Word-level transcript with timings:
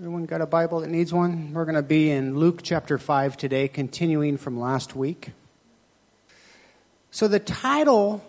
Everyone 0.00 0.26
got 0.26 0.40
a 0.40 0.46
Bible 0.46 0.82
that 0.82 0.90
needs 0.90 1.12
one? 1.12 1.52
We're 1.54 1.64
going 1.64 1.74
to 1.74 1.82
be 1.82 2.08
in 2.08 2.36
Luke 2.38 2.60
chapter 2.62 2.98
5 2.98 3.36
today, 3.36 3.66
continuing 3.66 4.36
from 4.36 4.60
last 4.60 4.94
week. 4.94 5.32
So, 7.10 7.26
the 7.26 7.40
title 7.40 8.22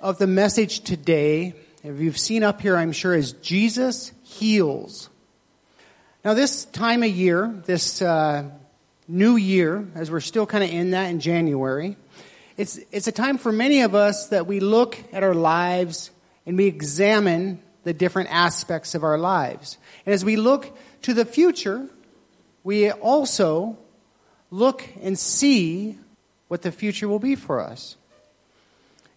of 0.00 0.16
the 0.16 0.26
message 0.26 0.80
today, 0.82 1.52
if 1.84 2.00
you've 2.00 2.16
seen 2.16 2.42
up 2.42 2.62
here, 2.62 2.78
I'm 2.78 2.92
sure, 2.92 3.12
is 3.14 3.32
Jesus 3.34 4.10
Heals. 4.24 5.10
Now, 6.24 6.32
this 6.32 6.64
time 6.64 7.02
of 7.02 7.10
year, 7.10 7.46
this 7.66 8.00
uh, 8.00 8.44
new 9.06 9.36
year, 9.36 9.86
as 9.96 10.10
we're 10.10 10.20
still 10.20 10.46
kind 10.46 10.64
of 10.64 10.70
in 10.70 10.92
that 10.92 11.08
in 11.08 11.20
January, 11.20 11.94
it's, 12.56 12.80
it's 12.90 13.06
a 13.06 13.12
time 13.12 13.36
for 13.36 13.52
many 13.52 13.82
of 13.82 13.94
us 13.94 14.28
that 14.30 14.46
we 14.46 14.60
look 14.60 14.98
at 15.12 15.22
our 15.22 15.34
lives 15.34 16.10
and 16.46 16.56
we 16.56 16.64
examine 16.64 17.60
the 17.84 17.92
different 17.92 18.30
aspects 18.32 18.94
of 18.94 19.04
our 19.04 19.18
lives. 19.18 19.76
And 20.06 20.14
as 20.14 20.24
we 20.24 20.36
look 20.36 20.72
to 21.02 21.14
the 21.14 21.24
future, 21.24 21.88
we 22.64 22.90
also 22.90 23.78
look 24.50 24.86
and 25.02 25.18
see 25.18 25.98
what 26.48 26.62
the 26.62 26.72
future 26.72 27.08
will 27.08 27.18
be 27.18 27.34
for 27.34 27.60
us. 27.60 27.96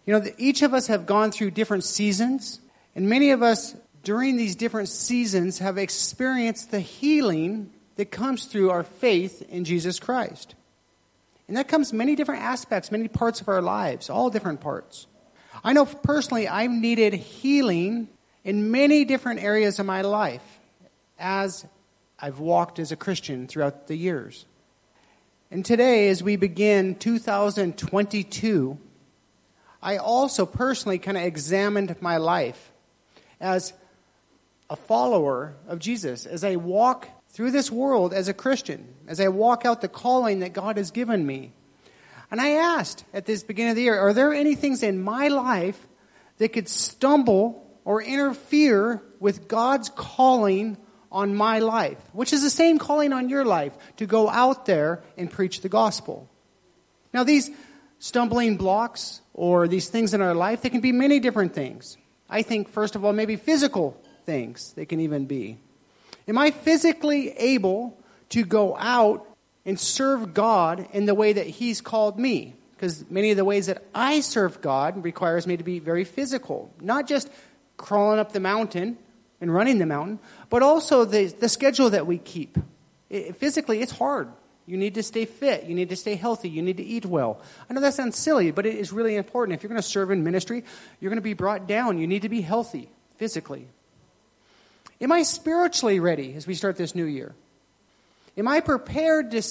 You 0.06 0.18
know, 0.18 0.26
each 0.38 0.62
of 0.62 0.74
us 0.74 0.88
have 0.88 1.06
gone 1.06 1.30
through 1.30 1.52
different 1.52 1.84
seasons, 1.84 2.60
and 2.96 3.08
many 3.08 3.30
of 3.30 3.42
us 3.42 3.74
during 4.02 4.36
these 4.36 4.56
different 4.56 4.88
seasons 4.88 5.58
have 5.58 5.78
experienced 5.78 6.70
the 6.70 6.80
healing 6.80 7.70
that 7.96 8.10
comes 8.10 8.46
through 8.46 8.70
our 8.70 8.82
faith 8.82 9.42
in 9.50 9.64
Jesus 9.64 10.00
Christ. 10.00 10.54
And 11.46 11.56
that 11.56 11.68
comes 11.68 11.92
many 11.92 12.16
different 12.16 12.42
aspects, 12.42 12.90
many 12.90 13.08
parts 13.08 13.40
of 13.40 13.48
our 13.48 13.60
lives, 13.60 14.08
all 14.08 14.30
different 14.30 14.60
parts. 14.60 15.06
I 15.62 15.72
know 15.72 15.84
personally 15.84 16.48
I've 16.48 16.70
needed 16.70 17.12
healing 17.12 18.08
in 18.44 18.70
many 18.70 19.04
different 19.04 19.42
areas 19.42 19.78
of 19.78 19.86
my 19.86 20.00
life 20.02 20.59
as 21.20 21.66
I've 22.18 22.40
walked 22.40 22.78
as 22.78 22.90
a 22.90 22.96
Christian 22.96 23.46
throughout 23.46 23.86
the 23.86 23.94
years. 23.96 24.46
And 25.52 25.64
today, 25.64 26.08
as 26.08 26.22
we 26.22 26.36
begin 26.36 26.94
2022, 26.94 28.78
I 29.82 29.96
also 29.98 30.46
personally 30.46 30.98
kind 30.98 31.16
of 31.16 31.22
examined 31.24 31.96
my 32.00 32.16
life 32.16 32.72
as 33.40 33.72
a 34.68 34.76
follower 34.76 35.54
of 35.68 35.78
Jesus, 35.78 36.26
as 36.26 36.44
I 36.44 36.56
walk 36.56 37.08
through 37.30 37.50
this 37.50 37.70
world 37.70 38.12
as 38.12 38.28
a 38.28 38.34
Christian, 38.34 38.86
as 39.08 39.20
I 39.20 39.28
walk 39.28 39.64
out 39.66 39.80
the 39.80 39.88
calling 39.88 40.40
that 40.40 40.52
God 40.52 40.76
has 40.76 40.90
given 40.90 41.26
me. 41.26 41.52
And 42.30 42.40
I 42.40 42.50
asked 42.50 43.04
at 43.12 43.26
this 43.26 43.42
beginning 43.42 43.70
of 43.70 43.76
the 43.76 43.82
year, 43.82 43.98
are 43.98 44.12
there 44.12 44.32
any 44.32 44.54
things 44.54 44.82
in 44.82 45.02
my 45.02 45.28
life 45.28 45.86
that 46.38 46.50
could 46.50 46.68
stumble 46.68 47.66
or 47.84 48.00
interfere 48.02 49.02
with 49.18 49.48
God's 49.48 49.88
calling 49.90 50.76
on 51.12 51.34
my 51.34 51.58
life, 51.58 51.98
which 52.12 52.32
is 52.32 52.42
the 52.42 52.50
same 52.50 52.78
calling 52.78 53.12
on 53.12 53.28
your 53.28 53.44
life 53.44 53.72
to 53.96 54.06
go 54.06 54.28
out 54.28 54.66
there 54.66 55.02
and 55.16 55.30
preach 55.30 55.60
the 55.60 55.68
gospel. 55.68 56.28
Now, 57.12 57.24
these 57.24 57.50
stumbling 57.98 58.56
blocks 58.56 59.20
or 59.34 59.66
these 59.66 59.88
things 59.88 60.14
in 60.14 60.20
our 60.20 60.34
life, 60.34 60.62
they 60.62 60.70
can 60.70 60.80
be 60.80 60.92
many 60.92 61.18
different 61.18 61.52
things. 61.54 61.96
I 62.28 62.42
think, 62.42 62.68
first 62.68 62.94
of 62.94 63.04
all, 63.04 63.12
maybe 63.12 63.36
physical 63.36 64.00
things 64.24 64.72
they 64.74 64.86
can 64.86 65.00
even 65.00 65.26
be. 65.26 65.58
Am 66.28 66.38
I 66.38 66.52
physically 66.52 67.30
able 67.32 67.98
to 68.30 68.44
go 68.44 68.76
out 68.76 69.26
and 69.66 69.78
serve 69.80 70.32
God 70.32 70.86
in 70.92 71.06
the 71.06 71.14
way 71.14 71.32
that 71.32 71.46
He's 71.46 71.80
called 71.80 72.18
me? 72.18 72.54
Because 72.76 73.10
many 73.10 73.32
of 73.32 73.36
the 73.36 73.44
ways 73.44 73.66
that 73.66 73.82
I 73.92 74.20
serve 74.20 74.60
God 74.60 75.02
requires 75.02 75.46
me 75.46 75.56
to 75.56 75.64
be 75.64 75.80
very 75.80 76.04
physical, 76.04 76.72
not 76.80 77.08
just 77.08 77.28
crawling 77.76 78.20
up 78.20 78.32
the 78.32 78.40
mountain 78.40 78.96
and 79.40 79.52
running 79.52 79.78
the 79.78 79.86
mountain, 79.86 80.18
but 80.50 80.62
also 80.62 81.04
the, 81.04 81.26
the 81.26 81.48
schedule 81.48 81.90
that 81.90 82.06
we 82.06 82.18
keep. 82.18 82.58
It, 83.08 83.36
physically, 83.36 83.80
it's 83.80 83.92
hard. 83.92 84.28
You 84.66 84.76
need 84.76 84.94
to 84.94 85.02
stay 85.02 85.24
fit. 85.24 85.64
You 85.64 85.74
need 85.74 85.88
to 85.88 85.96
stay 85.96 86.14
healthy. 86.14 86.48
You 86.48 86.62
need 86.62 86.76
to 86.76 86.82
eat 86.84 87.04
well. 87.06 87.40
I 87.68 87.72
know 87.74 87.80
that 87.80 87.94
sounds 87.94 88.16
silly, 88.18 88.50
but 88.50 88.66
it 88.66 88.76
is 88.76 88.92
really 88.92 89.16
important. 89.16 89.56
If 89.56 89.62
you're 89.62 89.70
going 89.70 89.82
to 89.82 89.86
serve 89.88 90.10
in 90.10 90.22
ministry, 90.22 90.64
you're 91.00 91.08
going 91.10 91.16
to 91.16 91.22
be 91.22 91.32
brought 91.34 91.66
down. 91.66 91.98
You 91.98 92.06
need 92.06 92.22
to 92.22 92.28
be 92.28 92.40
healthy 92.40 92.88
physically. 93.16 93.66
Am 95.00 95.10
I 95.10 95.22
spiritually 95.22 95.98
ready 95.98 96.34
as 96.34 96.46
we 96.46 96.54
start 96.54 96.76
this 96.76 96.94
new 96.94 97.04
year? 97.06 97.34
Am 98.36 98.46
I 98.46 98.60
prepared 98.60 99.30
to, 99.32 99.42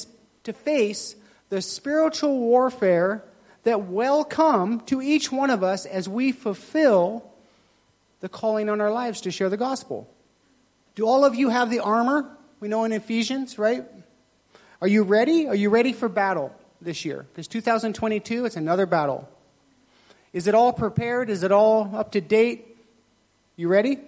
to 0.45 0.53
face 0.53 1.15
the 1.49 1.61
spiritual 1.61 2.37
warfare 2.39 3.23
that 3.63 3.87
will 3.87 4.23
come 4.23 4.79
to 4.81 5.01
each 5.01 5.31
one 5.31 5.49
of 5.49 5.63
us 5.63 5.85
as 5.85 6.07
we 6.07 6.31
fulfill 6.31 7.25
the 8.19 8.29
calling 8.29 8.69
on 8.69 8.81
our 8.81 8.91
lives 8.91 9.21
to 9.21 9.31
share 9.31 9.49
the 9.49 9.57
gospel. 9.57 10.09
Do 10.95 11.07
all 11.07 11.23
of 11.23 11.35
you 11.35 11.49
have 11.49 11.69
the 11.69 11.79
armor? 11.79 12.29
We 12.59 12.67
know 12.67 12.83
in 12.83 12.91
Ephesians, 12.91 13.57
right? 13.57 13.85
Are 14.81 14.87
you 14.87 15.03
ready? 15.03 15.47
Are 15.47 15.55
you 15.55 15.69
ready 15.69 15.93
for 15.93 16.09
battle 16.09 16.53
this 16.81 17.05
year? 17.05 17.25
Because 17.31 17.47
2022, 17.47 18.45
it's 18.45 18.57
another 18.57 18.85
battle. 18.85 19.29
Is 20.33 20.47
it 20.47 20.55
all 20.55 20.73
prepared? 20.73 21.29
Is 21.29 21.43
it 21.43 21.51
all 21.51 21.91
up 21.95 22.11
to 22.13 22.21
date? 22.21 22.77
You 23.55 23.67
ready? 23.67 23.99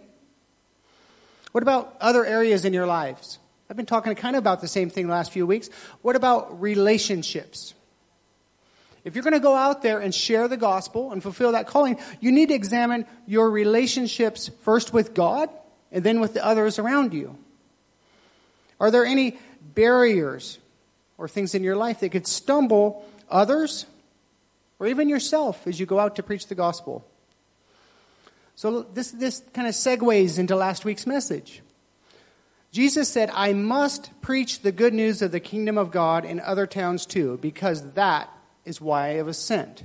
What 1.52 1.64
about 1.64 1.96
other 2.02 2.26
areas 2.26 2.66
in 2.66 2.74
your 2.74 2.86
lives? 2.88 3.40
I've 3.70 3.78
been 3.78 3.86
talking 3.86 4.14
kind 4.16 4.36
of 4.36 4.40
about 4.44 4.60
the 4.62 4.68
same 4.68 4.90
thing 4.90 5.08
the 5.08 5.14
last 5.14 5.32
few 5.32 5.46
weeks. 5.48 5.70
What 6.02 6.16
about 6.18 6.62
relationships? 6.62 7.74
If 9.04 9.16
you're 9.16 9.24
going 9.24 9.34
to 9.34 9.40
go 9.40 9.56
out 9.56 9.82
there 9.82 10.00
and 10.00 10.14
share 10.14 10.48
the 10.48 10.58
gospel 10.58 11.12
and 11.12 11.24
fulfill 11.24 11.54
that 11.54 11.68
calling, 11.68 11.98
you 12.20 12.32
need 12.32 12.50
to 12.50 12.56
examine 12.56 13.06
your 13.26 13.50
relationships 13.50 14.50
first 14.62 14.94
with 14.94 15.14
God 15.14 15.50
and 15.92 16.04
then 16.04 16.20
with 16.20 16.34
the 16.34 16.46
others 16.46 16.78
around 16.78 17.14
you. 17.14 17.38
Are 18.80 18.92
there 18.92 19.06
any 19.06 19.38
barriers 19.74 20.60
or 21.18 21.28
things 21.28 21.56
in 21.56 21.64
your 21.64 21.76
life 21.76 22.00
that 22.02 22.10
could 22.10 22.28
stumble 22.28 23.06
others 23.30 23.86
or 24.80 24.88
even 24.88 25.10
yourself 25.10 25.66
as 25.68 25.80
you 25.80 25.86
go 25.86 26.00
out 26.00 26.16
to 26.18 26.24
preach 26.24 26.48
the 26.48 26.56
gospel? 26.56 27.06
So, 28.56 28.84
this, 28.84 29.12
this 29.12 29.42
kind 29.54 29.68
of 29.68 29.74
segues 29.74 30.38
into 30.38 30.56
last 30.56 30.86
week's 30.86 31.08
message. 31.08 31.62
Jesus 32.72 33.10
said, 33.10 33.32
I 33.34 33.54
must 33.54 34.12
preach 34.22 34.60
the 34.62 34.72
good 34.72 34.94
news 34.94 35.22
of 35.22 35.32
the 35.32 35.40
kingdom 35.40 35.78
of 35.78 35.90
God 35.90 36.26
in 36.26 36.40
other 36.40 36.68
towns 36.68 37.06
too, 37.06 37.40
because 37.42 37.94
that 37.94 38.30
is 38.66 38.80
why 38.82 39.08
I 39.08 39.14
have 39.14 39.26
was 39.28 39.38
sent. 39.38 39.84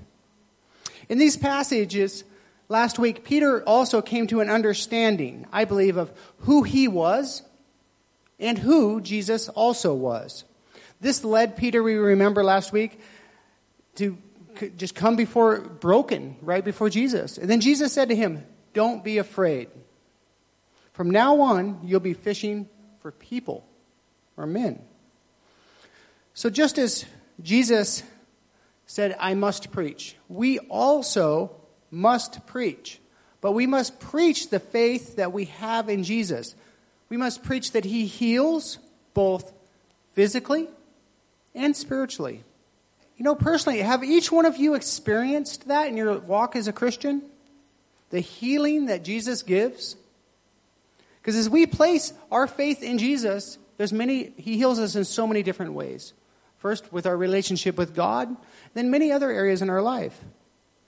In 1.09 1.19
these 1.19 1.37
passages, 1.37 2.25
last 2.69 2.99
week, 2.99 3.25
Peter 3.25 3.63
also 3.65 4.03
came 4.03 4.27
to 4.29 4.41
an 4.41 4.51
understanding, 4.51 5.47
I 5.53 5.65
believe, 5.65 5.97
of 5.97 6.13
who 6.41 6.63
he 6.63 6.89
was 6.89 7.43
and 8.39 8.59
who 8.59 9.01
Jesus 9.01 9.49
also 9.49 9.95
was. 9.95 10.45
This 11.01 11.25
led 11.25 11.57
Peter, 11.57 11.83
we 11.83 11.95
remember 11.95 12.43
last 12.43 12.73
week, 12.73 13.01
to 13.97 14.17
just 14.77 14.95
come 14.95 15.17
before 15.17 15.61
broken, 15.61 16.37
right 16.43 16.65
before 16.65 16.91
Jesus. 16.91 17.39
And 17.39 17.49
then 17.49 17.61
Jesus 17.61 17.93
said 17.93 18.09
to 18.09 18.17
him, 18.17 18.45
Don't 18.75 19.05
be 19.05 19.19
afraid. 19.19 19.69
From 20.93 21.11
now 21.11 21.41
on, 21.43 21.81
you'll 21.85 22.01
be 22.01 22.15
fishing 22.15 22.69
for 23.01 23.13
people 23.13 23.65
or 24.37 24.47
men. 24.47 24.81
So 26.33 26.49
just 26.49 26.79
as 26.79 27.05
Jesus 27.43 28.03
said, 28.87 29.17
I 29.19 29.35
must 29.35 29.73
preach. 29.73 30.15
We 30.29 30.61
also 30.61 31.51
must 31.91 32.47
preach, 32.47 33.01
but 33.41 33.53
we 33.53 33.67
must 33.67 33.99
preach 34.01 34.49
the 34.49 34.61
faith 34.61 35.17
that 35.17 35.33
we 35.33 35.47
have 35.47 35.89
in 35.89 36.05
Jesus. 36.05 36.55
We 37.09 37.17
must 37.17 37.43
preach 37.43 37.73
that 37.73 37.85
he 37.85 38.07
heals 38.07 38.79
both 39.13 39.53
physically 40.13 40.69
and 41.55 41.77
spiritually. 41.77 42.43
You 43.17 43.25
know, 43.25 43.35
personally, 43.35 43.81
have 43.81 44.05
each 44.05 44.31
one 44.31 44.47
of 44.47 44.57
you 44.57 44.75
experienced 44.75 45.69
that 45.69 45.89
in 45.89 45.97
your 45.97 46.19
walk 46.19 46.55
as 46.55 46.69
a 46.69 46.73
Christian? 46.73 47.23
The 48.11 48.21
healing 48.21 48.87
that 48.87 49.03
Jesus 49.05 49.43
gives? 49.43 49.97
Because 51.21 51.35
as 51.35 51.51
we 51.51 51.67
place 51.67 52.13
our 52.31 52.47
faith 52.47 52.83
in 52.83 52.99
Jesus, 52.99 53.59
there's 53.79 53.93
many, 53.93 54.33
he 54.37 54.57
heals 54.59 54.79
us 54.79 54.95
in 54.95 55.05
so 55.05 55.27
many 55.27 55.43
different 55.43 55.73
ways. 55.73 56.13
First, 56.59 56.93
with 56.93 57.07
our 57.07 57.17
relationship 57.17 57.77
with 57.77 57.95
God, 57.95 58.35
then 58.75 58.91
many 58.91 59.13
other 59.13 59.31
areas 59.31 59.63
in 59.63 59.71
our 59.71 59.83
life. 59.83 60.19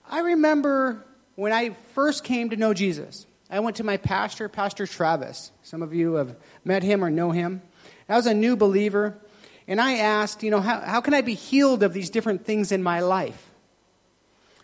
I 0.09 0.20
remember 0.20 1.05
when 1.35 1.53
I 1.53 1.70
first 1.94 2.25
came 2.25 2.50
to 2.50 2.56
know 2.56 2.73
Jesus, 2.73 3.26
I 3.50 3.61
went 3.61 3.76
to 3.76 3.85
my 3.85 3.99
pastor, 3.99 4.49
Pastor 4.49 4.87
Travis. 4.87 5.53
Some 5.62 5.82
of 5.82 5.94
you 5.94 6.15
have 6.15 6.37
met 6.65 6.82
him 6.82 7.05
or 7.05 7.11
know 7.11 7.31
him. 7.32 7.62
I 8.09 8.17
was 8.17 8.26
a 8.26 8.35
new 8.35 8.56
believer, 8.56 9.19
and 9.67 9.79
I 9.81 9.99
asked, 9.99 10.43
you 10.43 10.50
know, 10.50 10.62
how, 10.62 10.81
how 10.81 11.03
can 11.03 11.12
I 11.12 11.20
be 11.20 11.35
healed 11.35 11.82
of 11.82 11.93
these 11.93 12.09
different 12.09 12.47
things 12.47 12.73
in 12.73 12.82
my 12.82 13.00
life? 13.00 13.44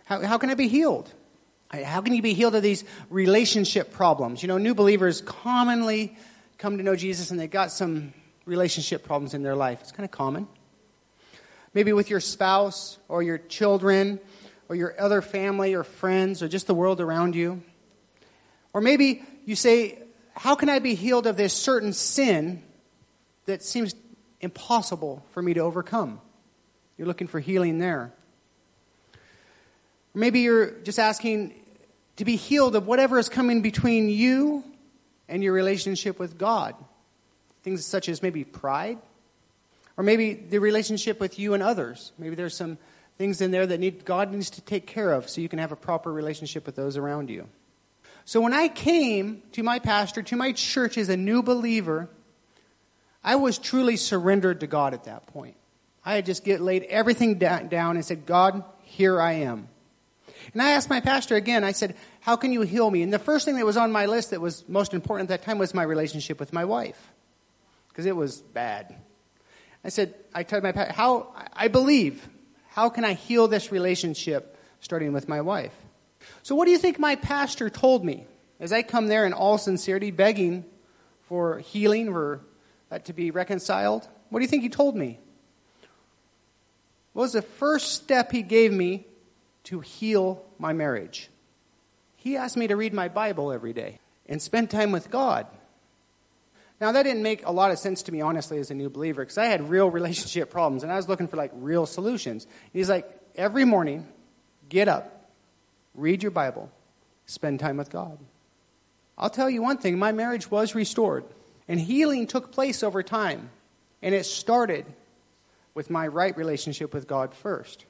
How, 0.07 0.23
how 0.23 0.39
can 0.39 0.49
I 0.49 0.55
be 0.55 0.69
healed? 0.69 1.12
How 1.71 2.00
can 2.00 2.15
you 2.15 2.23
be 2.23 2.33
healed 2.35 2.55
of 2.55 2.62
these 2.62 2.85
relationship 3.11 3.93
problems? 3.93 4.41
You 4.43 4.49
know, 4.49 4.59
new 4.59 4.75
believers 4.75 5.21
commonly 5.21 6.17
come 6.57 6.79
to 6.79 6.85
know 6.85 6.95
Jesus 6.97 7.31
and 7.33 7.41
they've 7.41 7.50
got 7.50 7.73
some 7.73 8.12
relationship 8.47 9.05
problems 9.05 9.35
in 9.35 9.43
their 9.43 9.57
life. 9.57 9.81
It's 9.81 9.91
kind 9.91 10.05
of 10.05 10.11
common 10.12 10.47
maybe 11.75 11.93
with 11.93 12.09
your 12.09 12.21
spouse 12.21 12.97
or 13.09 13.23
your 13.23 13.37
children 13.38 14.21
or 14.69 14.76
your 14.76 14.94
other 14.99 15.21
family 15.21 15.75
or 15.75 15.82
friends 15.85 16.43
or 16.43 16.49
just 16.49 16.67
the 16.67 16.75
world 16.75 17.00
around 17.00 17.35
you. 17.35 17.62
Or 18.73 18.81
maybe 18.81 19.23
you 19.44 19.56
say, 19.56 19.99
How 20.35 20.55
can 20.55 20.69
I 20.69 20.79
be 20.79 20.94
healed 20.94 21.26
of 21.26 21.37
this 21.37 21.53
certain 21.53 21.93
sin 21.93 22.62
that 23.47 23.62
seems 23.62 23.94
impossible 24.41 25.25
for 25.32 25.43
me 25.43 25.55
to 25.55 25.61
overcome? 25.61 26.21
You're 26.97 27.09
looking 27.09 27.26
for 27.26 27.41
healing 27.41 27.79
there. 27.79 28.12
Or 30.15 30.19
maybe 30.19 30.41
you're 30.41 30.71
just 30.82 30.99
asking 31.00 31.55
to 32.17 32.25
be 32.25 32.37
healed 32.37 32.76
of 32.76 32.87
whatever 32.87 33.19
is 33.19 33.29
coming 33.29 33.61
between 33.62 34.09
you 34.09 34.62
and 35.29 35.43
your 35.43 35.53
relationship 35.53 36.19
with 36.21 36.38
God. 36.38 36.76
Things 37.65 37.85
such 37.85 38.09
as 38.09 38.23
maybe 38.23 38.44
pride 38.44 38.99
or 39.96 40.05
maybe 40.05 40.35
the 40.35 40.58
relationship 40.58 41.20
with 41.20 41.38
you 41.38 41.55
and 41.55 41.62
others. 41.62 42.12
Maybe 42.19 42.35
there's 42.35 42.56
some 42.56 42.79
things 43.17 43.41
in 43.41 43.52
there 43.52 43.67
that 43.67 43.79
need, 43.79 44.05
God 44.05 44.32
needs 44.32 44.50
to 44.50 44.61
take 44.61 44.87
care 44.87 45.12
of 45.12 45.29
so 45.29 45.41
you 45.41 45.49
can 45.49 45.61
have 45.61 45.70
a 45.73 45.76
proper 45.76 46.12
relationship 46.12 46.67
with 46.67 46.75
those 46.75 46.96
around 46.96 47.31
you. 47.31 47.49
So 48.25 48.41
when 48.41 48.52
I 48.55 48.69
came 48.69 49.43
to 49.52 49.62
my 49.62 49.79
pastor, 49.79 50.23
to 50.23 50.37
my 50.37 50.52
church 50.52 50.99
as 50.99 51.08
a 51.11 51.17
new 51.17 51.43
believer, 51.43 52.08
I 53.23 53.37
was 53.37 53.58
truly 53.58 53.96
surrendered 53.96 54.61
to 54.61 54.67
God 54.67 54.94
at 54.94 55.05
that 55.05 55.26
point. 55.29 55.56
I 56.05 56.14
had 56.14 56.26
just 56.26 56.43
get 56.44 56.61
laid 56.61 56.82
everything 56.85 57.38
down 57.38 57.70
and 57.73 58.05
said, 58.05 58.26
God, 58.26 58.64
here 58.82 59.20
I 59.20 59.32
am. 59.35 59.69
And 60.52 60.61
I 60.61 60.70
asked 60.73 60.90
my 60.90 61.00
pastor 61.00 61.37
again, 61.37 61.64
I 61.64 61.73
said, 61.73 61.97
How 62.20 62.37
can 62.37 62.52
you 62.52 62.62
heal 62.62 62.90
me? 62.90 63.02
And 63.02 63.12
the 63.12 63.19
first 63.19 63.47
thing 63.47 63.56
that 63.56 63.64
was 63.64 63.79
on 63.79 63.93
my 63.93 64.05
list 64.06 64.31
that 64.31 64.40
was 64.40 64.69
most 64.69 64.93
important 64.93 65.31
at 65.31 65.40
that 65.40 65.44
time 65.47 65.58
was 65.58 65.73
my 65.73 65.82
relationship 65.82 66.38
with 66.38 66.52
my 66.52 66.67
wife, 66.67 67.00
because 67.88 68.05
it 68.05 68.14
was 68.14 68.40
bad. 68.40 68.94
I 69.85 69.91
said, 69.91 70.15
I 70.35 70.43
told 70.45 70.63
my 70.63 70.73
pastor, 70.73 70.95
how, 70.95 71.35
I 71.53 71.69
believe. 71.69 72.27
How 72.71 72.89
can 72.89 73.05
I 73.05 73.13
heal 73.13 73.47
this 73.49 73.71
relationship 73.71 74.57
starting 74.81 75.13
with 75.13 75.29
my 75.29 75.43
wife? 75.43 75.75
So, 76.43 76.55
what 76.55 76.65
do 76.65 76.71
you 76.73 76.79
think 76.79 76.99
my 76.99 77.15
pastor 77.17 77.69
told 77.69 78.05
me 78.05 78.25
as 78.59 78.73
I 78.73 78.83
come 78.83 79.07
there 79.09 79.27
in 79.27 79.33
all 79.35 79.59
sincerity, 79.59 80.11
begging 80.11 80.65
for 81.29 81.59
healing, 81.59 82.11
for 82.11 82.41
uh, 82.91 82.99
to 83.01 83.13
be 83.13 83.31
reconciled? 83.31 84.09
What 84.31 84.39
do 84.41 84.45
you 84.45 84.49
think 84.49 84.63
he 84.63 84.71
told 84.71 84.97
me? 84.97 85.19
What 87.13 87.23
was 87.25 87.33
the 87.35 87.43
first 87.43 87.93
step 87.95 88.33
he 88.33 88.43
gave 88.43 88.73
me 88.73 89.07
to 89.65 89.81
heal 89.81 90.43
my 90.59 90.73
marriage? 90.73 91.29
He 92.17 92.37
asked 92.39 92.57
me 92.57 92.67
to 92.69 92.75
read 92.75 92.95
my 92.95 93.09
Bible 93.09 93.53
every 93.53 93.75
day 93.75 93.99
and 94.27 94.41
spend 94.43 94.71
time 94.71 94.91
with 94.93 95.11
God. 95.11 95.47
Now, 96.81 96.93
that 96.93 97.05
didn't 97.05 97.23
make 97.23 97.47
a 97.47 97.53
lot 97.53 97.71
of 97.71 97.79
sense 97.79 98.03
to 98.05 98.12
me, 98.12 98.21
honestly, 98.21 98.59
as 98.59 98.71
a 98.71 98.75
new 98.75 98.91
believer, 98.91 99.23
because 99.23 99.38
I 99.38 99.47
had 99.47 99.69
real 99.71 99.88
relationship 99.91 100.50
problems 100.50 100.82
and 100.82 100.93
I 100.93 100.97
was 100.97 101.09
looking 101.09 101.29
for 101.29 101.37
like 101.37 101.50
real 101.55 101.87
solutions. 101.87 102.47
he's 102.73 102.88
like, 102.91 103.09
every 103.37 103.65
morning, 103.65 104.06
get 104.69 104.88
up, 104.88 105.31
read 105.94 106.23
your 106.23 106.31
Bible, 106.32 106.71
spend 107.26 107.61
time 107.61 107.76
with 107.76 107.91
God. 107.91 108.19
I'll 109.17 109.31
tell 109.31 109.49
you 109.49 109.62
one 109.62 109.79
thing 109.79 109.99
my 109.99 110.11
marriage 110.11 110.50
was 110.50 110.75
restored, 110.75 111.23
and 111.69 111.79
healing 111.79 112.26
took 112.26 112.50
place 112.50 112.82
over 112.82 113.03
time. 113.05 113.50
And 114.03 114.12
it 114.15 114.26
started 114.26 114.85
with 115.73 115.88
my 115.88 116.09
right 116.09 116.37
relationship 116.37 116.93
with 116.93 117.06
God 117.06 117.32
first. 117.32 117.87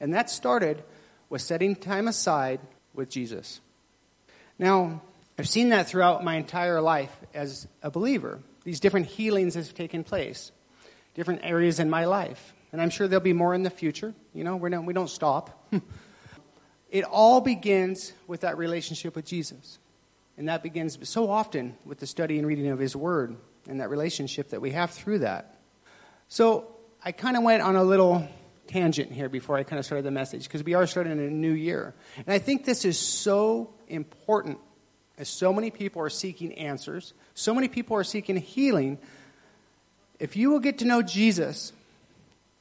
And 0.00 0.12
that 0.14 0.28
started 0.28 0.82
with 1.30 1.40
setting 1.42 1.76
time 1.76 2.08
aside 2.08 2.58
with 2.94 3.10
Jesus. 3.10 3.60
Now, 4.58 5.02
I've 5.42 5.48
seen 5.48 5.70
that 5.70 5.88
throughout 5.88 6.22
my 6.22 6.36
entire 6.36 6.80
life 6.80 7.10
as 7.34 7.66
a 7.82 7.90
believer. 7.90 8.38
These 8.62 8.78
different 8.78 9.06
healings 9.06 9.56
have 9.56 9.74
taken 9.74 10.04
place, 10.04 10.52
different 11.14 11.40
areas 11.42 11.80
in 11.80 11.90
my 11.90 12.04
life. 12.04 12.54
And 12.70 12.80
I'm 12.80 12.90
sure 12.90 13.08
there'll 13.08 13.24
be 13.24 13.32
more 13.32 13.52
in 13.52 13.64
the 13.64 13.68
future. 13.70 14.14
You 14.34 14.44
know, 14.44 14.54
we're 14.54 14.68
not, 14.68 14.84
we 14.84 14.92
don't 14.92 15.10
stop. 15.10 15.66
it 16.92 17.02
all 17.02 17.40
begins 17.40 18.12
with 18.28 18.42
that 18.42 18.56
relationship 18.56 19.16
with 19.16 19.24
Jesus. 19.26 19.80
And 20.38 20.48
that 20.48 20.62
begins 20.62 20.96
so 21.08 21.28
often 21.28 21.76
with 21.84 21.98
the 21.98 22.06
study 22.06 22.38
and 22.38 22.46
reading 22.46 22.68
of 22.68 22.78
His 22.78 22.94
Word 22.94 23.34
and 23.68 23.80
that 23.80 23.90
relationship 23.90 24.50
that 24.50 24.60
we 24.60 24.70
have 24.70 24.92
through 24.92 25.18
that. 25.20 25.56
So 26.28 26.68
I 27.04 27.10
kind 27.10 27.36
of 27.36 27.42
went 27.42 27.62
on 27.62 27.74
a 27.74 27.82
little 27.82 28.28
tangent 28.68 29.10
here 29.10 29.28
before 29.28 29.56
I 29.56 29.64
kind 29.64 29.80
of 29.80 29.86
started 29.86 30.04
the 30.04 30.12
message 30.12 30.44
because 30.44 30.62
we 30.62 30.74
are 30.74 30.86
starting 30.86 31.10
a 31.14 31.16
new 31.16 31.50
year. 31.50 31.94
And 32.16 32.28
I 32.28 32.38
think 32.38 32.64
this 32.64 32.84
is 32.84 32.96
so 32.96 33.74
important 33.88 34.58
as 35.18 35.28
so 35.28 35.52
many 35.52 35.70
people 35.70 36.02
are 36.02 36.10
seeking 36.10 36.54
answers, 36.54 37.12
so 37.34 37.54
many 37.54 37.68
people 37.68 37.96
are 37.96 38.04
seeking 38.04 38.36
healing. 38.36 38.98
If 40.18 40.36
you 40.36 40.50
will 40.50 40.60
get 40.60 40.78
to 40.78 40.84
know 40.84 41.02
Jesus 41.02 41.72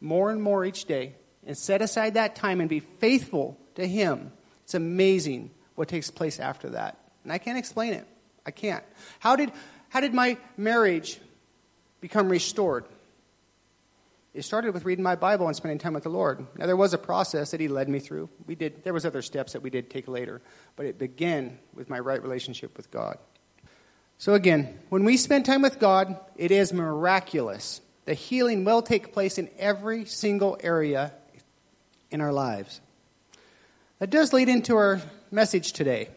more 0.01 0.31
and 0.31 0.41
more 0.43 0.65
each 0.65 0.85
day 0.85 1.13
and 1.45 1.57
set 1.57 1.81
aside 1.81 2.15
that 2.15 2.35
time 2.35 2.59
and 2.59 2.69
be 2.69 2.79
faithful 2.81 3.57
to 3.75 3.87
Him, 3.87 4.31
it's 4.65 4.73
amazing 4.73 5.51
what 5.75 5.87
takes 5.87 6.11
place 6.11 6.39
after 6.39 6.71
that. 6.71 6.97
And 7.23 7.31
I 7.31 7.37
can't 7.37 7.57
explain 7.57 7.93
it. 7.93 8.05
I 8.45 8.51
can't. 8.51 8.83
How 9.19 9.35
did, 9.35 9.51
how 9.89 10.01
did 10.01 10.13
my 10.13 10.37
marriage 10.57 11.19
become 12.01 12.27
restored? 12.27 12.83
it 14.33 14.43
started 14.43 14.73
with 14.73 14.85
reading 14.85 15.03
my 15.03 15.15
Bible 15.15 15.47
and 15.47 15.55
spending 15.55 15.77
time 15.77 15.93
with 15.93 16.03
the 16.03 16.09
Lord. 16.09 16.45
Now 16.57 16.65
there 16.65 16.77
was 16.77 16.93
a 16.93 16.97
process 16.97 17.51
that 17.51 17.59
He 17.59 17.67
led 17.67 17.89
me 17.89 17.99
through. 17.99 18.29
We 18.47 18.55
did 18.55 18.83
there 18.83 18.93
was 18.93 19.05
other 19.05 19.21
steps 19.21 19.53
that 19.53 19.61
we 19.61 19.69
did 19.69 19.89
take 19.89 20.07
later, 20.07 20.41
but 20.75 20.85
it 20.85 20.97
began 20.97 21.59
with 21.73 21.89
my 21.89 21.99
right 21.99 22.21
relationship 22.21 22.77
with 22.77 22.89
God. 22.91 23.17
So 24.17 24.33
again, 24.33 24.79
when 24.89 25.03
we 25.03 25.17
spend 25.17 25.45
time 25.45 25.61
with 25.61 25.79
God, 25.79 26.17
it 26.37 26.51
is 26.51 26.71
miraculous. 26.71 27.81
The 28.05 28.13
healing 28.13 28.63
will 28.65 28.81
take 28.81 29.13
place 29.13 29.37
in 29.37 29.49
every 29.57 30.05
single 30.05 30.57
area 30.61 31.11
in 32.09 32.21
our 32.21 32.31
lives. 32.33 32.79
That 33.99 34.09
does 34.09 34.33
lead 34.33 34.49
into 34.49 34.75
our 34.75 35.01
message 35.29 35.73
today. 35.73 36.09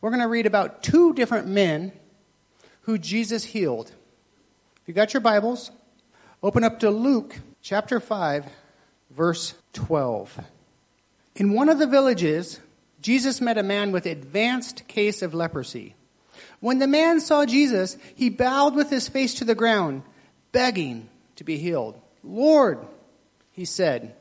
We're 0.00 0.10
going 0.10 0.22
to 0.22 0.28
read 0.28 0.46
about 0.46 0.82
two 0.82 1.12
different 1.14 1.46
men 1.46 1.92
who 2.82 2.98
Jesus 2.98 3.44
healed. 3.44 3.90
If 4.82 4.88
you 4.88 4.94
got 4.94 5.14
your 5.14 5.20
Bibles, 5.20 5.70
Open 6.42 6.64
up 6.64 6.80
to 6.80 6.90
Luke 6.90 7.34
chapter 7.62 7.98
5, 7.98 8.44
verse 9.10 9.54
12. 9.72 10.38
In 11.36 11.54
one 11.54 11.70
of 11.70 11.78
the 11.78 11.86
villages, 11.86 12.60
Jesus 13.00 13.40
met 13.40 13.56
a 13.56 13.62
man 13.62 13.90
with 13.90 14.04
advanced 14.04 14.86
case 14.86 15.22
of 15.22 15.32
leprosy. 15.32 15.94
When 16.60 16.78
the 16.78 16.86
man 16.86 17.20
saw 17.20 17.46
Jesus, 17.46 17.96
he 18.14 18.28
bowed 18.28 18.74
with 18.74 18.90
his 18.90 19.08
face 19.08 19.32
to 19.36 19.46
the 19.46 19.54
ground, 19.54 20.02
begging 20.52 21.08
to 21.36 21.44
be 21.44 21.56
healed. 21.56 21.98
Lord, 22.22 22.86
he 23.52 23.64
said, 23.64 24.14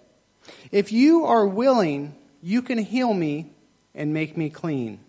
if 0.71 0.93
you 0.93 1.25
are 1.25 1.45
willing, 1.45 2.15
you 2.41 2.61
can 2.61 2.77
heal 2.77 3.13
me 3.13 3.51
and 3.93 4.13
make 4.13 4.37
me 4.37 4.49
clean. 4.49 4.99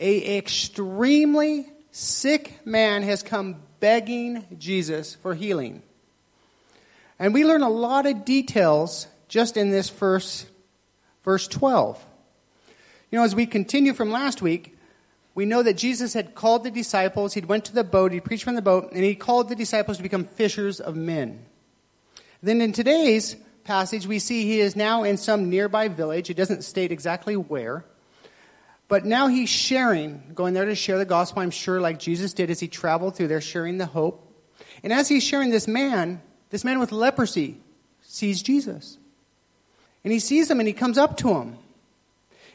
A 0.00 0.36
extremely 0.36 1.68
sick 1.92 2.66
man 2.66 3.04
has 3.04 3.22
come 3.22 3.62
begging 3.80 4.44
Jesus 4.58 5.14
for 5.16 5.34
healing. 5.34 5.82
And 7.18 7.34
we 7.34 7.44
learn 7.44 7.62
a 7.62 7.68
lot 7.68 8.06
of 8.06 8.24
details 8.24 9.06
just 9.28 9.56
in 9.56 9.70
this 9.70 9.90
verse, 9.90 10.46
verse 11.24 11.48
12. 11.48 12.02
You 13.10 13.18
know, 13.18 13.24
as 13.24 13.34
we 13.34 13.46
continue 13.46 13.92
from 13.92 14.10
last 14.10 14.40
week, 14.40 14.76
we 15.34 15.44
know 15.46 15.62
that 15.62 15.74
Jesus 15.76 16.12
had 16.12 16.34
called 16.34 16.64
the 16.64 16.70
disciples, 16.70 17.34
he 17.34 17.40
would 17.40 17.48
went 17.48 17.64
to 17.66 17.72
the 17.74 17.84
boat, 17.84 18.12
he 18.12 18.20
preached 18.20 18.44
from 18.44 18.54
the 18.54 18.62
boat, 18.62 18.92
and 18.92 19.02
he 19.02 19.14
called 19.14 19.48
the 19.48 19.56
disciples 19.56 19.96
to 19.96 20.02
become 20.02 20.24
fishers 20.24 20.80
of 20.80 20.96
men. 20.96 21.44
Then 22.42 22.60
in 22.60 22.72
today's 22.72 23.36
passage, 23.64 24.06
we 24.06 24.18
see 24.18 24.44
he 24.44 24.60
is 24.60 24.74
now 24.76 25.02
in 25.02 25.16
some 25.16 25.48
nearby 25.50 25.88
village. 25.88 26.30
It 26.30 26.36
doesn't 26.36 26.64
state 26.64 26.92
exactly 26.92 27.36
where. 27.36 27.84
But 28.90 29.04
now 29.04 29.28
he's 29.28 29.48
sharing, 29.48 30.20
going 30.34 30.52
there 30.52 30.64
to 30.64 30.74
share 30.74 30.98
the 30.98 31.04
gospel, 31.04 31.42
I'm 31.42 31.52
sure, 31.52 31.80
like 31.80 32.00
Jesus 32.00 32.32
did 32.34 32.50
as 32.50 32.58
he 32.58 32.66
traveled 32.66 33.14
through 33.14 33.28
there, 33.28 33.40
sharing 33.40 33.78
the 33.78 33.86
hope. 33.86 34.26
And 34.82 34.92
as 34.92 35.08
he's 35.08 35.22
sharing, 35.22 35.50
this 35.50 35.68
man, 35.68 36.20
this 36.50 36.64
man 36.64 36.80
with 36.80 36.90
leprosy, 36.90 37.58
sees 38.02 38.42
Jesus. 38.42 38.98
And 40.02 40.12
he 40.12 40.18
sees 40.18 40.50
him 40.50 40.58
and 40.58 40.66
he 40.66 40.72
comes 40.74 40.98
up 40.98 41.16
to 41.18 41.28
him. 41.34 41.56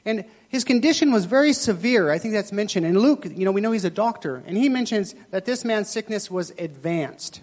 And 0.03 0.25
his 0.49 0.65
condition 0.65 1.13
was 1.13 1.23
very 1.23 1.53
severe. 1.53 2.11
I 2.11 2.17
think 2.17 2.33
that's 2.33 2.51
mentioned. 2.51 2.85
And 2.85 2.99
Luke, 2.99 3.25
you 3.33 3.45
know, 3.45 3.51
we 3.53 3.61
know 3.61 3.71
he's 3.71 3.85
a 3.85 3.89
doctor. 3.89 4.43
And 4.45 4.57
he 4.57 4.67
mentions 4.67 5.15
that 5.31 5.45
this 5.45 5.63
man's 5.63 5.87
sickness 5.89 6.29
was 6.29 6.51
advanced. 6.59 7.39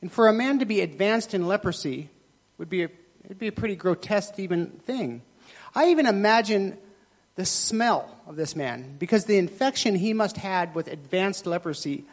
And 0.00 0.10
for 0.10 0.28
a 0.28 0.32
man 0.32 0.60
to 0.60 0.64
be 0.64 0.80
advanced 0.80 1.34
in 1.34 1.46
leprosy 1.46 2.08
would 2.56 2.70
be 2.70 2.84
a, 2.84 2.88
it'd 3.26 3.38
be 3.38 3.48
a 3.48 3.52
pretty 3.52 3.76
grotesque 3.76 4.38
even 4.38 4.68
thing. 4.86 5.20
I 5.74 5.90
even 5.90 6.06
imagine 6.06 6.78
the 7.38 7.46
smell 7.46 8.08
of 8.26 8.34
this 8.34 8.56
man 8.56 8.96
because 8.98 9.26
the 9.26 9.38
infection 9.38 9.94
he 9.94 10.12
must 10.12 10.36
had 10.36 10.74
with 10.74 10.88
advanced 10.88 11.46
leprosy 11.46 12.04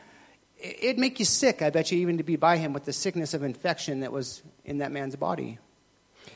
it'd 0.59 0.99
make 0.99 1.17
you 1.17 1.25
sick 1.25 1.63
i 1.63 1.69
bet 1.71 1.91
you 1.91 1.97
even 1.97 2.17
to 2.19 2.23
be 2.23 2.35
by 2.35 2.57
him 2.57 2.73
with 2.73 2.85
the 2.85 2.93
sickness 2.93 3.33
of 3.33 3.41
infection 3.41 4.01
that 4.01 4.11
was 4.11 4.43
in 4.65 4.77
that 4.77 4.91
man's 4.91 5.15
body 5.15 5.57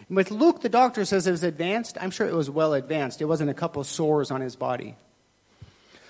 and 0.07 0.15
with 0.17 0.31
luke 0.31 0.61
the 0.61 0.69
doctor 0.69 1.05
says 1.05 1.27
it 1.27 1.31
was 1.31 1.43
advanced 1.43 1.99
i'm 2.01 2.09
sure 2.09 2.25
it 2.27 2.33
was 2.33 2.49
well 2.49 2.73
advanced 2.73 3.21
it 3.21 3.25
wasn't 3.25 3.47
a 3.47 3.53
couple 3.53 3.83
sores 3.83 4.31
on 4.31 4.41
his 4.41 4.55
body 4.57 4.95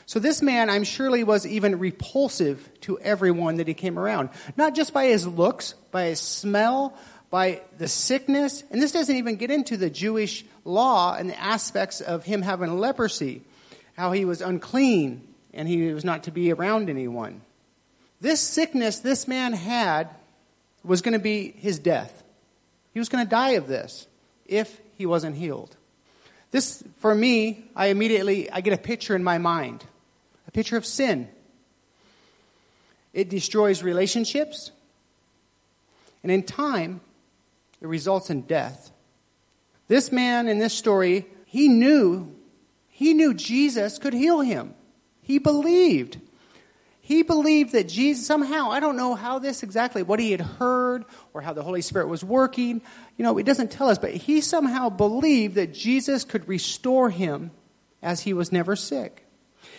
so 0.06 0.18
this 0.20 0.42
man, 0.42 0.72
I'm 0.72 0.86
surely, 0.86 1.24
was 1.24 1.46
even 1.46 1.78
repulsive 1.78 2.68
to 2.82 2.98
everyone 2.98 3.58
that 3.58 3.68
he 3.68 3.76
came 3.76 4.00
around. 4.00 4.30
Not 4.58 4.74
just 4.74 4.92
by 4.92 5.06
his 5.06 5.28
looks, 5.28 5.76
by 5.92 6.06
his 6.06 6.20
smell, 6.20 6.98
by 7.30 7.62
the 7.78 7.88
sickness, 7.88 8.64
and 8.72 8.82
this 8.82 8.92
doesn't 8.92 9.16
even 9.16 9.36
get 9.36 9.52
into 9.52 9.78
the 9.78 9.90
Jewish 9.90 10.44
law 10.66 11.14
and 11.16 11.30
the 11.30 11.40
aspects 11.40 12.02
of 12.02 12.24
him 12.24 12.42
having 12.42 12.80
leprosy, 12.80 13.42
how 13.96 14.12
he 14.12 14.26
was 14.26 14.42
unclean 14.42 15.22
and 15.54 15.68
he 15.68 15.94
was 15.94 16.04
not 16.06 16.24
to 16.24 16.32
be 16.32 16.52
around 16.52 16.90
anyone. 16.90 17.42
This 18.22 18.42
sickness 18.42 19.00
this 19.00 19.28
man 19.28 19.54
had 19.54 20.10
was 20.84 21.02
going 21.02 21.14
to 21.14 21.20
be 21.20 21.52
his 21.58 21.78
death. 21.80 22.24
He 22.94 23.00
was 23.00 23.10
going 23.10 23.24
to 23.24 23.30
die 23.30 23.52
of 23.52 23.68
this 23.68 24.08
if 24.46 24.80
he 24.98 25.06
wasn't 25.06 25.36
healed. 25.36 25.76
This, 26.52 26.84
for 27.00 27.14
me, 27.14 27.66
I 27.76 27.88
immediately, 27.88 28.50
I 28.50 28.62
get 28.62 28.74
a 28.74 28.78
picture 28.82 29.16
in 29.16 29.24
my 29.24 29.38
mind, 29.38 29.86
a 30.48 30.52
picture 30.52 30.78
of 30.78 30.86
sin. 30.86 31.28
It 33.14 33.30
destroys 33.30 33.84
relationships, 33.84 34.72
and 36.24 36.32
in 36.32 36.44
time, 36.44 37.00
it 37.82 37.88
results 37.88 38.30
in 38.30 38.42
death. 38.42 38.92
This 39.88 40.12
man 40.12 40.48
in 40.48 40.60
this 40.60 40.74
story, 40.74 41.26
he 41.46 41.68
knew, 41.70 42.36
he 42.88 43.14
knew 43.14 43.34
Jesus 43.34 43.98
could 43.98 44.14
heal 44.14 44.42
him. 44.42 44.74
He 45.22 45.38
believed. 45.40 46.20
He 47.02 47.24
believed 47.24 47.72
that 47.72 47.88
Jesus 47.88 48.26
somehow, 48.26 48.70
I 48.70 48.80
don't 48.80 48.98
know 48.98 49.16
how 49.16 49.40
this 49.40 49.64
exactly, 49.64 50.04
what 50.04 50.20
he 50.20 50.32
had 50.32 50.42
heard 50.42 51.06
or 51.34 51.42
how 51.42 51.54
the 51.54 51.64
Holy 51.64 51.82
Spirit 51.82 52.08
was 52.08 52.24
working, 52.24 52.82
you 53.18 53.24
know, 53.24 53.38
it 53.38 53.46
doesn't 53.46 53.72
tell 53.72 53.90
us, 53.90 53.98
but 53.98 54.12
he 54.14 54.42
somehow 54.42 54.90
believed 54.90 55.56
that 55.56 55.74
Jesus 55.74 56.24
could 56.24 56.48
restore 56.48 57.10
him 57.10 57.50
as 58.04 58.22
he 58.22 58.34
was 58.34 58.52
never 58.52 58.76
sick. 58.76 59.26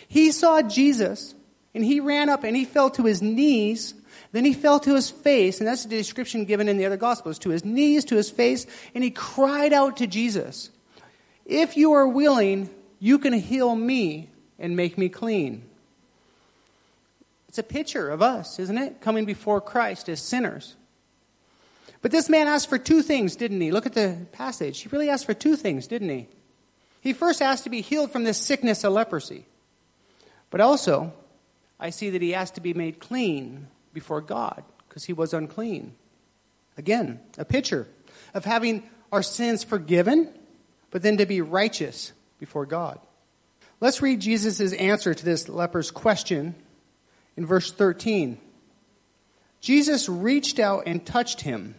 He 0.07 0.31
saw 0.31 0.61
Jesus 0.61 1.35
and 1.73 1.85
he 1.85 2.01
ran 2.01 2.27
up 2.27 2.43
and 2.43 2.55
he 2.55 2.65
fell 2.65 2.89
to 2.91 3.05
his 3.05 3.21
knees 3.21 3.93
then 4.31 4.45
he 4.45 4.53
fell 4.53 4.79
to 4.81 4.95
his 4.95 5.09
face, 5.09 5.59
and 5.59 5.67
that's 5.67 5.83
the 5.83 5.89
description 5.97 6.45
given 6.45 6.69
in 6.69 6.77
the 6.77 6.85
other 6.85 6.97
Gospels 6.97 7.39
to 7.39 7.49
his 7.49 7.65
knees, 7.65 8.05
to 8.05 8.15
his 8.15 8.29
face, 8.31 8.65
and 8.95 9.03
he 9.03 9.11
cried 9.11 9.73
out 9.73 9.97
to 9.97 10.07
Jesus, 10.07 10.69
If 11.45 11.75
you 11.75 11.91
are 11.93 12.07
willing, 12.07 12.69
you 12.99 13.19
can 13.19 13.33
heal 13.33 13.75
me 13.75 14.29
and 14.57 14.75
make 14.77 14.97
me 14.97 15.09
clean. 15.09 15.63
It's 17.49 17.57
a 17.57 17.63
picture 17.63 18.09
of 18.09 18.21
us, 18.21 18.59
isn't 18.59 18.77
it? 18.77 19.01
Coming 19.01 19.25
before 19.25 19.59
Christ 19.59 20.07
as 20.07 20.21
sinners. 20.21 20.75
But 22.01 22.11
this 22.11 22.29
man 22.29 22.47
asked 22.47 22.69
for 22.69 22.77
two 22.77 23.01
things, 23.01 23.35
didn't 23.35 23.59
he? 23.59 23.71
Look 23.71 23.85
at 23.85 23.93
the 23.93 24.17
passage. 24.31 24.79
He 24.79 24.89
really 24.89 25.09
asked 25.09 25.25
for 25.25 25.33
two 25.33 25.57
things, 25.57 25.87
didn't 25.87 26.09
he? 26.09 26.27
He 27.01 27.11
first 27.11 27.41
asked 27.41 27.65
to 27.65 27.69
be 27.69 27.81
healed 27.81 28.11
from 28.11 28.23
this 28.23 28.37
sickness 28.37 28.83
of 28.85 28.93
leprosy. 28.93 29.45
But 30.49 30.61
also, 30.61 31.13
I 31.79 31.89
see 31.89 32.09
that 32.11 32.21
he 32.21 32.33
asked 32.33 32.55
to 32.55 32.61
be 32.61 32.73
made 32.73 32.99
clean 32.99 33.67
before 33.93 34.21
God 34.21 34.63
because 34.87 35.05
he 35.05 35.13
was 35.13 35.33
unclean. 35.33 35.93
Again, 36.77 37.19
a 37.37 37.45
picture 37.45 37.87
of 38.33 38.45
having 38.45 38.83
our 39.11 39.23
sins 39.23 39.63
forgiven, 39.63 40.29
but 40.89 41.01
then 41.01 41.17
to 41.17 41.25
be 41.25 41.41
righteous 41.41 42.13
before 42.39 42.65
God. 42.65 42.99
Let's 43.79 44.01
read 44.01 44.19
Jesus' 44.19 44.73
answer 44.73 45.13
to 45.13 45.25
this 45.25 45.49
leper's 45.49 45.91
question 45.91 46.55
in 47.35 47.45
verse 47.45 47.71
13. 47.71 48.37
Jesus 49.59 50.07
reached 50.07 50.59
out 50.59 50.83
and 50.85 51.05
touched 51.05 51.41
him. 51.41 51.75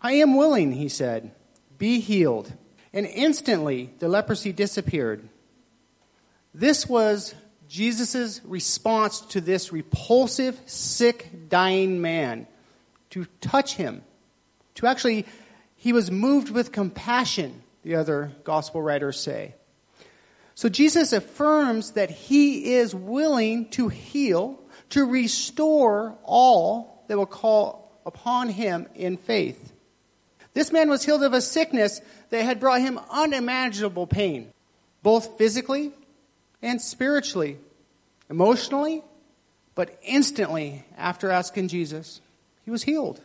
I 0.00 0.14
am 0.14 0.36
willing, 0.36 0.72
he 0.72 0.88
said. 0.88 1.32
Be 1.78 2.00
healed. 2.00 2.52
And 2.92 3.06
instantly 3.06 3.90
the 3.98 4.08
leprosy 4.08 4.52
disappeared. 4.52 5.28
This 6.52 6.86
was 6.88 7.34
Jesus' 7.68 8.40
response 8.44 9.20
to 9.20 9.40
this 9.40 9.72
repulsive, 9.72 10.58
sick, 10.66 11.48
dying 11.48 12.00
man 12.00 12.46
to 13.10 13.26
touch 13.40 13.74
him, 13.74 14.02
to 14.76 14.86
actually, 14.86 15.26
he 15.76 15.92
was 15.92 16.10
moved 16.10 16.50
with 16.50 16.72
compassion, 16.72 17.62
the 17.82 17.96
other 17.96 18.32
gospel 18.44 18.82
writers 18.82 19.18
say. 19.20 19.54
So 20.54 20.68
Jesus 20.68 21.12
affirms 21.12 21.92
that 21.92 22.10
he 22.10 22.74
is 22.74 22.94
willing 22.94 23.68
to 23.70 23.88
heal, 23.88 24.60
to 24.90 25.04
restore 25.04 26.16
all 26.22 27.02
that 27.08 27.18
will 27.18 27.26
call 27.26 27.90
upon 28.06 28.48
him 28.50 28.86
in 28.94 29.16
faith. 29.16 29.72
This 30.52 30.70
man 30.70 30.88
was 30.88 31.04
healed 31.04 31.24
of 31.24 31.32
a 31.32 31.40
sickness 31.40 32.00
that 32.30 32.44
had 32.44 32.60
brought 32.60 32.80
him 32.80 33.00
unimaginable 33.10 34.06
pain, 34.06 34.52
both 35.02 35.36
physically 35.38 35.92
and 36.64 36.80
spiritually, 36.80 37.58
emotionally, 38.30 39.02
but 39.76 39.96
instantly 40.02 40.82
after 40.96 41.30
asking 41.30 41.68
Jesus, 41.68 42.20
he 42.64 42.70
was 42.70 42.82
healed. 42.82 43.20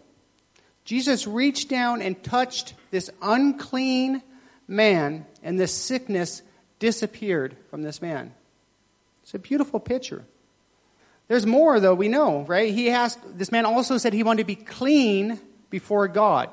Jesus 0.83 1.25
reached 1.25 1.69
down 1.69 2.01
and 2.01 2.21
touched 2.21 2.73
this 2.91 3.09
unclean 3.21 4.21
man, 4.67 5.25
and 5.41 5.57
this 5.57 5.73
sickness 5.73 6.41
disappeared 6.79 7.55
from 7.69 7.81
this 7.81 8.01
man. 8.01 8.33
It's 9.23 9.33
a 9.33 9.39
beautiful 9.39 9.79
picture. 9.79 10.25
There's 11.29 11.45
more, 11.45 11.79
though, 11.79 11.95
we 11.95 12.09
know, 12.09 12.41
right? 12.41 12.73
He 12.73 12.89
asked, 12.89 13.19
this 13.37 13.51
man 13.53 13.65
also 13.65 13.97
said 13.97 14.11
he 14.11 14.23
wanted 14.23 14.41
to 14.43 14.47
be 14.47 14.55
clean 14.55 15.39
before 15.69 16.09
God. 16.09 16.49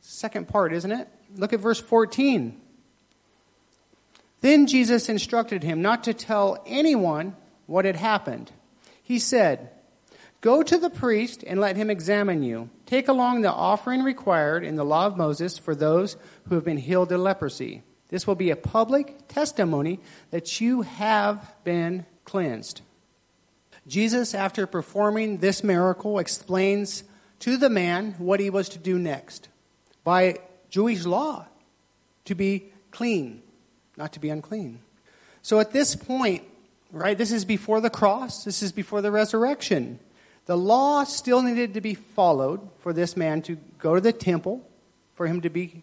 Second 0.00 0.48
part, 0.48 0.72
isn't 0.72 0.92
it? 0.92 1.08
Look 1.36 1.52
at 1.52 1.60
verse 1.60 1.80
14. 1.80 2.58
Then 4.40 4.66
Jesus 4.66 5.08
instructed 5.08 5.62
him 5.62 5.82
not 5.82 6.04
to 6.04 6.14
tell 6.14 6.62
anyone 6.66 7.34
what 7.66 7.84
had 7.84 7.96
happened. 7.96 8.52
He 9.02 9.18
said, 9.18 9.70
Go 10.40 10.62
to 10.62 10.78
the 10.78 10.90
priest 10.90 11.42
and 11.44 11.58
let 11.60 11.76
him 11.76 11.90
examine 11.90 12.44
you. 12.44 12.70
Take 12.86 13.08
along 13.08 13.40
the 13.40 13.52
offering 13.52 14.04
required 14.04 14.62
in 14.64 14.76
the 14.76 14.84
law 14.84 15.06
of 15.06 15.16
Moses 15.16 15.58
for 15.58 15.74
those 15.74 16.16
who 16.48 16.54
have 16.54 16.64
been 16.64 16.76
healed 16.76 17.10
of 17.10 17.20
leprosy. 17.20 17.82
This 18.08 18.26
will 18.26 18.36
be 18.36 18.50
a 18.50 18.56
public 18.56 19.26
testimony 19.26 19.98
that 20.30 20.60
you 20.60 20.82
have 20.82 21.54
been 21.64 22.06
cleansed. 22.24 22.82
Jesus, 23.88 24.32
after 24.32 24.66
performing 24.68 25.38
this 25.38 25.64
miracle, 25.64 26.20
explains 26.20 27.02
to 27.40 27.56
the 27.56 27.68
man 27.70 28.14
what 28.18 28.38
he 28.38 28.48
was 28.50 28.68
to 28.70 28.78
do 28.78 28.98
next. 28.98 29.48
By 30.04 30.38
Jewish 30.70 31.04
law, 31.04 31.46
to 32.26 32.34
be 32.36 32.66
clean 32.92 33.42
not 33.98 34.12
to 34.14 34.20
be 34.20 34.30
unclean. 34.30 34.78
So 35.42 35.60
at 35.60 35.72
this 35.72 35.94
point, 35.94 36.44
right, 36.92 37.18
this 37.18 37.32
is 37.32 37.44
before 37.44 37.80
the 37.80 37.90
cross, 37.90 38.44
this 38.44 38.62
is 38.62 38.72
before 38.72 39.02
the 39.02 39.10
resurrection. 39.10 39.98
The 40.46 40.56
law 40.56 41.04
still 41.04 41.42
needed 41.42 41.74
to 41.74 41.82
be 41.82 41.92
followed 41.94 42.66
for 42.80 42.94
this 42.94 43.16
man 43.16 43.42
to 43.42 43.56
go 43.78 43.96
to 43.96 44.00
the 44.00 44.12
temple, 44.14 44.66
for 45.14 45.26
him 45.26 45.42
to 45.42 45.50
be, 45.50 45.82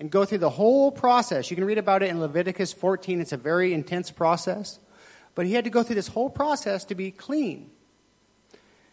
and 0.00 0.10
go 0.10 0.24
through 0.24 0.38
the 0.38 0.50
whole 0.50 0.90
process. 0.90 1.50
You 1.50 1.56
can 1.56 1.64
read 1.64 1.78
about 1.78 2.02
it 2.02 2.08
in 2.08 2.18
Leviticus 2.18 2.72
14, 2.72 3.20
it's 3.20 3.32
a 3.32 3.36
very 3.36 3.72
intense 3.72 4.10
process. 4.10 4.80
But 5.36 5.46
he 5.46 5.54
had 5.54 5.64
to 5.64 5.70
go 5.70 5.82
through 5.82 5.96
this 5.96 6.08
whole 6.08 6.30
process 6.30 6.84
to 6.86 6.94
be 6.94 7.10
clean. 7.10 7.70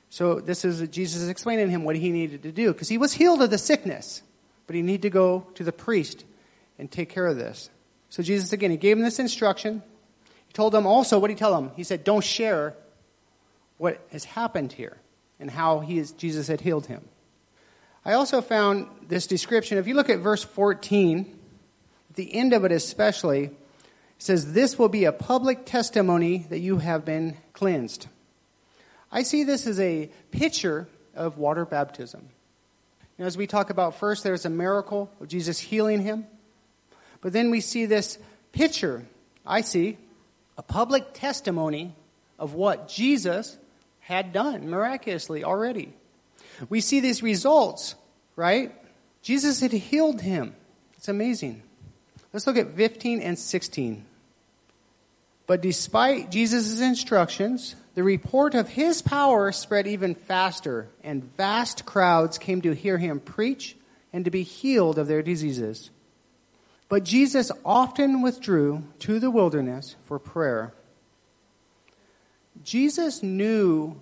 So 0.10 0.40
this 0.42 0.66
is 0.66 0.88
Jesus 0.90 1.30
explaining 1.30 1.66
to 1.68 1.72
him 1.72 1.84
what 1.84 1.96
he 1.96 2.10
needed 2.12 2.44
to 2.44 2.52
do 2.52 2.74
because 2.74 2.90
he 2.90 2.98
was 2.98 3.14
healed 3.14 3.42
of 3.44 3.50
the 3.50 3.58
sickness, 3.60 4.22
but 4.68 4.76
he 4.76 4.82
needed 4.82 5.04
to 5.04 5.10
go 5.10 5.46
to 5.56 5.64
the 5.64 5.72
priest 5.72 6.26
and 6.78 6.92
take 6.92 7.08
care 7.10 7.28
of 7.28 7.38
this. 7.38 7.70
So 8.12 8.22
Jesus, 8.22 8.52
again, 8.52 8.72
he 8.72 8.78
gave 8.78 8.98
him 8.98 9.04
this 9.04 9.20
instruction. 9.20 9.82
He 10.46 10.54
told 10.54 10.74
them 10.74 10.86
also, 10.86 11.18
what 11.18 11.30
did 11.30 11.36
he 11.36 11.40
tell 11.40 11.56
them? 11.60 11.72
He 11.78 11.86
said, 11.86 12.04
don't 12.04 12.24
share 12.24 12.76
what 13.78 14.06
has 14.12 14.26
happened 14.26 14.74
here 14.74 14.98
and 15.40 15.50
how 15.50 15.80
he 15.80 15.98
is, 15.98 16.12
Jesus 16.12 16.48
had 16.48 16.60
healed 16.60 16.86
him. 16.88 17.04
I 18.04 18.14
also 18.14 18.42
found 18.42 18.88
this 19.08 19.28
description. 19.28 19.78
If 19.78 19.88
you 19.88 19.94
look 19.94 20.10
at 20.10 20.20
verse 20.20 20.44
14, 20.44 21.40
the 22.16 22.36
end 22.36 22.52
of 22.52 22.66
it 22.66 22.72
especially, 22.74 23.44
it 23.46 23.54
says, 24.18 24.52
This 24.54 24.78
will 24.78 24.90
be 24.90 25.06
a 25.06 25.12
public 25.12 25.66
testimony 25.66 26.40
that 26.50 26.60
you 26.60 26.80
have 26.80 27.06
been 27.06 27.38
cleansed. 27.54 28.08
I 29.12 29.22
see 29.24 29.44
this 29.44 29.68
as 29.68 29.80
a 29.80 30.10
picture 30.32 30.88
of 31.16 31.38
water 31.38 31.64
baptism. 31.64 32.28
as 33.20 33.38
we 33.38 33.48
talk 33.48 33.70
about 33.70 33.96
first, 33.96 34.24
there's 34.24 34.46
a 34.46 34.50
miracle 34.50 35.10
of 35.22 35.28
Jesus 35.30 35.60
healing 35.60 36.02
him. 36.02 36.26
But 37.22 37.32
then 37.34 37.52
we 37.52 37.62
see 37.62 37.86
this 37.86 38.18
picture. 38.52 39.06
I 39.46 39.62
see 39.62 39.98
a 40.58 40.64
public 40.64 41.14
testimony 41.14 41.96
of 42.38 42.54
what 42.54 42.88
Jesus 42.90 43.56
had 44.00 44.34
done 44.34 44.70
miraculously 44.70 45.44
already. 45.44 45.94
We 46.70 46.82
see 46.82 47.00
these 47.00 47.24
results, 47.24 47.96
right? 48.36 48.76
Jesus 49.22 49.62
had 49.62 49.72
healed 49.72 50.22
him. 50.22 50.56
It's 50.98 51.08
amazing. 51.08 51.62
Let's 52.34 52.48
look 52.48 52.58
at 52.58 52.76
15 52.76 53.22
and 53.22 53.38
16. 53.38 54.06
But 55.48 55.62
despite 55.62 56.32
Jesus' 56.32 56.80
instructions, 56.80 57.76
the 57.94 58.04
report 58.04 58.56
of 58.56 58.70
his 58.70 59.02
power 59.02 59.52
spread 59.52 59.86
even 59.86 60.16
faster, 60.16 60.88
and 61.04 61.24
vast 61.36 61.86
crowds 61.86 62.38
came 62.38 62.62
to 62.62 62.72
hear 62.74 62.98
him 62.98 63.20
preach 63.20 63.76
and 64.14 64.26
to 64.26 64.32
be 64.32 64.44
healed 64.44 64.98
of 64.98 65.08
their 65.08 65.22
diseases. 65.22 65.90
But 66.92 67.06
Jesus 67.06 67.54
often 67.64 68.22
withdrew 68.22 68.84
to 69.00 69.18
the 69.18 69.32
wilderness 69.32 69.96
for 70.08 70.20
prayer. 70.20 70.74
Jesus 72.66 73.24
knew 73.24 73.96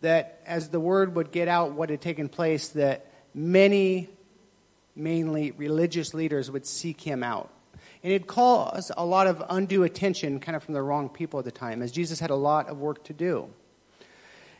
that 0.00 0.40
as 0.46 0.70
the 0.70 0.80
word 0.80 1.16
would 1.16 1.32
get 1.32 1.48
out 1.48 1.72
what 1.72 1.90
had 1.90 2.00
taken 2.00 2.30
place, 2.30 2.70
that 2.70 3.04
many, 3.34 4.08
mainly 4.96 5.50
religious 5.50 6.14
leaders, 6.14 6.50
would 6.50 6.64
seek 6.64 7.02
him 7.02 7.22
out. 7.22 7.50
And 8.02 8.10
it 8.10 8.26
caused 8.26 8.90
a 8.96 9.04
lot 9.04 9.26
of 9.26 9.42
undue 9.50 9.82
attention, 9.82 10.40
kind 10.40 10.56
of 10.56 10.62
from 10.64 10.72
the 10.72 10.80
wrong 10.80 11.10
people 11.10 11.40
at 11.40 11.44
the 11.44 11.50
time, 11.52 11.82
as 11.82 11.92
Jesus 11.92 12.20
had 12.20 12.30
a 12.30 12.34
lot 12.36 12.70
of 12.70 12.78
work 12.78 13.04
to 13.04 13.12
do. 13.12 13.48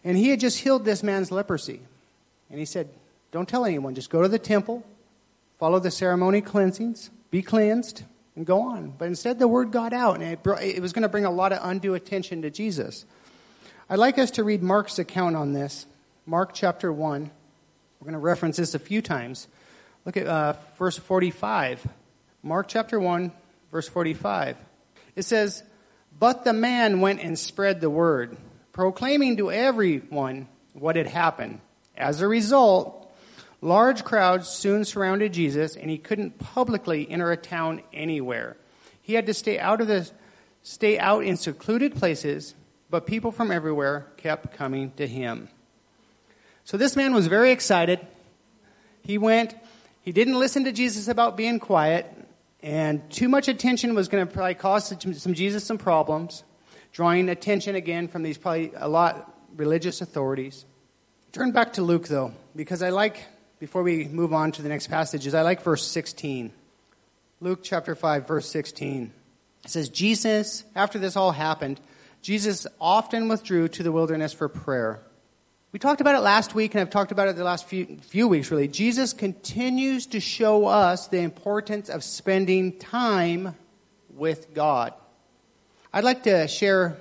And 0.04 0.18
he 0.18 0.28
had 0.28 0.38
just 0.40 0.58
healed 0.58 0.84
this 0.84 1.02
man's 1.02 1.30
leprosy. 1.32 1.80
And 2.50 2.58
he 2.58 2.66
said, 2.66 2.90
Don't 3.32 3.49
tell 3.49 3.64
anyone, 3.64 3.94
just 3.94 4.10
go 4.10 4.20
to 4.20 4.28
the 4.28 4.38
temple, 4.38 4.84
follow 5.58 5.78
the 5.78 5.90
ceremony 5.90 6.42
cleansings 6.42 7.08
be 7.30 7.42
cleansed, 7.42 8.02
and 8.37 8.44
go 8.44 8.62
on. 8.72 8.94
But 8.99 9.06
instead, 9.06 9.38
the 9.38 9.49
word 9.49 9.70
got 9.70 9.92
out, 9.92 10.14
and 10.14 10.25
it, 10.25 10.42
brought, 10.42 10.62
it 10.62 10.80
was 10.82 10.92
going 10.92 11.02
to 11.02 11.08
bring 11.08 11.25
a 11.25 11.30
lot 11.30 11.52
of 11.52 11.60
undue 11.62 11.94
attention 11.94 12.42
to 12.42 12.50
Jesus. 12.50 13.04
I'd 13.88 13.99
like 13.99 14.18
us 14.18 14.32
to 14.32 14.44
read 14.44 14.62
Mark's 14.62 14.99
account 14.99 15.37
on 15.37 15.52
this. 15.52 15.87
Mark 16.26 16.54
chapter 16.54 16.92
1. 16.92 17.30
We're 18.00 18.04
going 18.04 18.12
to 18.12 18.18
reference 18.18 18.56
this 18.56 18.75
a 18.75 18.78
few 18.78 19.02
times. 19.02 19.46
Look 20.04 20.16
at 20.16 20.26
uh, 20.26 20.54
verse 20.78 20.96
45. 20.96 21.87
Mark 22.42 22.68
chapter 22.68 22.99
1, 22.99 23.32
verse 23.70 23.88
45. 23.88 24.56
It 25.16 25.22
says, 25.22 25.62
But 26.18 26.44
the 26.44 26.52
man 26.52 27.00
went 27.00 27.20
and 27.20 27.38
spread 27.38 27.80
the 27.80 27.90
word, 27.90 28.37
proclaiming 28.72 29.37
to 29.37 29.50
everyone 29.52 30.49
what 30.72 30.96
had 30.96 31.06
happened. 31.08 31.60
As 31.96 32.22
a 32.22 32.28
result, 32.28 33.00
Large 33.62 34.04
crowds 34.04 34.48
soon 34.48 34.84
surrounded 34.86 35.32
Jesus, 35.34 35.76
and 35.76 35.90
he 35.90 35.98
couldn't 35.98 36.38
publicly 36.38 37.08
enter 37.10 37.30
a 37.30 37.36
town 37.36 37.82
anywhere. 37.92 38.56
He 39.02 39.14
had 39.14 39.26
to 39.26 39.34
stay 39.34 39.58
out 39.58 39.80
of 39.80 39.86
the 39.86 40.10
stay 40.62 40.98
out 40.98 41.24
in 41.24 41.36
secluded 41.36 41.94
places, 41.94 42.54
but 42.88 43.06
people 43.06 43.30
from 43.32 43.50
everywhere 43.50 44.06
kept 44.16 44.54
coming 44.54 44.92
to 44.92 45.06
him. 45.06 45.48
So 46.64 46.76
this 46.76 46.96
man 46.96 47.12
was 47.14 47.26
very 47.26 47.50
excited. 47.50 48.00
He 49.02 49.16
went, 49.18 49.54
he 50.02 50.12
didn't 50.12 50.38
listen 50.38 50.64
to 50.64 50.72
Jesus 50.72 51.08
about 51.08 51.36
being 51.36 51.58
quiet, 51.58 52.06
and 52.62 53.10
too 53.10 53.28
much 53.28 53.48
attention 53.48 53.94
was 53.94 54.08
going 54.08 54.26
to 54.26 54.32
probably 54.32 54.54
cause 54.54 54.94
some 55.14 55.34
Jesus 55.34 55.64
some 55.64 55.78
problems, 55.78 56.44
drawing 56.92 57.28
attention 57.28 57.74
again 57.74 58.08
from 58.08 58.22
these 58.22 58.38
probably 58.38 58.72
a 58.76 58.88
lot 58.88 59.34
religious 59.54 60.00
authorities. 60.00 60.64
Turn 61.32 61.52
back 61.52 61.74
to 61.74 61.82
Luke 61.82 62.08
though, 62.08 62.32
because 62.54 62.82
I 62.82 62.88
like 62.90 63.20
before 63.60 63.82
we 63.82 64.06
move 64.08 64.32
on 64.32 64.50
to 64.52 64.62
the 64.62 64.70
next 64.70 64.88
passage 64.88 65.26
is 65.26 65.34
I 65.34 65.42
like 65.42 65.62
verse 65.62 65.86
16. 65.86 66.50
Luke 67.42 67.60
chapter 67.62 67.94
5, 67.94 68.26
verse 68.26 68.50
16. 68.50 69.12
It 69.64 69.70
says, 69.70 69.90
Jesus, 69.90 70.64
after 70.74 70.98
this 70.98 71.14
all 71.14 71.30
happened, 71.30 71.78
Jesus 72.22 72.66
often 72.80 73.28
withdrew 73.28 73.68
to 73.68 73.82
the 73.82 73.92
wilderness 73.92 74.32
for 74.32 74.48
prayer. 74.48 75.00
We 75.72 75.78
talked 75.78 76.00
about 76.00 76.14
it 76.14 76.20
last 76.20 76.54
week, 76.54 76.74
and 76.74 76.80
I've 76.80 76.88
talked 76.90 77.12
about 77.12 77.28
it 77.28 77.36
the 77.36 77.44
last 77.44 77.68
few, 77.68 77.98
few 78.02 78.28
weeks, 78.28 78.50
really. 78.50 78.66
Jesus 78.66 79.12
continues 79.12 80.06
to 80.06 80.20
show 80.20 80.66
us 80.66 81.08
the 81.08 81.18
importance 81.20 81.90
of 81.90 82.02
spending 82.02 82.78
time 82.78 83.54
with 84.14 84.52
God. 84.54 84.94
I'd 85.92 86.04
like 86.04 86.22
to 86.22 86.48
share 86.48 86.96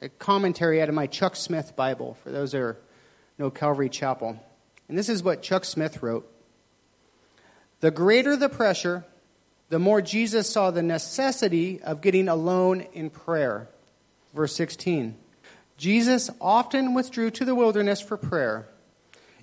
a 0.00 0.08
commentary 0.08 0.80
out 0.80 0.88
of 0.88 0.94
my 0.94 1.06
Chuck 1.08 1.36
Smith 1.36 1.76
Bible 1.76 2.16
for 2.24 2.30
those 2.30 2.54
are 2.54 2.78
know 3.38 3.50
Calvary 3.50 3.88
Chapel. 3.88 4.38
And 4.90 4.98
this 4.98 5.08
is 5.08 5.22
what 5.22 5.40
Chuck 5.40 5.64
Smith 5.64 6.02
wrote 6.02 6.28
The 7.78 7.92
greater 7.92 8.34
the 8.34 8.48
pressure, 8.48 9.04
the 9.68 9.78
more 9.78 10.02
Jesus 10.02 10.50
saw 10.50 10.72
the 10.72 10.82
necessity 10.82 11.80
of 11.80 12.00
getting 12.00 12.26
alone 12.28 12.80
in 12.92 13.08
prayer. 13.08 13.68
Verse 14.34 14.52
16 14.56 15.14
Jesus 15.76 16.28
often 16.40 16.92
withdrew 16.92 17.30
to 17.30 17.44
the 17.44 17.54
wilderness 17.54 18.00
for 18.00 18.16
prayer. 18.16 18.66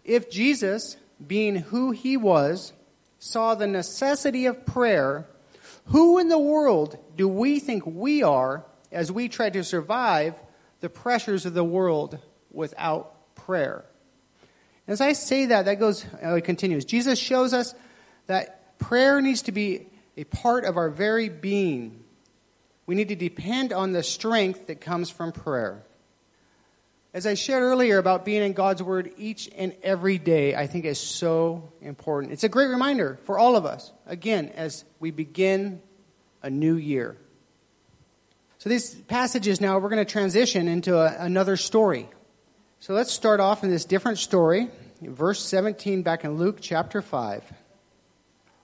If 0.04 0.30
Jesus, 0.30 0.98
being 1.26 1.56
who 1.56 1.92
he 1.92 2.18
was, 2.18 2.74
saw 3.18 3.56
the 3.56 3.68
necessity 3.68 4.48
of 4.48 4.66
prayer, 4.66 5.26
who 5.86 6.18
in 6.20 6.28
the 6.28 6.38
world 6.38 6.98
do 7.16 7.26
we 7.26 7.62
think 7.62 7.84
we 7.86 8.22
are 8.22 8.66
as 8.92 9.14
we 9.14 9.30
try 9.30 9.50
to 9.52 9.64
survive 9.64 10.34
the 10.82 10.90
pressures 10.90 11.46
of 11.46 11.54
the 11.54 11.64
world 11.64 12.18
without 12.52 13.34
prayer? 13.36 13.86
As 14.88 15.02
I 15.02 15.14
say 15.14 15.48
that, 15.48 15.66
that 15.66 15.80
goes, 15.80 16.06
uh, 16.24 16.36
it 16.36 16.46
continues. 16.46 16.86
Jesus 16.86 17.20
shows 17.20 17.54
us 17.54 17.76
that 18.28 18.78
prayer 18.80 19.20
needs 19.22 19.44
to 19.44 19.52
be 19.52 19.88
a 20.16 20.24
part 20.24 20.64
of 20.64 20.78
our 20.78 20.90
very 20.90 21.28
being. 21.28 22.04
We 22.86 22.96
need 22.96 23.10
to 23.10 23.16
depend 23.16 23.74
on 23.74 23.92
the 23.92 24.02
strength 24.02 24.68
that 24.68 24.80
comes 24.80 25.10
from 25.10 25.34
prayer. 25.34 25.84
As 27.14 27.26
I 27.26 27.34
shared 27.34 27.64
earlier 27.64 27.98
about 27.98 28.24
being 28.24 28.44
in 28.44 28.54
God's 28.54 28.82
Word 28.82 29.12
each 29.18 29.50
and 29.58 29.74
every 29.84 30.18
day, 30.18 30.56
I 30.56 30.68
think 30.68 30.86
is 30.86 31.00
so 31.00 31.72
important. 31.82 32.32
It's 32.32 32.44
a 32.46 32.50
great 32.50 32.68
reminder 32.68 33.20
for 33.26 33.38
all 33.38 33.58
of 33.58 33.66
us, 33.66 33.92
again, 34.06 34.50
as 34.56 34.86
we 35.00 35.12
begin 35.12 35.82
a 36.44 36.50
new 36.50 36.76
year. 36.76 37.18
So, 38.60 38.70
these 38.70 38.94
passages 38.94 39.60
now, 39.62 39.80
we're 39.80 39.90
going 39.90 40.04
to 40.06 40.10
transition 40.12 40.68
into 40.68 40.98
a, 40.98 41.16
another 41.26 41.58
story. 41.58 42.08
So, 42.80 42.94
let's 42.94 43.12
start 43.12 43.40
off 43.40 43.64
in 43.64 43.70
this 43.72 43.86
different 43.86 44.18
story 44.18 44.70
verse 45.02 45.42
17 45.44 46.02
back 46.04 46.24
in 46.24 46.38
Luke 46.38 46.58
chapter 46.62 47.02
5. 47.02 47.44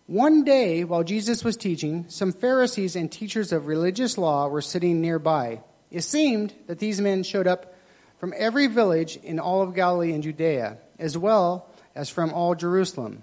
One 0.08 0.44
day, 0.44 0.84
while 0.84 1.04
Jesus 1.04 1.44
was 1.44 1.56
teaching, 1.56 2.06
some 2.10 2.34
Pharisees 2.34 2.96
and 2.96 3.12
teachers 3.12 3.52
of 3.52 3.68
religious 3.68 4.18
law 4.18 4.48
were 4.48 4.62
sitting 4.62 5.00
nearby. 5.00 5.62
It 5.92 6.02
seemed 6.02 6.54
that 6.68 6.80
these 6.80 7.00
men 7.00 7.24
showed 7.24 7.48
up 7.48 7.74
from 8.20 8.34
every 8.36 8.68
village 8.68 9.18
in 9.18 9.40
all 9.40 9.62
of 9.62 9.76
Galilee 9.76 10.12
and 10.14 10.24
Judea, 10.24 10.78
as 11.00 11.18
well 11.18 11.70
as 11.96 12.10
from 12.10 12.34
all 12.34 12.54
Jerusalem. 12.56 13.22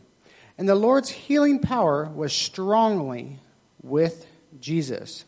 And 0.57 0.69
the 0.69 0.75
Lord's 0.75 1.09
healing 1.11 1.59
power 1.59 2.05
was 2.15 2.33
strongly 2.33 3.39
with 3.83 4.27
Jesus. 4.59 5.25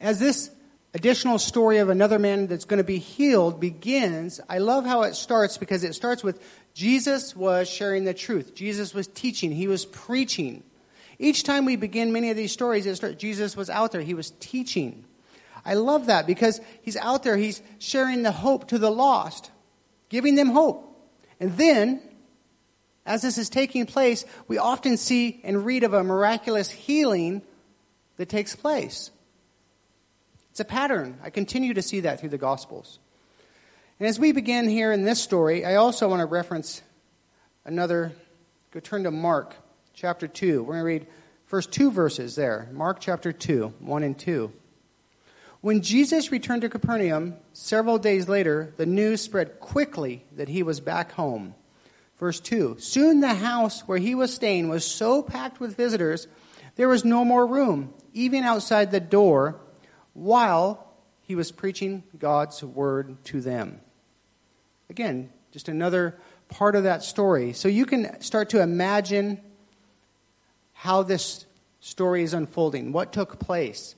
As 0.00 0.18
this 0.18 0.50
additional 0.94 1.38
story 1.38 1.78
of 1.78 1.88
another 1.88 2.18
man 2.18 2.46
that's 2.48 2.64
going 2.64 2.78
to 2.78 2.84
be 2.84 2.98
healed 2.98 3.58
begins, 3.60 4.40
I 4.48 4.58
love 4.58 4.84
how 4.84 5.02
it 5.02 5.14
starts 5.14 5.58
because 5.58 5.84
it 5.84 5.94
starts 5.94 6.22
with 6.22 6.40
Jesus 6.74 7.36
was 7.36 7.68
sharing 7.68 8.04
the 8.04 8.14
truth. 8.14 8.54
Jesus 8.54 8.94
was 8.94 9.06
teaching. 9.06 9.50
He 9.52 9.68
was 9.68 9.84
preaching. 9.84 10.62
Each 11.18 11.42
time 11.44 11.64
we 11.64 11.76
begin 11.76 12.12
many 12.12 12.30
of 12.30 12.36
these 12.36 12.52
stories, 12.52 12.90
starts, 12.96 13.16
Jesus 13.16 13.56
was 13.56 13.68
out 13.68 13.92
there. 13.92 14.00
He 14.00 14.14
was 14.14 14.30
teaching. 14.40 15.04
I 15.64 15.74
love 15.74 16.06
that 16.06 16.26
because 16.26 16.60
he's 16.80 16.96
out 16.96 17.22
there. 17.22 17.36
He's 17.36 17.62
sharing 17.78 18.22
the 18.22 18.32
hope 18.32 18.68
to 18.68 18.78
the 18.78 18.90
lost, 18.90 19.50
giving 20.08 20.34
them 20.34 20.48
hope. 20.50 20.88
And 21.38 21.56
then, 21.56 22.00
as 23.04 23.22
this 23.22 23.36
is 23.36 23.48
taking 23.50 23.84
place, 23.86 24.24
we 24.48 24.58
often 24.58 24.96
see 24.96 25.40
and 25.44 25.66
read 25.66 25.84
of 25.84 25.92
a 25.92 26.02
miraculous 26.02 26.70
healing 26.70 27.42
that 28.16 28.28
takes 28.28 28.56
place. 28.56 29.10
It's 30.50 30.60
a 30.60 30.64
pattern. 30.64 31.18
I 31.22 31.30
continue 31.30 31.74
to 31.74 31.82
see 31.82 32.00
that 32.00 32.20
through 32.20 32.28
the 32.30 32.38
Gospels. 32.38 32.98
And 34.02 34.08
as 34.08 34.18
we 34.18 34.32
begin 34.32 34.68
here 34.68 34.90
in 34.90 35.04
this 35.04 35.20
story, 35.22 35.64
I 35.64 35.76
also 35.76 36.08
want 36.08 36.18
to 36.22 36.26
reference 36.26 36.82
another. 37.64 38.10
Go 38.72 38.80
turn 38.80 39.04
to 39.04 39.12
Mark 39.12 39.54
chapter 39.94 40.26
2. 40.26 40.64
We're 40.64 40.72
going 40.72 40.78
to 40.80 40.84
read 41.04 41.06
first 41.46 41.70
two 41.70 41.88
verses 41.88 42.34
there 42.34 42.68
Mark 42.72 42.98
chapter 42.98 43.30
2, 43.30 43.72
1 43.78 44.02
and 44.02 44.18
2. 44.18 44.52
When 45.60 45.82
Jesus 45.82 46.32
returned 46.32 46.62
to 46.62 46.68
Capernaum 46.68 47.34
several 47.52 47.96
days 47.96 48.28
later, 48.28 48.72
the 48.76 48.86
news 48.86 49.20
spread 49.20 49.60
quickly 49.60 50.24
that 50.34 50.48
he 50.48 50.64
was 50.64 50.80
back 50.80 51.12
home. 51.12 51.54
Verse 52.18 52.40
2 52.40 52.78
Soon 52.80 53.20
the 53.20 53.34
house 53.34 53.82
where 53.82 53.98
he 53.98 54.16
was 54.16 54.34
staying 54.34 54.68
was 54.68 54.84
so 54.84 55.22
packed 55.22 55.60
with 55.60 55.76
visitors, 55.76 56.26
there 56.74 56.88
was 56.88 57.04
no 57.04 57.24
more 57.24 57.46
room, 57.46 57.94
even 58.14 58.42
outside 58.42 58.90
the 58.90 58.98
door, 58.98 59.60
while 60.12 60.92
he 61.20 61.36
was 61.36 61.52
preaching 61.52 62.02
God's 62.18 62.64
word 62.64 63.16
to 63.26 63.40
them. 63.40 63.80
Again, 64.92 65.30
just 65.52 65.70
another 65.70 66.18
part 66.50 66.76
of 66.76 66.82
that 66.82 67.02
story. 67.02 67.54
So 67.54 67.66
you 67.66 67.86
can 67.86 68.20
start 68.20 68.50
to 68.50 68.60
imagine 68.60 69.40
how 70.74 71.02
this 71.02 71.46
story 71.80 72.24
is 72.24 72.34
unfolding, 72.34 72.92
what 72.92 73.10
took 73.10 73.38
place. 73.40 73.94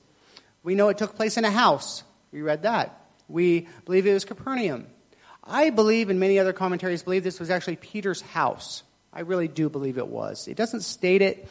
We 0.63 0.73
know 0.73 0.87
it 0.87 0.97
took 0.97 1.17
place 1.17 1.35
in 1.35 1.43
a 1.43 1.51
house. 1.51 2.03
We 2.31 2.41
read 2.41 2.61
that. 2.61 2.97
We 3.27 3.67
believe 3.83 4.05
it 4.07 4.13
was 4.13 4.23
Capernaum. 4.23 4.87
I 5.43 5.69
believe, 5.69 6.09
and 6.09 6.17
many 6.17 6.39
other 6.39 6.53
commentaries 6.53 7.03
believe, 7.03 7.25
this 7.25 7.41
was 7.41 7.49
actually 7.49 7.75
Peter's 7.75 8.21
house. 8.21 8.83
I 9.11 9.19
really 9.19 9.49
do 9.49 9.67
believe 9.67 9.97
it 9.97 10.07
was. 10.07 10.47
It 10.47 10.55
doesn't 10.55 10.79
state 10.81 11.21
it, 11.21 11.45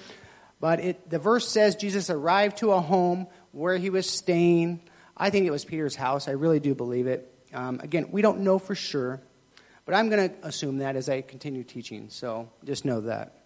but 0.59 0.80
it, 0.80 1.11
the 1.11 1.18
verse 1.18 1.46
says 1.46 1.76
Jesus 1.76 2.09
arrived 2.09 2.57
to 2.59 2.72
a 2.72 2.80
home 2.80 3.26
where 3.52 3.76
he 3.76 3.90
was 3.90 4.09
staying. 4.09 4.80
I 5.14 5.28
think 5.28 5.44
it 5.44 5.50
was 5.50 5.66
Peter's 5.66 5.96
house. 5.96 6.28
I 6.28 6.33
really 6.33 6.61
do 6.61 6.74
believe 6.74 7.07
it. 7.07 7.30
Um, 7.52 7.78
again, 7.85 8.09
we 8.11 8.22
don't 8.22 8.40
know 8.40 8.59
for 8.59 8.74
sure. 8.74 9.20
But 9.86 9.94
I'm 9.94 10.08
going 10.08 10.28
to 10.30 10.34
assume 10.46 10.78
that 10.78 10.96
as 10.96 11.08
I 11.08 11.20
continue 11.20 11.62
teaching, 11.62 12.06
so 12.08 12.48
just 12.64 12.84
know 12.84 13.02
that. 13.02 13.40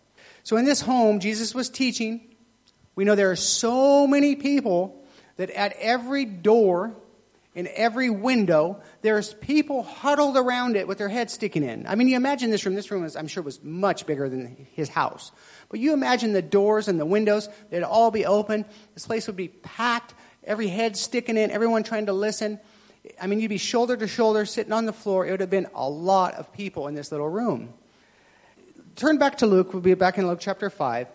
So 0.44 0.56
in 0.56 0.64
this 0.64 0.80
home, 0.80 1.20
Jesus 1.20 1.54
was 1.54 1.68
teaching. 1.68 2.20
We 2.94 3.04
know 3.04 3.14
there 3.14 3.30
are 3.30 3.36
so 3.36 4.06
many 4.06 4.36
people 4.36 5.04
that 5.36 5.50
at 5.50 5.72
every 5.78 6.24
door, 6.24 6.94
in 7.54 7.68
every 7.74 8.08
window, 8.08 8.80
there's 9.02 9.34
people 9.34 9.82
huddled 9.82 10.36
around 10.36 10.76
it 10.76 10.86
with 10.86 10.98
their 10.98 11.08
heads 11.08 11.32
sticking 11.32 11.64
in. 11.64 11.86
I 11.86 11.96
mean, 11.96 12.08
you 12.08 12.16
imagine 12.16 12.50
this 12.50 12.64
room. 12.64 12.74
This 12.76 12.90
room, 12.90 13.04
is, 13.04 13.16
I'm 13.16 13.26
sure, 13.28 13.42
was 13.42 13.62
much 13.62 14.06
bigger 14.06 14.28
than 14.28 14.66
his 14.74 14.88
house. 14.88 15.32
But 15.70 15.80
you 15.80 15.92
imagine 15.92 16.32
the 16.32 16.42
doors 16.42 16.86
and 16.88 17.00
the 17.00 17.06
windows, 17.06 17.48
they'd 17.70 17.82
all 17.82 18.10
be 18.10 18.24
open. 18.24 18.64
This 18.94 19.06
place 19.06 19.26
would 19.26 19.36
be 19.36 19.48
packed, 19.48 20.14
every 20.44 20.68
head 20.68 20.96
sticking 20.96 21.36
in, 21.36 21.50
everyone 21.50 21.82
trying 21.82 22.06
to 22.06 22.12
listen. 22.12 22.60
I 23.20 23.26
mean, 23.26 23.40
you'd 23.40 23.48
be 23.48 23.56
shoulder 23.58 23.96
to 23.96 24.06
shoulder 24.06 24.44
sitting 24.44 24.72
on 24.72 24.86
the 24.86 24.92
floor. 24.92 25.26
It 25.26 25.30
would 25.30 25.40
have 25.40 25.50
been 25.50 25.68
a 25.74 25.88
lot 25.88 26.34
of 26.34 26.52
people 26.52 26.88
in 26.88 26.94
this 26.94 27.10
little 27.12 27.28
room. 27.28 27.72
Turn 28.96 29.18
back 29.18 29.38
to 29.38 29.46
Luke. 29.46 29.72
We'll 29.72 29.82
be 29.82 29.94
back 29.94 30.18
in 30.18 30.26
Luke 30.26 30.40
chapter 30.40 30.70
5. 30.70 31.06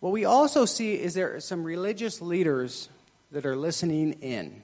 What 0.00 0.12
we 0.12 0.24
also 0.24 0.64
see 0.64 0.94
is 0.94 1.14
there 1.14 1.36
are 1.36 1.40
some 1.40 1.62
religious 1.64 2.20
leaders 2.20 2.88
that 3.30 3.46
are 3.46 3.56
listening 3.56 4.14
in. 4.14 4.62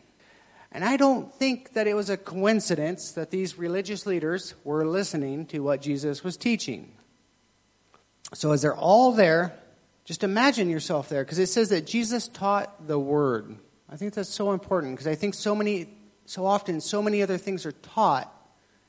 And 0.73 0.85
I 0.85 0.97
don't 0.97 1.33
think 1.35 1.73
that 1.75 1.87
it 1.87 1.95
was 1.95 2.11
a 2.11 2.17
coincidence 2.17 3.13
that 3.13 3.31
these 3.31 3.57
religious 3.57 4.05
leaders 4.05 4.55
were 4.65 4.85
listening 4.85 5.47
to 5.47 5.61
what 5.61 5.81
Jesus 5.81 6.23
was 6.23 6.37
teaching. 6.37 6.93
So, 8.35 8.53
as 8.53 8.61
they're 8.61 8.77
all 8.77 9.13
there, 9.13 9.55
just 10.05 10.23
imagine 10.25 10.69
yourself 10.69 11.09
there, 11.09 11.25
because 11.25 11.39
it 11.39 11.47
says 11.47 11.71
that 11.71 11.87
Jesus 11.87 12.29
taught 12.29 12.87
the 12.87 12.99
Word. 12.99 13.57
I 13.89 13.97
think 13.97 14.13
that's 14.13 14.29
so 14.29 14.53
important, 14.53 14.95
because 14.95 15.07
I 15.07 15.15
think 15.15 15.33
so 15.33 15.55
many 15.55 15.89
so 16.29 16.45
often 16.45 16.79
so 16.83 17.01
many 17.01 17.23
other 17.23 17.39
things 17.39 17.65
are 17.65 17.73
taught 17.73 18.31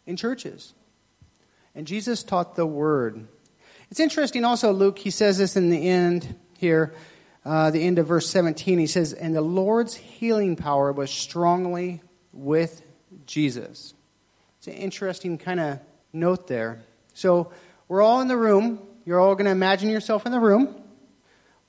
in 0.06 0.18
churches. 0.18 0.74
And 1.74 1.88
Jesus 1.88 2.22
taught 2.22 2.56
the 2.56 2.66
word. 2.66 3.28
It's 3.90 4.00
interesting 4.02 4.44
also, 4.44 4.74
Luke, 4.74 5.00
he 5.00 5.10
says 5.10 5.38
this 5.38 5.56
in 5.56 5.70
the 5.70 5.88
end 5.88 6.36
here, 6.58 6.94
uh, 7.46 7.72
the 7.72 7.82
end 7.82 7.98
of 7.98 8.08
verse 8.08 8.30
17. 8.30 8.78
He 8.78 8.88
says, 8.88 9.14
And 9.14 9.34
the 9.34 9.40
Lord's 9.42 9.96
healing 9.96 10.58
power 10.58 10.92
was 10.92 11.10
strongly 11.10 12.02
with 12.34 12.82
Jesus. 13.26 13.94
It's 14.58 14.68
an 14.68 14.74
interesting 14.74 15.38
kind 15.38 15.62
of 15.62 15.80
note 16.12 16.48
there. 16.48 16.82
So 17.14 17.54
we're 17.88 18.02
all 18.02 18.20
in 18.20 18.28
the 18.28 18.38
room. 18.38 18.80
You're 19.06 19.20
all 19.22 19.36
going 19.36 19.46
to 19.46 19.52
imagine 19.52 19.90
yourself 19.90 20.26
in 20.26 20.34
the 20.34 20.40
room. 20.42 20.76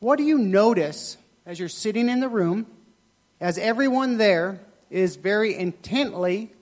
What 0.01 0.17
do 0.17 0.25
you 0.25 0.37
notice 0.37 1.17
as 1.47 1.61
you're 1.61 1.69
sitting 1.69 2.09
in 2.09 2.19
the 2.19 2.29
room, 2.29 2.67
as 3.41 3.57
everyone 3.57 4.17
there 4.19 4.61
is 4.91 5.15
very 5.17 5.57
intently 5.57 6.53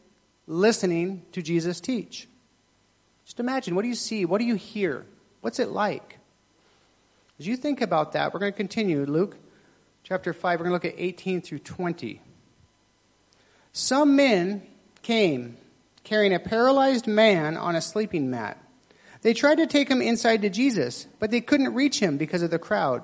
listening 0.47 1.23
to 1.33 1.43
Jesus 1.43 1.81
teach. 1.81 2.29
Just 3.25 3.41
imagine 3.41 3.75
what 3.75 3.83
do 3.83 3.89
you 3.89 3.95
see? 3.95 4.25
What 4.25 4.39
do 4.39 4.45
you 4.45 4.55
hear? 4.55 5.07
What's 5.41 5.59
it 5.59 5.69
like? 5.69 6.19
As 7.41 7.47
you 7.47 7.57
think 7.57 7.81
about 7.81 8.13
that, 8.13 8.33
we're 8.33 8.41
going 8.41 8.53
to 8.53 8.57
continue. 8.57 9.05
Luke 9.07 9.37
chapter 10.03 10.33
5, 10.33 10.61
we're 10.61 10.69
going 10.69 10.79
to 10.81 10.89
look 10.89 10.95
at 10.95 11.01
18 11.03 11.41
through 11.41 11.61
20. 11.61 12.21
Some 13.73 14.17
men 14.17 14.63
came 15.03 15.57
carrying 16.05 16.35
a 16.35 16.39
paralyzed 16.41 17.07
man 17.07 17.57
on 17.57 17.77
a 17.77 17.81
sleeping 17.81 18.31
mat. 18.31 18.61
They 19.23 19.35
tried 19.35 19.57
to 19.57 19.67
take 19.67 19.89
him 19.89 20.01
inside 20.01 20.43
to 20.43 20.51
Jesus, 20.51 21.07
but 21.19 21.31
they 21.31 21.41
couldn't 21.41 21.75
reach 21.75 22.01
him 22.01 22.17
because 22.17 22.43
of 22.43 22.51
the 22.51 22.59
crowd. 22.59 23.03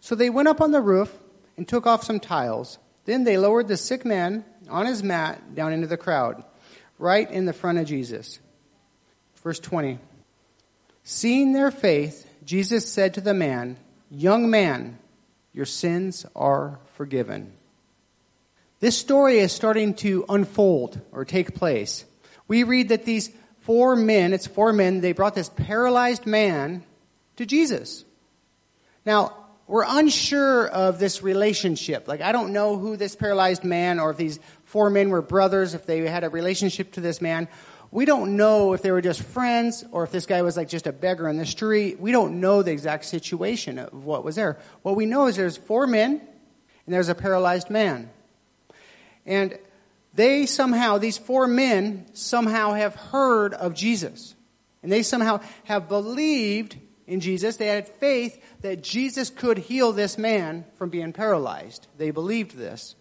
So 0.00 0.14
they 0.14 0.30
went 0.30 0.48
up 0.48 0.60
on 0.60 0.70
the 0.70 0.80
roof 0.80 1.12
and 1.56 1.66
took 1.68 1.86
off 1.86 2.04
some 2.04 2.20
tiles 2.20 2.78
then 3.10 3.24
they 3.24 3.36
lowered 3.38 3.66
the 3.66 3.76
sick 3.76 4.04
man 4.04 4.44
on 4.68 4.86
his 4.86 5.02
mat 5.02 5.56
down 5.56 5.72
into 5.72 5.88
the 5.88 5.96
crowd, 5.96 6.44
right 6.96 7.28
in 7.28 7.44
the 7.44 7.52
front 7.52 7.78
of 7.78 7.86
Jesus. 7.88 8.38
Verse 9.42 9.58
20. 9.58 9.98
Seeing 11.02 11.52
their 11.52 11.72
faith, 11.72 12.24
Jesus 12.44 12.88
said 12.88 13.14
to 13.14 13.20
the 13.20 13.34
man, 13.34 13.78
Young 14.12 14.48
man, 14.48 14.96
your 15.52 15.66
sins 15.66 16.24
are 16.36 16.78
forgiven. 16.94 17.50
This 18.78 18.96
story 18.96 19.38
is 19.40 19.50
starting 19.50 19.94
to 19.94 20.24
unfold 20.28 21.00
or 21.10 21.24
take 21.24 21.52
place. 21.56 22.04
We 22.46 22.62
read 22.62 22.90
that 22.90 23.06
these 23.06 23.32
four 23.62 23.96
men, 23.96 24.32
it's 24.32 24.46
four 24.46 24.72
men, 24.72 25.00
they 25.00 25.10
brought 25.10 25.34
this 25.34 25.48
paralyzed 25.48 26.26
man 26.26 26.84
to 27.38 27.44
Jesus. 27.44 28.04
Now, 29.04 29.32
we're 29.70 29.86
unsure 29.86 30.66
of 30.66 30.98
this 30.98 31.22
relationship. 31.22 32.08
Like, 32.08 32.20
I 32.20 32.32
don't 32.32 32.52
know 32.52 32.76
who 32.76 32.96
this 32.96 33.14
paralyzed 33.14 33.62
man 33.62 34.00
or 34.00 34.10
if 34.10 34.16
these 34.16 34.40
four 34.64 34.90
men 34.90 35.10
were 35.10 35.22
brothers, 35.22 35.74
if 35.74 35.86
they 35.86 36.00
had 36.08 36.24
a 36.24 36.28
relationship 36.28 36.90
to 36.94 37.00
this 37.00 37.22
man. 37.22 37.46
We 37.92 38.04
don't 38.04 38.36
know 38.36 38.72
if 38.72 38.82
they 38.82 38.90
were 38.90 39.00
just 39.00 39.22
friends 39.22 39.84
or 39.92 40.02
if 40.02 40.10
this 40.10 40.26
guy 40.26 40.42
was 40.42 40.56
like 40.56 40.68
just 40.68 40.88
a 40.88 40.92
beggar 40.92 41.28
in 41.28 41.38
the 41.38 41.46
street. 41.46 42.00
We 42.00 42.10
don't 42.10 42.40
know 42.40 42.62
the 42.64 42.72
exact 42.72 43.04
situation 43.04 43.78
of 43.78 44.04
what 44.04 44.24
was 44.24 44.34
there. 44.34 44.58
What 44.82 44.96
we 44.96 45.06
know 45.06 45.28
is 45.28 45.36
there's 45.36 45.56
four 45.56 45.86
men 45.86 46.14
and 46.20 46.92
there's 46.94 47.08
a 47.08 47.14
paralyzed 47.14 47.70
man. 47.70 48.10
And 49.24 49.56
they 50.14 50.46
somehow, 50.46 50.98
these 50.98 51.16
four 51.16 51.46
men 51.46 52.06
somehow 52.12 52.72
have 52.72 52.96
heard 52.96 53.54
of 53.54 53.74
Jesus. 53.74 54.34
And 54.82 54.90
they 54.90 55.04
somehow 55.04 55.40
have 55.62 55.88
believed 55.88 56.76
in 57.10 57.20
Jesus. 57.20 57.56
They 57.56 57.66
had 57.66 57.86
faith 57.86 58.40
that 58.62 58.82
Jesus 58.82 59.28
could 59.28 59.58
heal 59.58 59.92
this 59.92 60.16
man 60.16 60.64
from 60.78 60.88
being 60.90 61.12
paralyzed. 61.12 61.88
They 61.98 62.12
believed 62.12 62.56
this. 62.56 62.94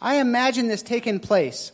I 0.00 0.16
imagine 0.20 0.68
this 0.68 0.82
taking 0.82 1.18
place, 1.18 1.72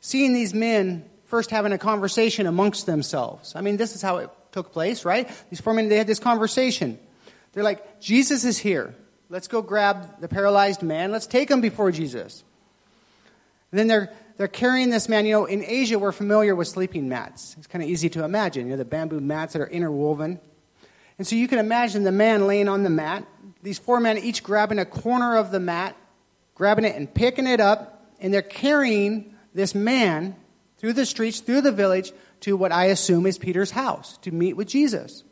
seeing 0.00 0.34
these 0.34 0.52
men 0.52 1.08
first 1.26 1.52
having 1.52 1.70
a 1.72 1.78
conversation 1.78 2.46
amongst 2.48 2.84
themselves. 2.86 3.54
I 3.54 3.60
mean, 3.60 3.76
this 3.76 3.94
is 3.94 4.02
how 4.02 4.16
it 4.16 4.30
took 4.50 4.72
place, 4.72 5.04
right? 5.04 5.30
These 5.48 5.60
four 5.60 5.72
men, 5.72 5.88
they 5.88 5.96
had 5.96 6.08
this 6.08 6.18
conversation. 6.18 6.98
They're 7.52 7.62
like, 7.62 8.00
Jesus 8.00 8.44
is 8.44 8.58
here. 8.58 8.92
Let's 9.28 9.46
go 9.46 9.62
grab 9.62 10.20
the 10.20 10.26
paralyzed 10.26 10.82
man. 10.82 11.12
Let's 11.12 11.28
take 11.28 11.48
him 11.48 11.60
before 11.60 11.92
Jesus. 11.92 12.42
And 13.70 13.78
then 13.78 13.86
they're 13.86 14.12
they're 14.40 14.48
carrying 14.48 14.88
this 14.88 15.06
man. 15.06 15.26
You 15.26 15.32
know, 15.32 15.44
in 15.44 15.62
Asia, 15.62 15.98
we're 15.98 16.12
familiar 16.12 16.56
with 16.56 16.66
sleeping 16.66 17.10
mats. 17.10 17.54
It's 17.58 17.66
kind 17.66 17.84
of 17.84 17.90
easy 17.90 18.08
to 18.10 18.24
imagine, 18.24 18.64
you 18.64 18.70
know, 18.70 18.78
the 18.78 18.86
bamboo 18.86 19.20
mats 19.20 19.52
that 19.52 19.60
are 19.60 19.66
interwoven. 19.66 20.40
And 21.18 21.26
so 21.26 21.36
you 21.36 21.46
can 21.46 21.58
imagine 21.58 22.04
the 22.04 22.10
man 22.12 22.46
laying 22.46 22.66
on 22.66 22.82
the 22.82 22.88
mat, 22.88 23.26
these 23.62 23.78
four 23.78 24.00
men 24.00 24.16
each 24.16 24.42
grabbing 24.42 24.78
a 24.78 24.86
corner 24.86 25.36
of 25.36 25.50
the 25.50 25.60
mat, 25.60 25.94
grabbing 26.54 26.86
it 26.86 26.96
and 26.96 27.12
picking 27.12 27.46
it 27.46 27.60
up, 27.60 28.02
and 28.18 28.32
they're 28.32 28.40
carrying 28.40 29.34
this 29.52 29.74
man 29.74 30.36
through 30.78 30.94
the 30.94 31.04
streets, 31.04 31.40
through 31.40 31.60
the 31.60 31.70
village, 31.72 32.10
to 32.40 32.56
what 32.56 32.72
I 32.72 32.86
assume 32.86 33.26
is 33.26 33.36
Peter's 33.36 33.72
house 33.72 34.16
to 34.22 34.30
meet 34.30 34.54
with 34.54 34.68
Jesus. 34.68 35.22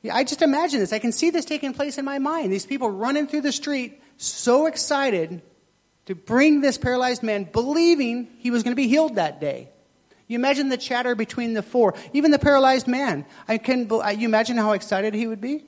Yeah, 0.00 0.16
I 0.16 0.24
just 0.24 0.40
imagine 0.40 0.80
this. 0.80 0.94
I 0.94 0.98
can 1.00 1.12
see 1.12 1.28
this 1.28 1.44
taking 1.44 1.74
place 1.74 1.98
in 1.98 2.06
my 2.06 2.18
mind. 2.18 2.50
These 2.50 2.64
people 2.64 2.88
running 2.90 3.26
through 3.26 3.42
the 3.42 3.52
street, 3.52 4.00
so 4.16 4.64
excited 4.64 5.42
to 6.06 6.14
bring 6.14 6.60
this 6.60 6.76
paralyzed 6.78 7.22
man, 7.22 7.44
believing 7.44 8.28
he 8.38 8.50
was 8.50 8.62
going 8.62 8.72
to 8.72 8.76
be 8.76 8.88
healed 8.88 9.14
that 9.16 9.40
day. 9.40 9.68
You 10.26 10.36
imagine 10.38 10.68
the 10.68 10.76
chatter 10.76 11.14
between 11.14 11.52
the 11.54 11.62
four, 11.62 11.94
even 12.12 12.30
the 12.30 12.38
paralyzed 12.38 12.86
man. 12.86 13.24
I 13.46 13.58
can 13.58 13.88
you 13.90 14.26
imagine 14.26 14.56
how 14.56 14.72
excited 14.72 15.14
he 15.14 15.26
would 15.26 15.40
be? 15.40 15.64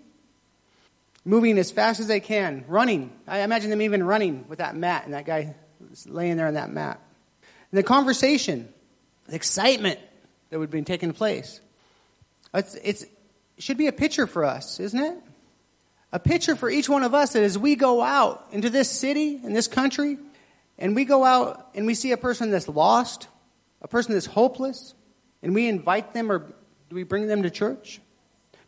Moving 1.24 1.58
as 1.58 1.70
fast 1.70 2.00
as 2.00 2.06
they 2.06 2.20
can, 2.20 2.64
running. 2.68 3.12
I 3.26 3.40
imagine 3.40 3.70
them 3.70 3.82
even 3.82 4.02
running 4.02 4.44
with 4.48 4.58
that 4.58 4.76
mat 4.76 5.02
and 5.04 5.14
that 5.14 5.26
guy 5.26 5.54
laying 6.06 6.36
there 6.36 6.46
on 6.46 6.54
that 6.54 6.70
mat. 6.70 7.00
And 7.70 7.78
the 7.78 7.82
conversation, 7.82 8.72
the 9.26 9.34
excitement 9.34 9.98
that 10.50 10.58
would 10.58 10.70
be 10.70 10.82
taking 10.82 11.12
place. 11.12 11.60
It's, 12.54 12.74
it's, 12.76 13.02
it 13.02 13.08
should 13.62 13.76
be 13.76 13.88
a 13.88 13.92
picture 13.92 14.26
for 14.26 14.44
us, 14.44 14.80
isn't 14.80 14.98
it? 15.00 15.18
a 16.12 16.18
picture 16.18 16.54
for 16.56 16.70
each 16.70 16.88
one 16.88 17.02
of 17.02 17.14
us 17.14 17.32
that 17.32 17.42
as 17.42 17.58
we 17.58 17.74
go 17.76 18.00
out 18.00 18.46
into 18.52 18.70
this 18.70 18.90
city, 18.90 19.38
and 19.44 19.54
this 19.54 19.68
country, 19.68 20.18
and 20.78 20.94
we 20.94 21.04
go 21.04 21.24
out 21.24 21.68
and 21.74 21.86
we 21.86 21.94
see 21.94 22.12
a 22.12 22.16
person 22.16 22.50
that's 22.50 22.68
lost, 22.68 23.28
a 23.82 23.88
person 23.88 24.14
that's 24.14 24.26
hopeless, 24.26 24.94
and 25.42 25.54
we 25.54 25.68
invite 25.68 26.12
them 26.14 26.30
or 26.30 26.38
do 26.38 26.94
we 26.94 27.02
bring 27.02 27.26
them 27.26 27.42
to 27.42 27.50
church? 27.50 28.00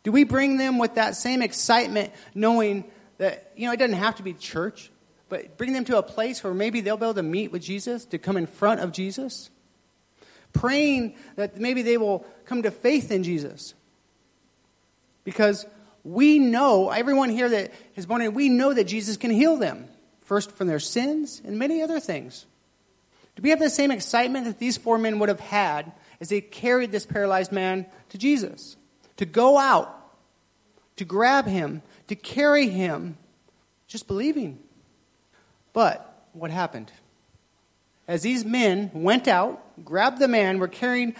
Do 0.03 0.11
we 0.11 0.23
bring 0.23 0.57
them 0.57 0.77
with 0.77 0.95
that 0.95 1.15
same 1.15 1.41
excitement 1.41 2.11
knowing 2.35 2.85
that, 3.17 3.51
you 3.55 3.65
know, 3.67 3.73
it 3.73 3.77
doesn't 3.77 3.97
have 3.97 4.15
to 4.15 4.23
be 4.23 4.33
church, 4.33 4.91
but 5.29 5.57
bring 5.57 5.73
them 5.73 5.85
to 5.85 5.97
a 5.97 6.03
place 6.03 6.43
where 6.43 6.53
maybe 6.53 6.81
they'll 6.81 6.97
be 6.97 7.05
able 7.05 7.13
to 7.13 7.23
meet 7.23 7.51
with 7.51 7.61
Jesus, 7.61 8.05
to 8.05 8.17
come 8.17 8.35
in 8.37 8.47
front 8.47 8.81
of 8.81 8.91
Jesus? 8.91 9.49
Praying 10.51 11.15
that 11.35 11.57
maybe 11.59 11.83
they 11.83 11.97
will 11.97 12.25
come 12.45 12.63
to 12.63 12.71
faith 12.71 13.11
in 13.11 13.23
Jesus. 13.23 13.73
Because 15.23 15.65
we 16.03 16.39
know, 16.39 16.89
everyone 16.91 17.29
here 17.29 17.49
that 17.49 17.71
is 17.95 18.05
born 18.05 18.21
in. 18.21 18.33
we 18.33 18.49
know 18.49 18.73
that 18.73 18.85
Jesus 18.85 19.17
can 19.17 19.31
heal 19.31 19.57
them, 19.57 19.87
first 20.21 20.51
from 20.51 20.67
their 20.67 20.79
sins 20.79 21.41
and 21.45 21.57
many 21.57 21.81
other 21.81 21.99
things. 21.99 22.45
Do 23.35 23.41
we 23.43 23.49
have 23.49 23.59
the 23.59 23.69
same 23.69 23.91
excitement 23.91 24.45
that 24.45 24.59
these 24.59 24.77
four 24.77 24.97
men 24.97 25.19
would 25.19 25.29
have 25.29 25.39
had 25.39 25.91
as 26.21 26.29
they 26.29 26.41
carried 26.41 26.91
this 26.91 27.05
paralyzed 27.05 27.51
man 27.51 27.85
to 28.09 28.17
Jesus? 28.17 28.75
To 29.17 29.25
go 29.25 29.57
out, 29.57 29.93
to 30.97 31.05
grab 31.05 31.45
him, 31.45 31.81
to 32.07 32.15
carry 32.15 32.67
him, 32.69 33.17
just 33.87 34.07
believing. 34.07 34.59
But 35.73 36.27
what 36.33 36.51
happened? 36.51 36.91
As 38.07 38.21
these 38.21 38.43
men 38.43 38.91
went 38.93 39.27
out, 39.27 39.83
grabbed 39.85 40.19
the 40.19 40.27
man, 40.27 40.59
were 40.59 40.67
carrying 40.67 41.15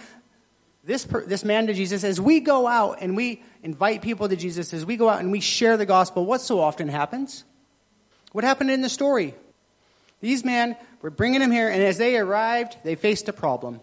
this, 0.84 1.04
per, 1.04 1.24
this 1.24 1.44
man 1.44 1.66
to 1.66 1.74
Jesus, 1.74 2.04
as 2.04 2.20
we 2.20 2.40
go 2.40 2.66
out 2.66 2.98
and 3.00 3.16
we 3.16 3.42
invite 3.62 4.02
people 4.02 4.28
to 4.28 4.36
Jesus, 4.36 4.72
as 4.72 4.86
we 4.86 4.96
go 4.96 5.08
out 5.08 5.20
and 5.20 5.30
we 5.30 5.40
share 5.40 5.76
the 5.76 5.86
gospel, 5.86 6.24
what 6.24 6.40
so 6.40 6.58
often 6.60 6.88
happens? 6.88 7.44
What 8.32 8.44
happened 8.44 8.70
in 8.70 8.80
the 8.80 8.88
story? 8.88 9.34
These 10.20 10.44
men 10.44 10.76
were 11.02 11.10
bringing 11.10 11.40
him 11.42 11.50
here, 11.50 11.68
and 11.68 11.82
as 11.82 11.98
they 11.98 12.16
arrived, 12.16 12.76
they 12.84 12.94
faced 12.94 13.28
a 13.28 13.32
problem. 13.32 13.80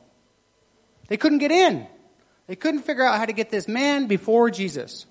They 1.07 1.17
couldn't 1.17 1.39
get 1.39 1.51
in. 1.51 1.85
They 2.47 2.55
couldn't 2.55 2.81
figure 2.83 3.03
out 3.05 3.17
how 3.17 3.25
to 3.25 3.33
get 3.33 3.49
this 3.49 3.67
man 3.67 4.07
before 4.07 4.49
Jesus. 4.51 5.05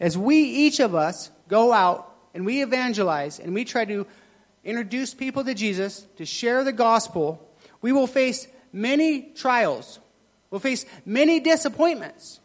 As 0.00 0.16
we, 0.18 0.36
each 0.38 0.80
of 0.80 0.94
us, 0.94 1.30
go 1.48 1.72
out 1.72 2.12
and 2.34 2.44
we 2.46 2.62
evangelize 2.62 3.38
and 3.38 3.54
we 3.54 3.64
try 3.64 3.84
to 3.84 4.06
introduce 4.64 5.14
people 5.14 5.44
to 5.44 5.54
Jesus, 5.54 6.06
to 6.16 6.24
share 6.24 6.64
the 6.64 6.72
gospel, 6.72 7.46
we 7.80 7.92
will 7.92 8.06
face 8.06 8.46
many 8.72 9.22
trials 9.34 10.00
we 10.52 10.56
will 10.56 10.60
face 10.60 10.84
many 11.06 11.40
disappointments. 11.40 12.38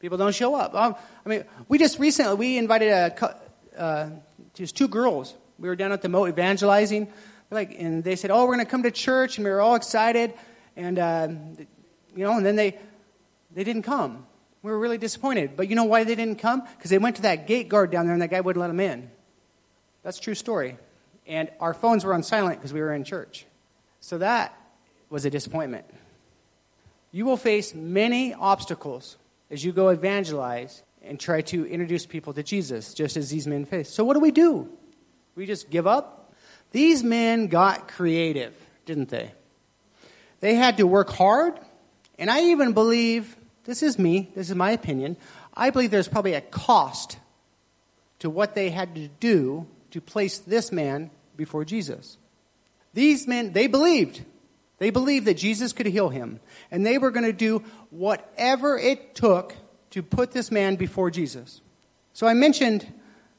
People 0.00 0.16
don't 0.16 0.34
show 0.34 0.54
up. 0.54 0.74
Um, 0.74 0.96
I 1.24 1.28
mean, 1.28 1.44
we 1.68 1.78
just 1.78 1.98
recently 1.98 2.34
we 2.34 2.56
invited 2.56 2.88
a, 2.88 3.36
uh, 3.76 4.08
just 4.54 4.74
two 4.74 4.88
girls. 4.88 5.34
We 5.58 5.68
were 5.68 5.76
down 5.76 5.92
at 5.92 6.00
the 6.00 6.08
Mo 6.08 6.26
evangelizing, 6.26 7.08
like, 7.50 7.78
and 7.78 8.02
they 8.02 8.16
said, 8.16 8.30
"Oh, 8.30 8.46
we're 8.46 8.54
going 8.54 8.64
to 8.64 8.70
come 8.70 8.82
to 8.84 8.90
church," 8.90 9.36
and 9.36 9.44
we 9.44 9.50
were 9.50 9.60
all 9.60 9.74
excited, 9.74 10.32
and 10.76 10.98
uh, 10.98 11.28
you 12.16 12.24
know, 12.24 12.34
and 12.38 12.46
then 12.46 12.56
they 12.56 12.78
they 13.54 13.64
didn't 13.64 13.82
come. 13.82 14.24
We 14.62 14.72
were 14.72 14.78
really 14.78 14.96
disappointed. 14.98 15.50
But 15.58 15.68
you 15.68 15.76
know 15.76 15.84
why 15.84 16.04
they 16.04 16.14
didn't 16.14 16.36
come? 16.38 16.62
Because 16.76 16.90
they 16.90 16.96
went 16.98 17.16
to 17.16 17.22
that 17.22 17.46
gate 17.46 17.68
guard 17.68 17.90
down 17.90 18.06
there, 18.06 18.14
and 18.14 18.22
that 18.22 18.30
guy 18.30 18.40
wouldn't 18.40 18.60
let 18.62 18.68
them 18.68 18.80
in. 18.80 19.10
That's 20.02 20.18
true 20.18 20.34
story. 20.34 20.78
And 21.26 21.50
our 21.60 21.74
phones 21.74 22.02
were 22.04 22.14
on 22.14 22.22
silent 22.22 22.58
because 22.60 22.72
we 22.72 22.80
were 22.80 22.92
in 22.94 23.04
church. 23.04 23.44
So 24.00 24.16
that 24.18 24.56
was 25.10 25.26
a 25.26 25.30
disappointment. 25.30 25.84
You 27.12 27.24
will 27.24 27.36
face 27.36 27.74
many 27.74 28.34
obstacles 28.34 29.16
as 29.50 29.64
you 29.64 29.72
go 29.72 29.88
evangelize 29.88 30.82
and 31.02 31.18
try 31.18 31.40
to 31.42 31.66
introduce 31.66 32.06
people 32.06 32.32
to 32.34 32.42
Jesus, 32.42 32.94
just 32.94 33.16
as 33.16 33.30
these 33.30 33.46
men 33.46 33.64
faced. 33.64 33.94
So, 33.94 34.04
what 34.04 34.14
do 34.14 34.20
we 34.20 34.30
do? 34.30 34.68
We 35.34 35.46
just 35.46 35.70
give 35.70 35.86
up? 35.86 36.32
These 36.72 37.02
men 37.02 37.48
got 37.48 37.88
creative, 37.88 38.54
didn't 38.86 39.08
they? 39.08 39.32
They 40.40 40.54
had 40.54 40.76
to 40.76 40.86
work 40.86 41.10
hard, 41.10 41.58
and 42.18 42.30
I 42.30 42.42
even 42.50 42.72
believe 42.74 43.36
this 43.64 43.82
is 43.82 43.98
me, 43.98 44.30
this 44.36 44.50
is 44.50 44.56
my 44.56 44.70
opinion. 44.70 45.16
I 45.52 45.70
believe 45.70 45.90
there's 45.90 46.08
probably 46.08 46.34
a 46.34 46.40
cost 46.40 47.18
to 48.20 48.30
what 48.30 48.54
they 48.54 48.70
had 48.70 48.94
to 48.94 49.08
do 49.18 49.66
to 49.90 50.00
place 50.00 50.38
this 50.38 50.70
man 50.70 51.10
before 51.36 51.64
Jesus. 51.64 52.18
These 52.94 53.26
men, 53.26 53.52
they 53.52 53.66
believed. 53.66 54.24
They 54.80 54.90
believed 54.90 55.26
that 55.26 55.34
Jesus 55.36 55.74
could 55.74 55.84
heal 55.86 56.08
him, 56.08 56.40
and 56.70 56.84
they 56.84 56.96
were 56.98 57.10
going 57.10 57.26
to 57.26 57.34
do 57.34 57.62
whatever 57.90 58.76
it 58.78 59.14
took 59.14 59.54
to 59.90 60.02
put 60.02 60.32
this 60.32 60.50
man 60.50 60.76
before 60.76 61.10
Jesus. 61.10 61.60
So 62.14 62.26
I 62.26 62.32
mentioned 62.34 62.90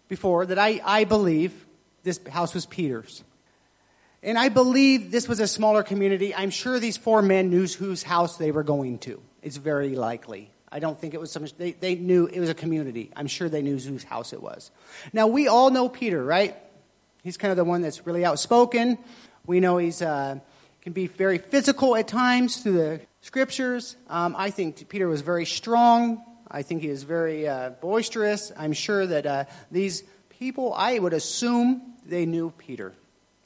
before 0.07 0.45
that 0.45 0.59
I, 0.59 0.79
I 0.85 1.03
believe 1.03 1.65
this 2.03 2.19
house 2.29 2.53
was 2.53 2.65
Peter's. 2.67 3.23
And 4.23 4.37
I 4.37 4.49
believe 4.49 5.09
this 5.09 5.27
was 5.27 5.39
a 5.39 5.47
smaller 5.47 5.81
community. 5.81 6.33
I'm 6.33 6.51
sure 6.51 6.79
these 6.79 6.95
four 6.97 7.23
men 7.23 7.49
knew 7.49 7.65
whose 7.67 8.03
house 8.03 8.37
they 8.37 8.51
were 8.51 8.61
going 8.61 8.99
to. 8.99 9.19
It's 9.41 9.57
very 9.57 9.95
likely. 9.95 10.51
I 10.71 10.77
don't 10.77 10.99
think 10.99 11.15
it 11.15 11.19
was 11.19 11.31
so 11.31 11.39
much, 11.39 11.55
they, 11.57 11.71
they 11.71 11.95
knew 11.95 12.27
it 12.27 12.39
was 12.39 12.49
a 12.49 12.53
community. 12.53 13.09
I'm 13.15 13.25
sure 13.25 13.49
they 13.49 13.63
knew 13.63 13.79
whose 13.79 14.03
house 14.03 14.31
it 14.31 14.43
was. 14.43 14.69
Now, 15.11 15.25
we 15.25 15.47
all 15.47 15.71
know 15.71 15.89
Peter, 15.89 16.23
right? 16.23 16.55
He's 17.23 17.37
kind 17.37 17.49
of 17.49 17.57
the 17.57 17.65
one 17.65 17.81
that's 17.81 18.05
really 18.05 18.23
outspoken. 18.23 18.99
We 19.47 19.59
know 19.59 19.77
he's, 19.77 20.03
uh, 20.03 20.37
can 20.81 20.93
be 20.93 21.05
very 21.07 21.37
physical 21.37 21.95
at 21.95 22.07
times 22.07 22.57
through 22.57 22.73
the 22.73 22.99
scriptures. 23.21 23.95
Um, 24.09 24.35
I 24.37 24.49
think 24.49 24.87
Peter 24.89 25.07
was 25.07 25.21
very 25.21 25.45
strong. 25.45 26.23
I 26.49 26.63
think 26.63 26.81
he 26.81 26.89
was 26.89 27.03
very 27.03 27.47
uh, 27.47 27.69
boisterous. 27.81 28.51
I'm 28.57 28.73
sure 28.73 29.05
that 29.05 29.25
uh, 29.27 29.45
these 29.69 30.03
people, 30.29 30.73
I 30.73 30.97
would 30.97 31.13
assume, 31.13 31.93
they 32.05 32.25
knew 32.25 32.51
Peter 32.57 32.93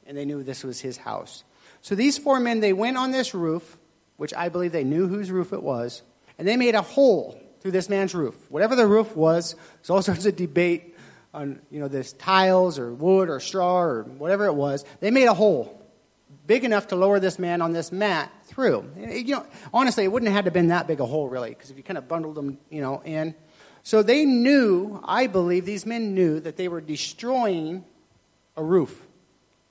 and 0.07 0.17
they 0.17 0.23
knew 0.23 0.43
this 0.43 0.63
was 0.63 0.79
his 0.79 0.95
house. 0.97 1.43
So 1.81 1.93
these 1.93 2.17
four 2.17 2.39
men, 2.39 2.61
they 2.61 2.73
went 2.73 2.95
on 2.97 3.11
this 3.11 3.33
roof, 3.33 3.77
which 4.17 4.33
I 4.33 4.47
believe 4.49 4.71
they 4.71 4.83
knew 4.85 5.07
whose 5.07 5.29
roof 5.29 5.51
it 5.51 5.61
was, 5.61 6.03
and 6.39 6.47
they 6.47 6.55
made 6.57 6.73
a 6.73 6.81
hole 6.81 7.39
through 7.59 7.71
this 7.71 7.89
man's 7.89 8.15
roof. 8.15 8.35
Whatever 8.49 8.77
the 8.77 8.87
roof 8.87 9.13
was, 9.15 9.55
there's 9.79 9.89
all 9.89 10.01
sorts 10.01 10.25
of 10.25 10.35
debate 10.35 10.95
on 11.33 11.59
you 11.69 11.81
know 11.81 11.89
this 11.89 12.13
tiles 12.13 12.79
or 12.79 12.93
wood 12.93 13.29
or 13.29 13.41
straw 13.41 13.81
or 13.81 14.03
whatever 14.03 14.45
it 14.45 14.55
was. 14.55 14.85
They 15.01 15.11
made 15.11 15.25
a 15.25 15.33
hole 15.33 15.81
big 16.47 16.63
enough 16.63 16.87
to 16.89 16.95
lower 16.95 17.19
this 17.19 17.39
man 17.39 17.61
on 17.61 17.71
this 17.73 17.91
mat 17.91 18.31
through. 18.45 18.89
You 18.97 19.35
know, 19.35 19.45
honestly, 19.73 20.03
it 20.03 20.11
wouldn't 20.11 20.27
have 20.31 20.35
had 20.35 20.45
to 20.45 20.51
been 20.51 20.67
that 20.67 20.87
big 20.87 20.99
a 20.99 21.05
hole, 21.05 21.27
really, 21.27 21.49
because 21.49 21.71
if 21.71 21.77
you 21.77 21.83
kind 21.83 21.97
of 21.97 22.07
bundled 22.07 22.35
them, 22.35 22.57
you 22.69 22.81
know, 22.81 23.01
in. 23.03 23.35
So 23.83 24.01
they 24.03 24.25
knew, 24.25 25.01
I 25.05 25.27
believe, 25.27 25.65
these 25.65 25.85
men 25.85 26.13
knew 26.13 26.39
that 26.39 26.57
they 26.57 26.67
were 26.67 26.81
destroying 26.81 27.83
a 28.57 28.63
roof. 28.63 29.05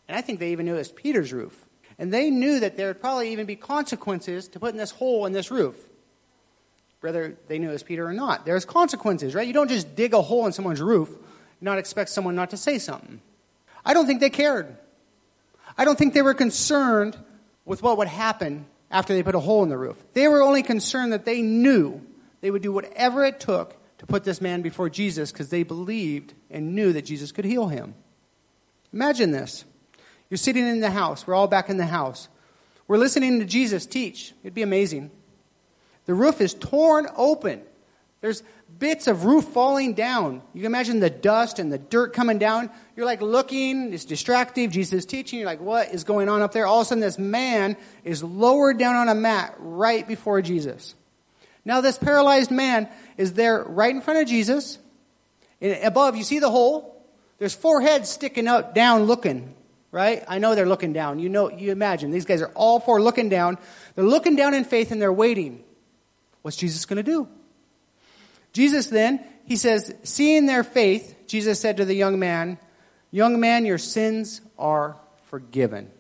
And 0.09 0.17
I 0.17 0.21
think 0.21 0.39
they 0.39 0.53
even 0.53 0.67
knew 0.67 0.75
it 0.75 0.79
was 0.79 0.93
Peter's 0.93 1.33
roof. 1.33 1.65
And 1.99 2.13
they 2.13 2.31
knew 2.31 2.61
that 2.61 2.77
there 2.77 2.89
would 2.89 3.01
probably 3.01 3.33
even 3.33 3.47
be 3.47 3.57
consequences 3.57 4.49
to 4.49 4.61
putting 4.61 4.79
this 4.79 4.91
hole 4.91 5.27
in 5.27 5.33
this 5.33 5.51
roof. 5.51 5.77
Whether 7.01 7.37
they 7.49 7.59
knew 7.59 7.69
it 7.71 7.75
was 7.75 7.83
Peter 7.83 8.07
or 8.07 8.13
not. 8.13 8.45
There's 8.45 8.65
consequences, 8.65 9.35
right? 9.35 9.47
You 9.47 9.53
don't 9.53 9.69
just 9.69 9.95
dig 9.95 10.13
a 10.15 10.23
hole 10.23 10.47
in 10.47 10.53
someone's 10.53 10.81
roof 10.81 11.09
and 11.09 11.63
not 11.63 11.79
expect 11.79 12.11
someone 12.11 12.35
not 12.35 12.51
to 12.51 12.57
say 12.57 12.79
something. 12.79 13.21
I 13.85 13.95
don't 13.95 14.07
think 14.07 14.21
they 14.21 14.31
cared. 14.31 14.77
I 15.77 15.85
don't 15.85 15.99
think 15.99 16.15
they 16.15 16.23
were 16.23 16.35
concerned 16.35 17.17
with 17.65 17.83
what 17.83 17.99
would 17.99 18.09
happen 18.09 18.67
after 18.91 19.15
they 19.15 19.23
put 19.23 19.35
a 19.35 19.41
hole 19.41 19.63
in 19.63 19.69
the 19.69 19.79
roof. 19.79 19.97
They 20.13 20.29
were 20.29 20.43
only 20.43 20.63
concerned 20.63 21.13
that 21.13 21.25
they 21.25 21.43
knew 21.43 22.01
they 22.41 22.51
would 22.51 22.63
do 22.63 22.73
whatever 22.73 23.25
it 23.25 23.41
took 23.41 23.77
to 23.99 24.07
put 24.07 24.25
this 24.25 24.41
man 24.41 24.63
before 24.63 24.89
Jesus 24.89 25.33
because 25.33 25.49
they 25.51 25.63
believed 25.63 26.35
and 26.51 26.75
knew 26.75 26.93
that 26.93 27.03
Jesus 27.05 27.33
could 27.33 27.45
heal 27.45 27.69
him. 27.69 27.95
Imagine 28.93 29.33
this. 29.33 29.65
You're 30.31 30.39
sitting 30.39 30.67
in 30.67 30.81
the 30.81 30.91
house. 30.91 31.27
We're 31.27 31.35
all 31.35 31.49
back 31.49 31.69
in 31.69 31.77
the 31.77 31.87
house. 31.87 32.29
We're 32.87 32.99
listening 32.99 33.41
to 33.41 33.47
Jesus 33.47 33.87
teach. 33.87 34.33
It'd 34.43 34.55
be 34.55 34.63
amazing. 34.63 35.11
The 36.07 36.15
roof 36.15 36.41
is 36.41 36.55
torn 36.55 37.07
open. 37.17 37.63
There's 38.21 38.43
bits 38.79 39.07
of 39.09 39.25
roof 39.25 39.45
falling 39.47 39.95
down. 39.95 40.43
You 40.53 40.61
can 40.63 40.67
imagine 40.67 41.01
the 41.01 41.11
dust 41.11 41.59
and 41.59 41.73
the 41.73 41.79
dirt 41.79 42.13
coming 42.13 42.39
down. 42.39 42.71
You're 42.97 43.07
like 43.07 43.21
looking, 43.23 43.93
it's 43.93 44.05
distractive. 44.05 44.71
Jesus 44.71 45.01
is 45.05 45.07
teaching. 45.07 45.39
You're 45.39 45.47
like, 45.47 45.61
what 45.61 45.89
is 45.93 46.05
going 46.05 46.29
on 46.29 46.43
up 46.43 46.53
there? 46.53 46.67
All 46.67 46.81
of 46.81 46.87
a 46.87 46.89
sudden, 46.89 47.01
this 47.03 47.19
man 47.19 47.77
is 48.05 48.23
lowered 48.23 48.79
down 48.79 48.95
on 48.97 49.09
a 49.09 49.15
mat 49.15 49.55
right 49.59 50.07
before 50.07 50.43
Jesus. 50.43 50.95
Now, 51.65 51.81
this 51.81 51.99
paralyzed 51.99 52.51
man 52.51 52.89
is 53.17 53.33
there 53.35 53.63
right 53.65 53.95
in 53.95 54.01
front 54.01 54.21
of 54.21 54.27
Jesus. 54.29 54.79
And 55.61 55.83
above, 55.83 56.17
you 56.17 56.25
see 56.25 56.39
the 56.39 56.51
hole. 56.51 57.03
There's 57.39 57.55
four 57.55 57.81
heads 57.81 58.09
sticking 58.11 58.47
out, 58.47 58.75
down 58.75 59.05
looking, 59.05 59.55
right? 59.91 60.23
I 60.29 60.39
know 60.39 60.55
they're 60.55 60.67
looking 60.67 60.93
down. 60.93 61.19
You 61.19 61.29
know, 61.29 61.51
you 61.51 61.73
imagine. 61.73 62.11
These 62.11 62.27
guys 62.27 62.43
are 62.43 62.53
all 62.55 62.81
four 62.81 63.01
looking 63.01 63.29
down. 63.29 63.59
They're 63.95 64.05
looking 64.05 64.37
down 64.37 64.55
in 64.55 64.65
faith 64.65 64.93
and 64.93 65.01
they're 65.01 65.13
waiting. 65.13 65.65
What's 66.43 66.57
Jesus 66.57 66.85
going 66.85 66.99
to 66.99 67.03
do? 67.03 67.29
Jesus 68.55 68.87
then, 68.87 69.21
he 69.45 69.57
says, 69.57 69.95
Seeing 70.05 70.47
their 70.47 70.65
faith, 70.65 71.15
Jesus 71.27 71.61
said 71.61 71.77
to 71.77 71.85
the 71.85 71.95
young 71.95 72.19
man, 72.19 72.57
Young 73.11 73.39
man, 73.39 73.67
your 73.67 73.79
sins 73.79 74.41
are 74.59 74.97
forgiven. 75.27 75.91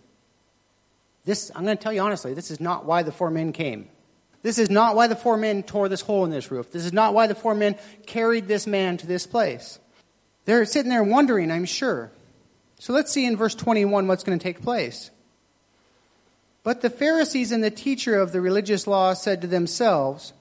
This, 1.24 1.50
I'm 1.54 1.64
going 1.64 1.76
to 1.76 1.82
tell 1.82 1.92
you 1.92 2.00
honestly, 2.00 2.32
this 2.32 2.50
is 2.50 2.60
not 2.60 2.86
why 2.86 3.02
the 3.02 3.12
four 3.12 3.30
men 3.30 3.52
came. 3.52 3.88
This 4.42 4.58
is 4.58 4.70
not 4.70 4.94
why 4.94 5.06
the 5.06 5.16
four 5.16 5.36
men 5.36 5.62
tore 5.62 5.88
this 5.88 6.02
hole 6.02 6.24
in 6.24 6.30
this 6.30 6.50
roof. 6.50 6.70
This 6.70 6.84
is 6.84 6.92
not 6.92 7.14
why 7.14 7.26
the 7.26 7.34
four 7.34 7.54
men 7.54 7.76
carried 8.06 8.46
this 8.46 8.66
man 8.66 8.96
to 8.98 9.06
this 9.06 9.26
place. 9.26 9.78
They're 10.44 10.66
sitting 10.66 10.90
there 10.90 11.02
wondering, 11.02 11.50
I'm 11.50 11.64
sure. 11.64 12.10
So 12.78 12.92
let's 12.92 13.10
see 13.10 13.24
in 13.24 13.36
verse 13.36 13.54
21 13.54 14.06
what's 14.06 14.22
going 14.24 14.38
to 14.38 14.42
take 14.42 14.62
place. 14.62 15.10
But 16.62 16.82
the 16.82 16.90
Pharisees 16.90 17.52
and 17.52 17.64
the 17.64 17.70
teacher 17.70 18.16
of 18.18 18.32
the 18.32 18.40
religious 18.40 18.86
law 18.86 19.14
said 19.14 19.40
to 19.40 19.46
themselves, 19.46 20.34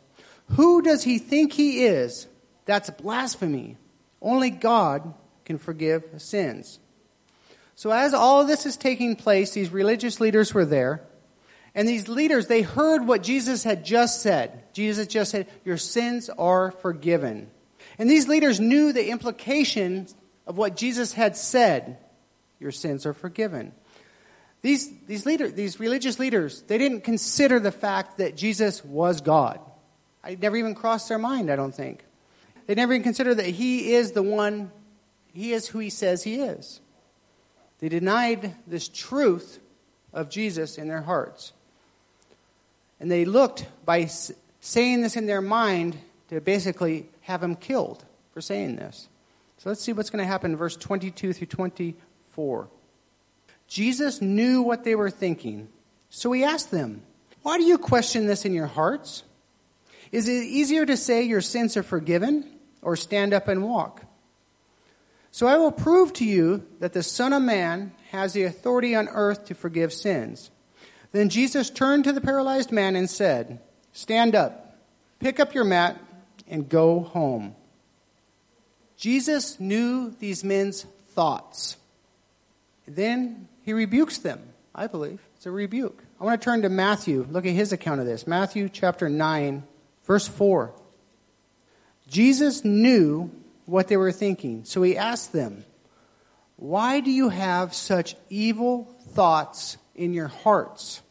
who 0.51 0.81
does 0.81 1.03
he 1.03 1.17
think 1.19 1.53
he 1.53 1.85
is? 1.85 2.27
That's 2.65 2.89
blasphemy. 2.89 3.77
Only 4.21 4.49
God 4.49 5.13
can 5.45 5.57
forgive 5.57 6.03
sins. 6.17 6.79
So, 7.75 7.89
as 7.91 8.13
all 8.13 8.45
this 8.45 8.65
is 8.65 8.77
taking 8.77 9.15
place, 9.15 9.51
these 9.51 9.71
religious 9.71 10.21
leaders 10.21 10.53
were 10.53 10.65
there. 10.65 11.03
And 11.75 11.87
these 11.89 12.07
leaders, 12.07 12.45
they 12.45 12.61
heard 12.61 13.07
what 13.07 13.23
Jesus 13.23 13.63
had 13.63 13.83
just 13.83 14.21
said. 14.21 14.63
Jesus 14.73 15.07
just 15.07 15.31
said, 15.31 15.47
Your 15.65 15.77
sins 15.77 16.29
are 16.29 16.69
forgiven. 16.71 17.49
And 17.97 18.07
these 18.09 18.27
leaders 18.27 18.59
knew 18.59 18.93
the 18.93 19.09
implications 19.09 20.13
of 20.45 20.55
what 20.57 20.75
Jesus 20.77 21.13
had 21.13 21.35
said 21.35 21.97
Your 22.59 22.71
sins 22.71 23.05
are 23.07 23.13
forgiven. 23.13 23.71
These, 24.61 24.89
these, 25.07 25.25
leader, 25.25 25.49
these 25.49 25.77
religious 25.81 26.19
leaders, 26.19 26.61
they 26.61 26.77
didn't 26.77 27.01
consider 27.01 27.59
the 27.59 27.71
fact 27.71 28.19
that 28.19 28.37
Jesus 28.37 28.85
was 28.85 29.19
God. 29.19 29.59
It 30.27 30.41
never 30.41 30.55
even 30.55 30.73
crossed 30.75 31.09
their 31.09 31.17
mind, 31.19 31.51
I 31.51 31.55
don't 31.55 31.75
think. 31.75 32.03
They 32.65 32.75
never 32.75 32.93
even 32.93 33.03
considered 33.03 33.35
that 33.35 33.45
he 33.47 33.93
is 33.93 34.13
the 34.13 34.23
one, 34.23 34.71
he 35.33 35.51
is 35.51 35.67
who 35.67 35.79
he 35.79 35.89
says 35.89 36.23
he 36.23 36.35
is. 36.35 36.79
They 37.79 37.89
denied 37.89 38.55
this 38.65 38.87
truth 38.87 39.59
of 40.13 40.29
Jesus 40.29 40.77
in 40.77 40.87
their 40.87 41.01
hearts. 41.01 41.51
And 43.01 43.11
they 43.11 43.25
looked 43.25 43.65
by 43.85 44.05
saying 44.61 45.01
this 45.01 45.17
in 45.17 45.25
their 45.25 45.41
mind 45.41 45.97
to 46.29 46.39
basically 46.39 47.09
have 47.21 47.43
him 47.43 47.55
killed 47.55 48.05
for 48.33 48.39
saying 48.39 48.77
this. 48.77 49.09
So 49.57 49.69
let's 49.69 49.81
see 49.81 49.91
what's 49.91 50.09
going 50.09 50.23
to 50.23 50.27
happen 50.27 50.51
in 50.51 50.57
verse 50.57 50.77
22 50.77 51.33
through 51.33 51.47
24. 51.47 52.67
Jesus 53.67 54.21
knew 54.21 54.61
what 54.61 54.83
they 54.85 54.95
were 54.95 55.09
thinking, 55.09 55.67
so 56.09 56.31
he 56.31 56.43
asked 56.43 56.71
them, 56.71 57.01
Why 57.41 57.57
do 57.57 57.63
you 57.63 57.77
question 57.77 58.27
this 58.27 58.45
in 58.45 58.53
your 58.53 58.67
hearts? 58.67 59.23
Is 60.13 60.27
it 60.29 60.43
easier 60.43 60.85
to 60.85 60.95
say 60.95 61.23
your 61.23 61.41
sins 61.41 61.75
are 61.75 61.81
forgiven 61.83 62.45
or 62.83 62.95
stand 62.95 63.33
up 63.33 63.47
and 63.47 63.63
walk? 63.65 64.03
So 65.31 65.47
I 65.47 65.57
will 65.57 65.71
prove 65.71 66.13
to 66.13 66.25
you 66.25 66.63
that 66.79 66.93
the 66.93 67.01
Son 67.01 67.33
of 67.33 67.41
Man 67.41 67.93
has 68.11 68.33
the 68.33 68.43
authority 68.43 68.93
on 68.95 69.07
earth 69.11 69.45
to 69.45 69.55
forgive 69.55 69.91
sins. 69.91 70.51
Then 71.13 71.29
Jesus 71.29 71.71
turned 71.71 72.03
to 72.03 72.13
the 72.13 72.21
paralyzed 72.21 72.71
man 72.71 72.95
and 72.95 73.09
said, 73.09 73.59
Stand 73.91 74.35
up, 74.35 74.75
pick 75.19 75.39
up 75.39 75.55
your 75.55 75.63
mat, 75.63 75.99
and 76.47 76.69
go 76.69 76.99
home. 76.99 77.55
Jesus 78.97 79.59
knew 79.59 80.11
these 80.19 80.43
men's 80.43 80.83
thoughts. 81.15 81.77
Then 82.87 83.47
he 83.63 83.73
rebukes 83.73 84.19
them, 84.19 84.41
I 84.75 84.85
believe. 84.85 85.21
It's 85.37 85.47
a 85.47 85.51
rebuke. 85.51 86.03
I 86.21 86.23
want 86.25 86.39
to 86.39 86.45
turn 86.45 86.61
to 86.61 86.69
Matthew. 86.69 87.25
Look 87.31 87.47
at 87.47 87.53
his 87.53 87.73
account 87.73 87.99
of 87.99 88.05
this. 88.05 88.27
Matthew 88.27 88.69
chapter 88.69 89.09
9, 89.09 89.63
Verse 90.05 90.27
4 90.27 90.71
Jesus 92.07 92.63
knew 92.63 93.31
what 93.65 93.87
they 93.87 93.97
were 93.97 94.11
thinking, 94.11 94.65
so 94.65 94.83
he 94.83 94.97
asked 94.97 95.31
them, 95.31 95.65
Why 96.57 96.99
do 96.99 97.09
you 97.11 97.29
have 97.29 97.73
such 97.73 98.15
evil 98.29 98.93
thoughts 99.13 99.77
in 99.95 100.13
your 100.13 100.27
hearts? 100.27 101.01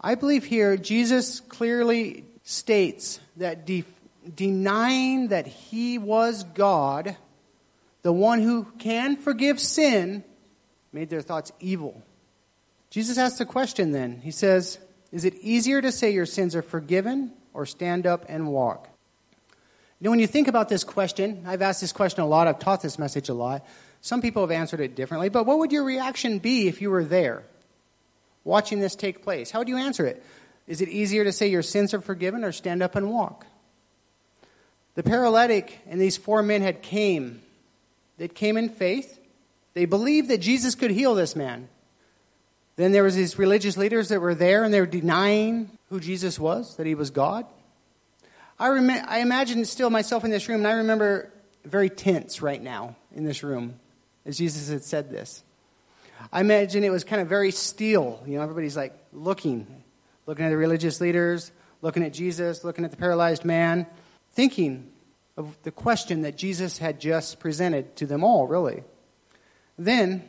I 0.00 0.14
believe 0.14 0.44
here 0.44 0.76
Jesus 0.76 1.40
clearly 1.40 2.24
states 2.44 3.18
that 3.38 3.64
de- 3.66 3.84
denying 4.34 5.28
that 5.28 5.46
he 5.46 5.96
was 5.98 6.44
God, 6.44 7.16
the 8.02 8.12
one 8.12 8.42
who 8.42 8.64
can 8.78 9.16
forgive 9.16 9.58
sin, 9.58 10.22
made 10.92 11.08
their 11.08 11.22
thoughts 11.22 11.50
evil. 11.60 12.02
Jesus 12.90 13.16
asks 13.16 13.40
a 13.40 13.46
question 13.46 13.90
then. 13.92 14.20
He 14.20 14.32
says, 14.32 14.78
Is 15.10 15.24
it 15.24 15.34
easier 15.40 15.80
to 15.82 15.90
say 15.90 16.10
your 16.12 16.26
sins 16.26 16.54
are 16.54 16.62
forgiven 16.62 17.32
or 17.54 17.66
stand 17.66 18.06
up 18.06 18.24
and 18.28 18.48
walk? 18.48 18.88
You 20.00 20.04
know, 20.06 20.10
when 20.10 20.18
you 20.20 20.26
think 20.26 20.48
about 20.48 20.68
this 20.68 20.84
question, 20.84 21.44
I've 21.46 21.62
asked 21.62 21.80
this 21.80 21.92
question 21.92 22.22
a 22.22 22.26
lot, 22.26 22.48
I've 22.48 22.58
taught 22.58 22.82
this 22.82 22.98
message 22.98 23.28
a 23.28 23.34
lot. 23.34 23.64
Some 24.00 24.20
people 24.20 24.42
have 24.42 24.50
answered 24.50 24.80
it 24.80 24.96
differently, 24.96 25.28
but 25.28 25.46
what 25.46 25.58
would 25.58 25.70
your 25.70 25.84
reaction 25.84 26.38
be 26.40 26.66
if 26.66 26.82
you 26.82 26.90
were 26.90 27.04
there 27.04 27.44
watching 28.42 28.80
this 28.80 28.96
take 28.96 29.22
place? 29.22 29.52
How 29.52 29.60
would 29.60 29.68
you 29.68 29.76
answer 29.76 30.04
it? 30.04 30.22
Is 30.66 30.80
it 30.80 30.88
easier 30.88 31.22
to 31.24 31.32
say 31.32 31.48
your 31.48 31.62
sins 31.62 31.94
are 31.94 32.00
forgiven 32.00 32.42
or 32.42 32.50
stand 32.50 32.82
up 32.82 32.96
and 32.96 33.10
walk? 33.10 33.46
The 34.94 35.02
paralytic 35.04 35.78
and 35.88 36.00
these 36.00 36.16
four 36.16 36.42
men 36.42 36.62
had 36.62 36.82
came. 36.82 37.42
They 38.18 38.28
came 38.28 38.56
in 38.56 38.68
faith. 38.68 39.18
They 39.74 39.84
believed 39.84 40.28
that 40.28 40.38
Jesus 40.38 40.74
could 40.74 40.90
heal 40.90 41.14
this 41.14 41.34
man. 41.36 41.68
Then 42.76 42.92
there 42.92 43.02
was 43.04 43.14
these 43.14 43.38
religious 43.38 43.76
leaders 43.76 44.08
that 44.08 44.20
were 44.20 44.34
there 44.34 44.64
and 44.64 44.74
they 44.74 44.80
were 44.80 44.86
denying 44.86 45.70
who 45.92 46.00
Jesus 46.00 46.38
was, 46.40 46.76
that 46.76 46.86
he 46.86 46.94
was 46.94 47.10
God. 47.10 47.44
I, 48.58 48.68
rem- 48.70 49.04
I 49.06 49.18
imagine 49.18 49.62
still 49.66 49.90
myself 49.90 50.24
in 50.24 50.30
this 50.30 50.48
room, 50.48 50.60
and 50.60 50.66
I 50.66 50.72
remember 50.78 51.30
very 51.66 51.90
tense 51.90 52.40
right 52.40 52.60
now 52.60 52.96
in 53.14 53.24
this 53.24 53.42
room 53.42 53.74
as 54.24 54.38
Jesus 54.38 54.70
had 54.70 54.82
said 54.84 55.10
this. 55.10 55.44
I 56.32 56.40
imagine 56.40 56.82
it 56.82 56.88
was 56.88 57.04
kind 57.04 57.20
of 57.20 57.28
very 57.28 57.50
steel, 57.50 58.22
You 58.26 58.36
know, 58.38 58.42
everybody's 58.42 58.74
like 58.74 58.94
looking, 59.12 59.66
looking 60.24 60.46
at 60.46 60.48
the 60.48 60.56
religious 60.56 60.98
leaders, 60.98 61.52
looking 61.82 62.02
at 62.02 62.14
Jesus, 62.14 62.64
looking 62.64 62.86
at 62.86 62.90
the 62.90 62.96
paralyzed 62.96 63.44
man, 63.44 63.86
thinking 64.30 64.90
of 65.36 65.58
the 65.62 65.70
question 65.70 66.22
that 66.22 66.38
Jesus 66.38 66.78
had 66.78 67.00
just 67.02 67.38
presented 67.38 67.96
to 67.96 68.06
them 68.06 68.24
all, 68.24 68.46
really. 68.46 68.82
Then 69.76 70.24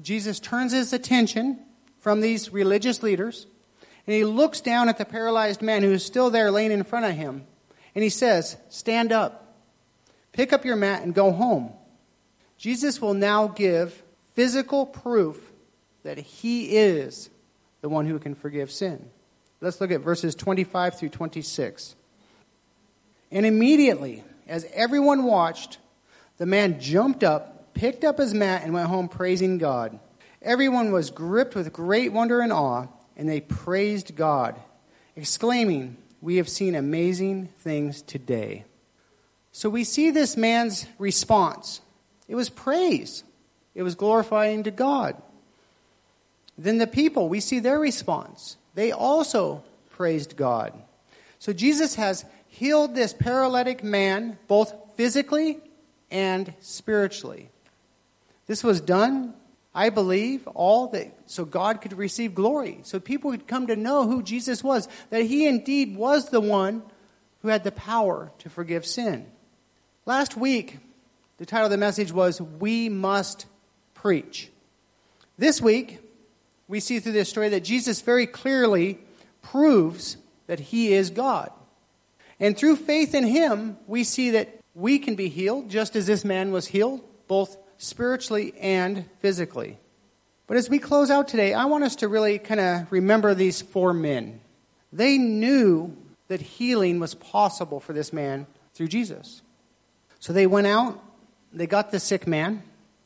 Jesus 0.00 0.38
turns 0.38 0.70
his 0.70 0.92
attention 0.92 1.58
from 1.98 2.20
these 2.20 2.52
religious 2.52 3.02
leaders 3.02 3.48
and 4.06 4.14
he 4.14 4.24
looks 4.24 4.60
down 4.60 4.88
at 4.88 4.98
the 4.98 5.04
paralyzed 5.04 5.62
man 5.62 5.82
who 5.82 5.92
is 5.92 6.04
still 6.04 6.30
there 6.30 6.50
laying 6.50 6.70
in 6.70 6.84
front 6.84 7.06
of 7.06 7.12
him. 7.16 7.44
And 7.94 8.04
he 8.04 8.10
says, 8.10 8.56
Stand 8.68 9.10
up, 9.10 9.54
pick 10.32 10.52
up 10.52 10.64
your 10.64 10.76
mat, 10.76 11.02
and 11.02 11.12
go 11.12 11.32
home. 11.32 11.72
Jesus 12.56 13.02
will 13.02 13.14
now 13.14 13.48
give 13.48 14.02
physical 14.34 14.86
proof 14.86 15.50
that 16.04 16.18
he 16.18 16.76
is 16.76 17.28
the 17.80 17.88
one 17.88 18.06
who 18.06 18.18
can 18.18 18.34
forgive 18.34 18.70
sin. 18.70 19.10
Let's 19.60 19.80
look 19.80 19.90
at 19.90 20.02
verses 20.02 20.34
25 20.34 20.98
through 20.98 21.08
26. 21.08 21.96
And 23.32 23.44
immediately, 23.44 24.22
as 24.46 24.66
everyone 24.72 25.24
watched, 25.24 25.78
the 26.38 26.46
man 26.46 26.78
jumped 26.78 27.24
up, 27.24 27.74
picked 27.74 28.04
up 28.04 28.18
his 28.18 28.32
mat, 28.32 28.62
and 28.62 28.72
went 28.72 28.86
home 28.88 29.08
praising 29.08 29.58
God. 29.58 29.98
Everyone 30.42 30.92
was 30.92 31.10
gripped 31.10 31.56
with 31.56 31.72
great 31.72 32.12
wonder 32.12 32.40
and 32.40 32.52
awe 32.52 32.86
and 33.16 33.28
they 33.28 33.40
praised 33.40 34.14
God, 34.14 34.60
exclaiming, 35.16 35.96
We 36.20 36.36
have 36.36 36.48
seen 36.48 36.74
amazing 36.74 37.48
things 37.60 38.02
today. 38.02 38.64
So 39.52 39.70
we 39.70 39.84
see 39.84 40.10
this 40.10 40.36
man's 40.36 40.86
response. 40.98 41.80
It 42.28 42.34
was 42.34 42.50
praise, 42.50 43.24
it 43.74 43.82
was 43.82 43.94
glorifying 43.94 44.64
to 44.64 44.70
God. 44.70 45.20
Then 46.58 46.78
the 46.78 46.86
people, 46.86 47.28
we 47.28 47.40
see 47.40 47.58
their 47.58 47.78
response. 47.78 48.56
They 48.74 48.90
also 48.90 49.62
praised 49.90 50.36
God. 50.36 50.72
So 51.38 51.52
Jesus 51.52 51.94
has 51.96 52.24
healed 52.48 52.94
this 52.94 53.12
paralytic 53.12 53.82
man 53.84 54.38
both 54.48 54.72
physically 54.96 55.58
and 56.10 56.52
spiritually. 56.60 57.50
This 58.46 58.64
was 58.64 58.80
done 58.80 59.34
I 59.78 59.90
believe 59.90 60.48
all 60.54 60.86
that, 60.88 61.12
so 61.26 61.44
God 61.44 61.82
could 61.82 61.92
receive 61.92 62.34
glory, 62.34 62.78
so 62.82 62.98
people 62.98 63.30
could 63.32 63.46
come 63.46 63.66
to 63.66 63.76
know 63.76 64.06
who 64.08 64.22
Jesus 64.22 64.64
was, 64.64 64.88
that 65.10 65.20
he 65.24 65.46
indeed 65.46 65.98
was 65.98 66.30
the 66.30 66.40
one 66.40 66.82
who 67.42 67.48
had 67.48 67.62
the 67.62 67.70
power 67.70 68.32
to 68.38 68.48
forgive 68.48 68.86
sin. 68.86 69.26
Last 70.06 70.34
week, 70.34 70.78
the 71.36 71.44
title 71.44 71.66
of 71.66 71.70
the 71.70 71.76
message 71.76 72.10
was 72.10 72.40
We 72.40 72.88
Must 72.88 73.44
Preach. 73.92 74.50
This 75.36 75.60
week, 75.60 75.98
we 76.68 76.80
see 76.80 76.98
through 76.98 77.12
this 77.12 77.28
story 77.28 77.50
that 77.50 77.62
Jesus 77.64 78.00
very 78.00 78.26
clearly 78.26 78.98
proves 79.42 80.16
that 80.46 80.58
he 80.58 80.94
is 80.94 81.10
God. 81.10 81.50
And 82.40 82.56
through 82.56 82.76
faith 82.76 83.14
in 83.14 83.24
him, 83.24 83.76
we 83.86 84.04
see 84.04 84.30
that 84.30 84.58
we 84.74 84.98
can 84.98 85.16
be 85.16 85.28
healed 85.28 85.68
just 85.68 85.96
as 85.96 86.06
this 86.06 86.24
man 86.24 86.50
was 86.50 86.66
healed, 86.68 87.02
both 87.28 87.58
spiritually 87.78 88.54
and 88.60 89.04
physically. 89.20 89.78
But 90.46 90.56
as 90.56 90.70
we 90.70 90.78
close 90.78 91.10
out 91.10 91.28
today, 91.28 91.54
I 91.54 91.64
want 91.66 91.84
us 91.84 91.96
to 91.96 92.08
really 92.08 92.38
kind 92.38 92.60
of 92.60 92.90
remember 92.90 93.34
these 93.34 93.62
four 93.62 93.92
men. 93.92 94.40
They 94.92 95.18
knew 95.18 95.96
that 96.28 96.40
healing 96.40 97.00
was 97.00 97.14
possible 97.14 97.80
for 97.80 97.92
this 97.92 98.12
man 98.12 98.46
through 98.74 98.88
Jesus. 98.88 99.42
So 100.20 100.32
they 100.32 100.46
went 100.46 100.66
out, 100.66 101.00
they 101.52 101.66
got 101.66 101.90
the 101.90 102.00
sick 102.00 102.26
man, 102.26 102.62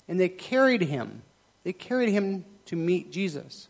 and 0.09 0.19
they 0.21 0.29
carried 0.29 0.83
him. 0.83 1.23
They 1.65 1.73
carried 1.73 2.11
him 2.11 2.45
to 2.67 2.77
meet 2.77 3.11
Jesus. 3.13 3.69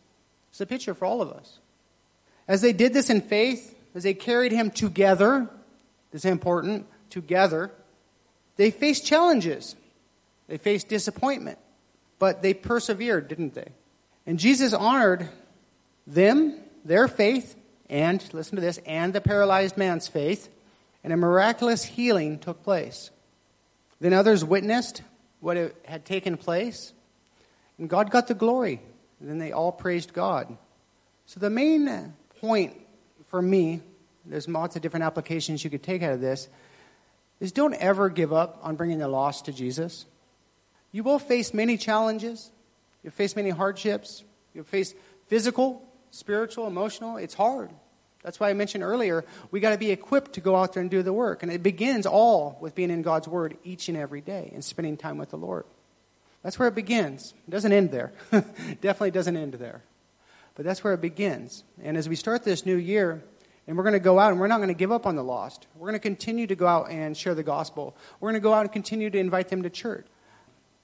It's 0.51 0.61
a 0.61 0.67
picture 0.67 0.95
for 0.95 1.05
all 1.05 1.21
of 1.23 1.31
us. 1.31 1.59
As 2.49 2.61
they 2.63 2.73
did 2.73 2.93
this 2.93 3.11
in 3.11 3.21
faith, 3.21 3.77
as 3.95 4.03
they 4.03 4.15
carried 4.15 4.53
him 4.53 4.71
together, 4.71 5.49
this 6.11 6.25
is 6.25 6.31
important, 6.31 6.87
together, 7.09 7.71
they 8.57 8.71
faced 8.71 9.07
challenges. 9.07 9.77
They 10.51 10.59
faced 10.59 10.89
disappointment, 10.89 11.59
but 12.19 12.43
they 12.43 12.55
persevered, 12.55 13.29
didn't 13.29 13.55
they? 13.55 13.69
And 14.27 14.37
Jesus 14.37 14.73
honored 14.75 15.29
them, 16.09 16.59
their 16.85 17.07
faith, 17.07 17.55
and, 17.89 18.23
listen 18.35 18.57
to 18.57 18.61
this, 18.61 18.79
and 18.85 19.13
the 19.13 19.21
paralyzed 19.21 19.77
man's 19.77 20.09
faith, 20.09 20.49
and 21.05 21.13
a 21.13 21.17
miraculous 21.17 21.85
healing 21.85 22.41
took 22.41 22.65
place. 22.65 23.11
Then 24.01 24.13
others 24.13 24.45
witnessed 24.45 25.03
what 25.39 25.57
had 25.85 26.05
taken 26.05 26.37
place, 26.37 26.93
and 27.79 27.89
God 27.89 28.11
got 28.11 28.27
the 28.27 28.35
glory. 28.35 28.81
And 29.21 29.29
then 29.31 29.39
they 29.39 29.53
all 29.53 29.71
praised 29.71 30.13
God. 30.13 30.57
So 31.27 31.39
the 31.39 31.49
main 31.51 32.13
point 32.41 32.77
for 33.29 33.41
me, 33.41 33.83
there's 34.27 34.49
lots 34.49 34.75
of 34.75 34.83
different 34.83 35.05
applications 35.05 35.63
you 35.63 35.71
could 35.71 35.85
take 35.85 36.03
out 36.03 36.13
of 36.13 36.21
this, 36.21 36.49
is 37.39 37.53
don't 37.53 37.75
ever 37.75 38.09
give 38.09 38.33
up 38.33 38.59
on 38.65 38.75
bringing 38.75 38.99
the 38.99 39.07
lost 39.07 39.45
to 39.45 39.53
Jesus. 39.53 40.07
You 40.93 41.03
will 41.03 41.19
face 41.19 41.55
many 41.55 41.77
challenges. 41.77 42.51
You'll 43.03 43.13
face 43.13 43.37
many 43.37 43.51
hardships. 43.51 44.25
You'll 44.55 44.65
face 44.65 44.95
physical, 45.29 45.83
spiritual, 46.11 46.67
emotional. 46.67 47.17
It's 47.17 47.35
hard. 47.35 47.71
That's 48.23 48.39
why 48.39 48.51
I 48.51 48.53
mentioned 48.53 48.85
earlier, 48.85 49.25
we 49.51 49.61
got 49.61 49.71
to 49.71 49.79
be 49.79 49.91
equipped 49.93 50.35
to 50.35 50.41
go 50.41 50.55
out 50.57 50.75
there 50.75 50.83
and 50.83 50.91
do 50.91 51.03
the 51.03 51.13
work. 51.13 51.43
And 51.43 51.51
it 51.51 51.63
begins 51.63 52.05
all 52.05 52.59
with 52.61 52.75
being 52.75 52.91
in 52.91 53.01
God's 53.03 53.29
Word 53.29 53.57
each 53.65 53.89
and 53.89 53.97
every 53.97 54.21
day 54.21 54.51
and 54.53 54.63
spending 54.63 54.97
time 54.99 55.17
with 55.17 55.31
the 55.31 55.39
Lord. 55.39 55.65
That's 56.43 56.59
where 56.59 56.69
it 56.69 56.75
begins. 56.75 57.33
It 57.49 57.51
doesn't 57.51 57.73
end 57.73 57.91
there. 57.91 58.13
Definitely 58.33 59.13
doesn't 59.13 59.37
end 59.37 59.55
there. 59.55 59.83
But 60.55 60.65
that's 60.67 60.83
where 60.85 60.93
it 60.93 61.01
begins. 61.01 61.65
And 61.83 61.97
as 61.97 62.09
we 62.09 62.17
start 62.17 62.45
this 62.45 62.67
new 62.67 62.77
year, 62.77 63.23
and 63.67 63.77
we're 63.77 63.85
going 63.85 63.93
to 63.95 63.99
go 64.01 64.19
out 64.19 64.33
and 64.33 64.41
we're 64.41 64.47
not 64.49 64.57
going 64.57 64.69
to 64.69 64.75
give 64.75 64.91
up 64.93 65.07
on 65.07 65.17
the 65.17 65.25
lost. 65.25 65.67
We're 65.77 65.87
going 65.89 65.95
to 66.01 66.01
continue 66.01 66.47
to 66.47 66.57
go 66.57 66.67
out 66.67 66.91
and 66.91 67.17
share 67.17 67.35
the 67.35 67.43
gospel. 67.45 67.97
We're 68.19 68.31
going 68.31 68.41
to 68.41 68.45
go 68.45 68.53
out 68.53 68.63
and 68.63 68.73
continue 68.73 69.09
to 69.11 69.19
invite 69.19 69.49
them 69.49 69.63
to 69.63 69.71
church. 69.71 70.07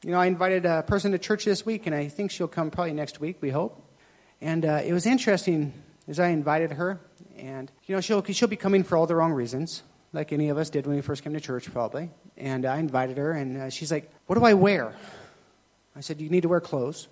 You 0.05 0.11
know, 0.11 0.21
I 0.21 0.27
invited 0.27 0.67
a 0.67 0.83
person 0.83 1.13
to 1.13 1.19
church 1.19 1.47
this 1.47 1.65
week, 1.65 1.87
and 1.87 1.95
I 1.95 2.09
think 2.09 2.31
she'll 2.31 2.49
come 2.49 2.71
probably 2.71 2.93
next 2.93 3.19
week, 3.19 3.39
we 3.41 3.49
hope. 3.51 3.83
And 4.43 4.65
uh, 4.67 4.83
it 4.85 4.93
was 4.93 5.07
interesting 5.07 5.73
as 6.07 6.21
I 6.21 6.29
invited 6.29 6.73
her, 6.73 7.01
and, 7.39 7.73
you 7.87 7.95
know, 7.95 8.01
she'll, 8.03 8.23
she'll 8.23 8.47
be 8.47 8.57
coming 8.57 8.85
for 8.85 8.97
all 8.99 9.07
the 9.07 9.17
wrong 9.17 9.33
reasons, 9.33 9.83
like 10.13 10.33
any 10.35 10.51
of 10.51 10.59
us 10.59 10.69
did 10.69 10.87
when 10.87 10.97
we 10.97 11.03
first 11.03 11.23
came 11.25 11.33
to 11.33 11.41
church, 11.41 11.73
probably. 11.73 12.11
And 12.37 12.67
I 12.67 12.77
invited 12.79 13.17
her, 13.17 13.33
and 13.33 13.57
uh, 13.57 13.71
she's 13.71 13.91
like, 13.91 14.13
What 14.27 14.37
do 14.39 14.45
I 14.45 14.53
wear? 14.53 14.95
I 15.97 16.01
said, 16.01 16.21
You 16.21 16.29
need 16.29 16.43
to 16.43 16.49
wear 16.49 16.61
clothes. 16.61 17.09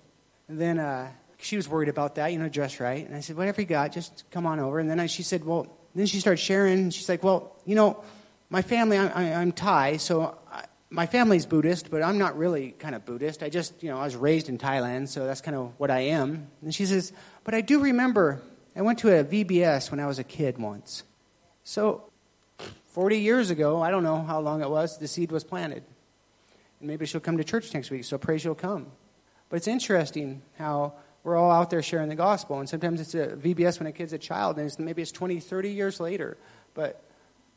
And 0.47 0.61
then 0.61 0.77
uh, 0.77 1.11
she 1.39 1.55
was 1.55 1.67
worried 1.67 1.89
about 1.89 2.15
that, 2.15 2.31
you 2.33 2.37
know, 2.37 2.49
dress 2.49 2.79
right. 2.79 3.03
And 3.05 3.15
I 3.15 3.21
said, 3.21 3.35
Whatever 3.35 3.61
you 3.61 3.67
got, 3.67 3.93
just 3.93 4.25
come 4.29 4.45
on 4.45 4.59
over. 4.59 4.77
And 4.77 4.87
then 4.89 4.99
I, 4.99 5.07
she 5.07 5.23
said, 5.23 5.43
Well, 5.43 5.67
then 5.95 6.05
she 6.05 6.19
started 6.19 6.37
sharing. 6.37 6.91
She's 6.91 7.09
like, 7.09 7.23
Well, 7.23 7.55
you 7.65 7.73
know, 7.73 8.03
my 8.51 8.61
family, 8.61 8.97
I, 8.99 9.23
am 9.23 9.39
I'm 9.41 9.51
Thai, 9.53 9.97
so 9.97 10.37
my 10.95 11.05
family's 11.05 11.45
Buddhist, 11.45 11.91
but 11.91 12.01
I'm 12.01 12.17
not 12.17 12.37
really 12.37 12.71
kind 12.71 12.95
of 12.95 13.05
Buddhist. 13.05 13.43
I 13.43 13.49
just, 13.49 13.83
you 13.83 13.89
know, 13.89 13.97
I 13.99 14.05
was 14.05 14.15
raised 14.15 14.47
in 14.47 14.57
Thailand, 14.57 15.09
so 15.09 15.25
that's 15.25 15.41
kind 15.41 15.57
of 15.57 15.73
what 15.77 15.91
I 15.91 16.01
am. 16.01 16.47
And 16.61 16.73
she 16.73 16.85
says, 16.85 17.11
But 17.43 17.53
I 17.53 17.59
do 17.59 17.81
remember 17.81 18.41
I 18.75 18.81
went 18.81 18.99
to 18.99 19.19
a 19.19 19.23
VBS 19.23 19.91
when 19.91 19.99
I 19.99 20.07
was 20.07 20.19
a 20.19 20.23
kid 20.23 20.57
once. 20.57 21.03
So 21.65 22.03
40 22.87 23.19
years 23.19 23.49
ago, 23.49 23.81
I 23.81 23.91
don't 23.91 24.03
know 24.03 24.21
how 24.23 24.39
long 24.39 24.61
it 24.61 24.69
was, 24.69 24.97
the 24.97 25.07
seed 25.09 25.31
was 25.33 25.43
planted. 25.43 25.83
And 26.79 26.87
maybe 26.87 27.05
she'll 27.05 27.19
come 27.21 27.37
to 27.37 27.43
church 27.43 27.73
next 27.73 27.91
week, 27.91 28.05
so 28.05 28.17
pray 28.17 28.37
she'll 28.37 28.55
come. 28.55 28.87
But 29.49 29.57
it's 29.57 29.67
interesting 29.67 30.41
how 30.57 30.93
we're 31.25 31.35
all 31.35 31.51
out 31.51 31.69
there 31.71 31.83
sharing 31.83 32.07
the 32.07 32.15
gospel, 32.15 32.59
and 32.59 32.69
sometimes 32.69 33.01
it's 33.01 33.13
a 33.15 33.35
VBS 33.35 33.79
when 33.79 33.87
a 33.87 33.91
kid's 33.91 34.13
a 34.13 34.17
child, 34.17 34.57
and 34.57 34.65
it's, 34.67 34.79
maybe 34.79 35.01
it's 35.01 35.11
20, 35.11 35.41
30 35.41 35.71
years 35.71 35.99
later, 35.99 36.37
but 36.73 37.01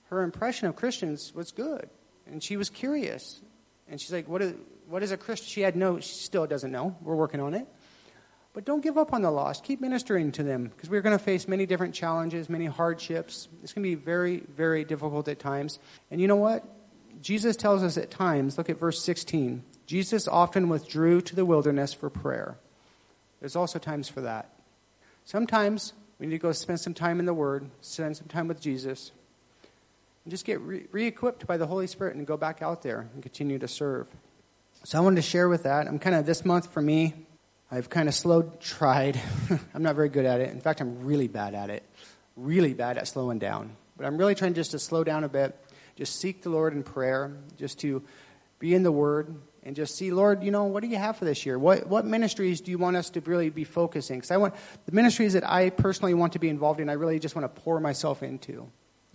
her 0.08 0.22
impression 0.22 0.66
of 0.68 0.74
Christians 0.74 1.32
was 1.34 1.52
good 1.52 1.88
and 2.30 2.42
she 2.42 2.56
was 2.56 2.70
curious. 2.70 3.40
And 3.88 4.00
she's 4.00 4.12
like, 4.12 4.28
what 4.28 4.42
is, 4.42 4.54
what 4.88 5.02
is 5.02 5.12
a 5.12 5.16
Christian? 5.16 5.46
She 5.48 5.60
had 5.62 5.76
no, 5.76 6.00
she 6.00 6.14
still 6.14 6.46
doesn't 6.46 6.70
know. 6.70 6.96
We're 7.02 7.14
working 7.14 7.40
on 7.40 7.54
it. 7.54 7.66
But 8.54 8.64
don't 8.64 8.82
give 8.82 8.98
up 8.98 9.12
on 9.12 9.22
the 9.22 9.30
lost. 9.30 9.64
Keep 9.64 9.80
ministering 9.80 10.32
to 10.32 10.42
them 10.42 10.64
because 10.64 10.90
we're 10.90 11.00
going 11.00 11.16
to 11.16 11.22
face 11.22 11.46
many 11.46 11.64
different 11.64 11.94
challenges, 11.94 12.48
many 12.48 12.66
hardships. 12.66 13.48
It's 13.62 13.72
going 13.72 13.82
to 13.84 13.88
be 13.88 13.94
very, 13.94 14.38
very 14.54 14.84
difficult 14.84 15.28
at 15.28 15.38
times. 15.38 15.78
And 16.10 16.20
you 16.20 16.26
know 16.26 16.36
what? 16.36 16.64
Jesus 17.20 17.56
tells 17.56 17.82
us 17.82 17.96
at 17.96 18.10
times, 18.10 18.58
look 18.58 18.68
at 18.70 18.78
verse 18.78 19.02
16. 19.02 19.62
Jesus 19.86 20.26
often 20.28 20.68
withdrew 20.68 21.20
to 21.22 21.36
the 21.36 21.44
wilderness 21.44 21.92
for 21.92 22.10
prayer. 22.10 22.58
There's 23.40 23.56
also 23.56 23.78
times 23.78 24.08
for 24.08 24.20
that. 24.22 24.50
Sometimes 25.24 25.92
we 26.18 26.26
need 26.26 26.34
to 26.36 26.38
go 26.38 26.52
spend 26.52 26.80
some 26.80 26.94
time 26.94 27.20
in 27.20 27.26
the 27.26 27.34
Word, 27.34 27.70
spend 27.80 28.16
some 28.16 28.26
time 28.28 28.48
with 28.48 28.60
Jesus, 28.60 29.12
and 30.28 30.30
just 30.30 30.44
get 30.44 30.60
re 30.60 31.06
equipped 31.06 31.46
by 31.46 31.56
the 31.56 31.66
Holy 31.66 31.86
Spirit 31.86 32.14
and 32.14 32.26
go 32.26 32.36
back 32.36 32.60
out 32.60 32.82
there 32.82 33.08
and 33.14 33.22
continue 33.22 33.58
to 33.60 33.66
serve. 33.66 34.06
So 34.84 34.98
I 34.98 35.00
wanted 35.00 35.16
to 35.16 35.22
share 35.22 35.48
with 35.48 35.62
that. 35.62 35.88
I'm 35.88 35.98
kind 35.98 36.14
of 36.14 36.26
this 36.26 36.44
month 36.44 36.70
for 36.70 36.82
me, 36.82 37.14
I've 37.72 37.88
kind 37.88 38.10
of 38.10 38.14
slowed, 38.14 38.60
tried. 38.60 39.18
I'm 39.74 39.82
not 39.82 39.96
very 39.96 40.10
good 40.10 40.26
at 40.26 40.42
it. 40.42 40.50
In 40.50 40.60
fact, 40.60 40.82
I'm 40.82 41.02
really 41.06 41.28
bad 41.28 41.54
at 41.54 41.70
it. 41.70 41.82
Really 42.36 42.74
bad 42.74 42.98
at 42.98 43.08
slowing 43.08 43.38
down. 43.38 43.74
But 43.96 44.04
I'm 44.04 44.18
really 44.18 44.34
trying 44.34 44.52
just 44.52 44.72
to 44.72 44.78
slow 44.78 45.02
down 45.02 45.24
a 45.24 45.30
bit, 45.30 45.58
just 45.96 46.20
seek 46.20 46.42
the 46.42 46.50
Lord 46.50 46.74
in 46.74 46.82
prayer, 46.82 47.32
just 47.56 47.78
to 47.80 48.02
be 48.58 48.74
in 48.74 48.82
the 48.82 48.92
Word, 48.92 49.34
and 49.62 49.74
just 49.74 49.96
see, 49.96 50.10
Lord, 50.10 50.42
you 50.44 50.50
know, 50.50 50.64
what 50.64 50.80
do 50.82 50.88
you 50.90 50.98
have 50.98 51.16
for 51.16 51.24
this 51.24 51.46
year? 51.46 51.58
What, 51.58 51.86
what 51.86 52.04
ministries 52.04 52.60
do 52.60 52.70
you 52.70 52.76
want 52.76 52.98
us 52.98 53.08
to 53.10 53.22
really 53.22 53.48
be 53.48 53.64
focusing? 53.64 54.18
Because 54.18 54.30
I 54.30 54.36
want 54.36 54.52
the 54.84 54.92
ministries 54.92 55.32
that 55.32 55.48
I 55.50 55.70
personally 55.70 56.12
want 56.12 56.34
to 56.34 56.38
be 56.38 56.50
involved 56.50 56.80
in, 56.80 56.90
I 56.90 56.94
really 56.94 57.18
just 57.18 57.34
want 57.34 57.44
to 57.52 57.62
pour 57.62 57.80
myself 57.80 58.22
into. 58.22 58.68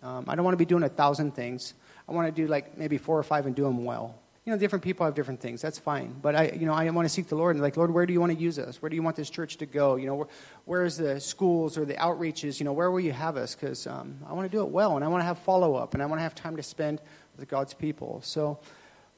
Um, 0.03 0.25
I 0.27 0.35
don't 0.35 0.43
want 0.43 0.53
to 0.53 0.57
be 0.57 0.65
doing 0.65 0.83
a 0.83 0.89
thousand 0.89 1.33
things. 1.33 1.73
I 2.09 2.11
want 2.11 2.27
to 2.27 2.31
do 2.41 2.47
like 2.47 2.77
maybe 2.77 2.97
four 2.97 3.17
or 3.17 3.23
five 3.23 3.45
and 3.45 3.55
do 3.55 3.63
them 3.63 3.85
well. 3.85 4.15
You 4.45 4.51
know, 4.51 4.59
different 4.59 4.83
people 4.83 5.05
have 5.05 5.15
different 5.15 5.39
things. 5.39 5.61
That's 5.61 5.79
fine. 5.79 6.13
But 6.21 6.35
I, 6.35 6.45
you 6.49 6.65
know, 6.65 6.73
I 6.73 6.89
want 6.89 7.05
to 7.05 7.09
seek 7.09 7.29
the 7.29 7.35
Lord 7.37 7.55
and 7.55 7.63
like, 7.63 7.77
Lord, 7.77 7.91
where 7.93 8.05
do 8.05 8.11
you 8.11 8.19
want 8.19 8.33
to 8.33 8.37
use 8.37 8.59
us? 8.59 8.81
Where 8.81 8.89
do 8.89 8.95
you 8.97 9.01
want 9.01 9.15
this 9.15 9.29
church 9.29 9.55
to 9.57 9.65
go? 9.65 9.95
You 9.95 10.07
know, 10.07 10.15
where, 10.15 10.27
where 10.65 10.83
is 10.83 10.97
the 10.97 11.21
schools 11.21 11.77
or 11.77 11.85
the 11.85 11.93
outreaches? 11.93 12.59
You 12.59 12.65
know, 12.65 12.73
where 12.73 12.91
will 12.91 12.99
you 12.99 13.13
have 13.13 13.37
us? 13.37 13.55
Because 13.55 13.87
um, 13.87 14.17
I 14.27 14.33
want 14.33 14.51
to 14.51 14.55
do 14.55 14.61
it 14.61 14.67
well, 14.69 14.97
and 14.97 15.05
I 15.05 15.07
want 15.07 15.21
to 15.21 15.25
have 15.25 15.37
follow 15.39 15.75
up, 15.75 15.93
and 15.93 16.03
I 16.03 16.05
want 16.07 16.19
to 16.19 16.23
have 16.23 16.35
time 16.35 16.57
to 16.57 16.63
spend 16.63 16.99
with 17.39 17.47
God's 17.47 17.73
people. 17.73 18.19
So, 18.25 18.59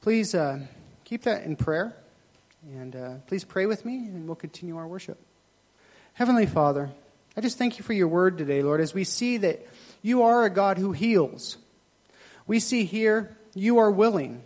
please 0.00 0.32
uh, 0.32 0.60
keep 1.02 1.22
that 1.24 1.42
in 1.42 1.56
prayer, 1.56 1.92
and 2.76 2.94
uh, 2.94 3.14
please 3.26 3.42
pray 3.42 3.66
with 3.66 3.84
me, 3.84 3.96
and 3.96 4.28
we'll 4.28 4.36
continue 4.36 4.76
our 4.76 4.86
worship. 4.86 5.18
Heavenly 6.12 6.46
Father, 6.46 6.90
I 7.36 7.40
just 7.40 7.58
thank 7.58 7.78
you 7.80 7.84
for 7.84 7.94
your 7.94 8.06
word 8.06 8.38
today, 8.38 8.62
Lord, 8.62 8.80
as 8.80 8.94
we 8.94 9.02
see 9.02 9.38
that 9.38 9.58
you 10.06 10.22
are 10.22 10.44
a 10.44 10.50
God 10.50 10.78
who 10.78 10.92
heals. 10.92 11.56
We 12.46 12.60
see 12.60 12.84
here, 12.84 13.36
you 13.56 13.78
are 13.78 13.90
willing. 13.90 14.44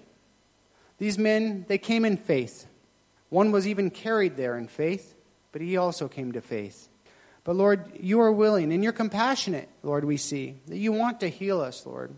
These 0.96 1.18
men, 1.18 1.66
they 1.68 1.76
came 1.76 2.06
in 2.06 2.16
faith. 2.16 2.66
One 3.28 3.52
was 3.52 3.68
even 3.68 3.90
carried 3.90 4.38
there 4.38 4.56
in 4.56 4.68
faith, 4.68 5.14
but 5.52 5.60
he 5.60 5.76
also 5.76 6.08
came 6.08 6.32
to 6.32 6.40
faith. 6.40 6.88
But 7.44 7.56
Lord, 7.56 7.92
you 8.00 8.22
are 8.22 8.32
willing 8.32 8.72
and 8.72 8.82
you're 8.82 8.94
compassionate, 8.94 9.68
Lord, 9.82 10.06
we 10.06 10.16
see, 10.16 10.54
that 10.68 10.78
you 10.78 10.92
want 10.92 11.20
to 11.20 11.28
heal 11.28 11.60
us, 11.60 11.84
Lord. 11.84 12.14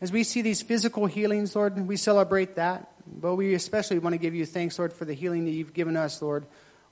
As 0.00 0.10
we 0.10 0.24
see 0.24 0.42
these 0.42 0.60
physical 0.62 1.06
healings, 1.06 1.54
Lord, 1.54 1.86
we 1.86 1.96
celebrate 1.96 2.56
that, 2.56 2.90
but 3.06 3.36
we 3.36 3.54
especially 3.54 4.00
want 4.00 4.14
to 4.14 4.18
give 4.18 4.34
you 4.34 4.44
thanks, 4.44 4.76
Lord, 4.76 4.92
for 4.92 5.04
the 5.04 5.14
healing 5.14 5.44
that 5.44 5.52
you've 5.52 5.72
given 5.72 5.96
us, 5.96 6.20
Lord, 6.20 6.46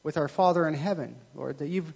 with 0.05 0.17
our 0.17 0.29
Father 0.29 0.69
in 0.69 0.75
heaven, 0.75 1.17
Lord, 1.35 1.59
that 1.59 1.67
you've 1.67 1.93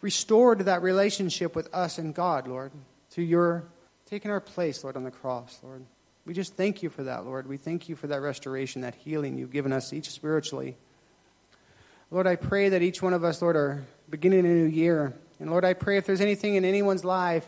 restored 0.00 0.60
that 0.60 0.80
relationship 0.82 1.56
with 1.56 1.68
us 1.74 1.98
and 1.98 2.14
God, 2.14 2.46
Lord. 2.46 2.70
To 3.12 3.20
your 3.20 3.64
taking 4.06 4.30
our 4.30 4.40
place, 4.40 4.82
Lord, 4.82 4.96
on 4.96 5.04
the 5.04 5.10
cross, 5.10 5.60
Lord. 5.62 5.84
We 6.24 6.32
just 6.32 6.54
thank 6.54 6.82
you 6.82 6.88
for 6.88 7.02
that, 7.02 7.26
Lord. 7.26 7.46
We 7.46 7.58
thank 7.58 7.86
you 7.90 7.94
for 7.94 8.06
that 8.06 8.22
restoration, 8.22 8.80
that 8.82 8.94
healing 8.94 9.36
you've 9.36 9.52
given 9.52 9.70
us 9.70 9.92
each 9.92 10.08
spiritually. 10.08 10.76
Lord, 12.10 12.26
I 12.26 12.36
pray 12.36 12.70
that 12.70 12.80
each 12.80 13.02
one 13.02 13.12
of 13.12 13.22
us, 13.22 13.42
Lord, 13.42 13.54
are 13.56 13.84
beginning 14.08 14.46
a 14.46 14.48
new 14.48 14.64
year. 14.64 15.12
And 15.40 15.50
Lord, 15.50 15.62
I 15.64 15.74
pray 15.74 15.98
if 15.98 16.06
there's 16.06 16.22
anything 16.22 16.54
in 16.54 16.64
anyone's 16.64 17.04
life 17.04 17.46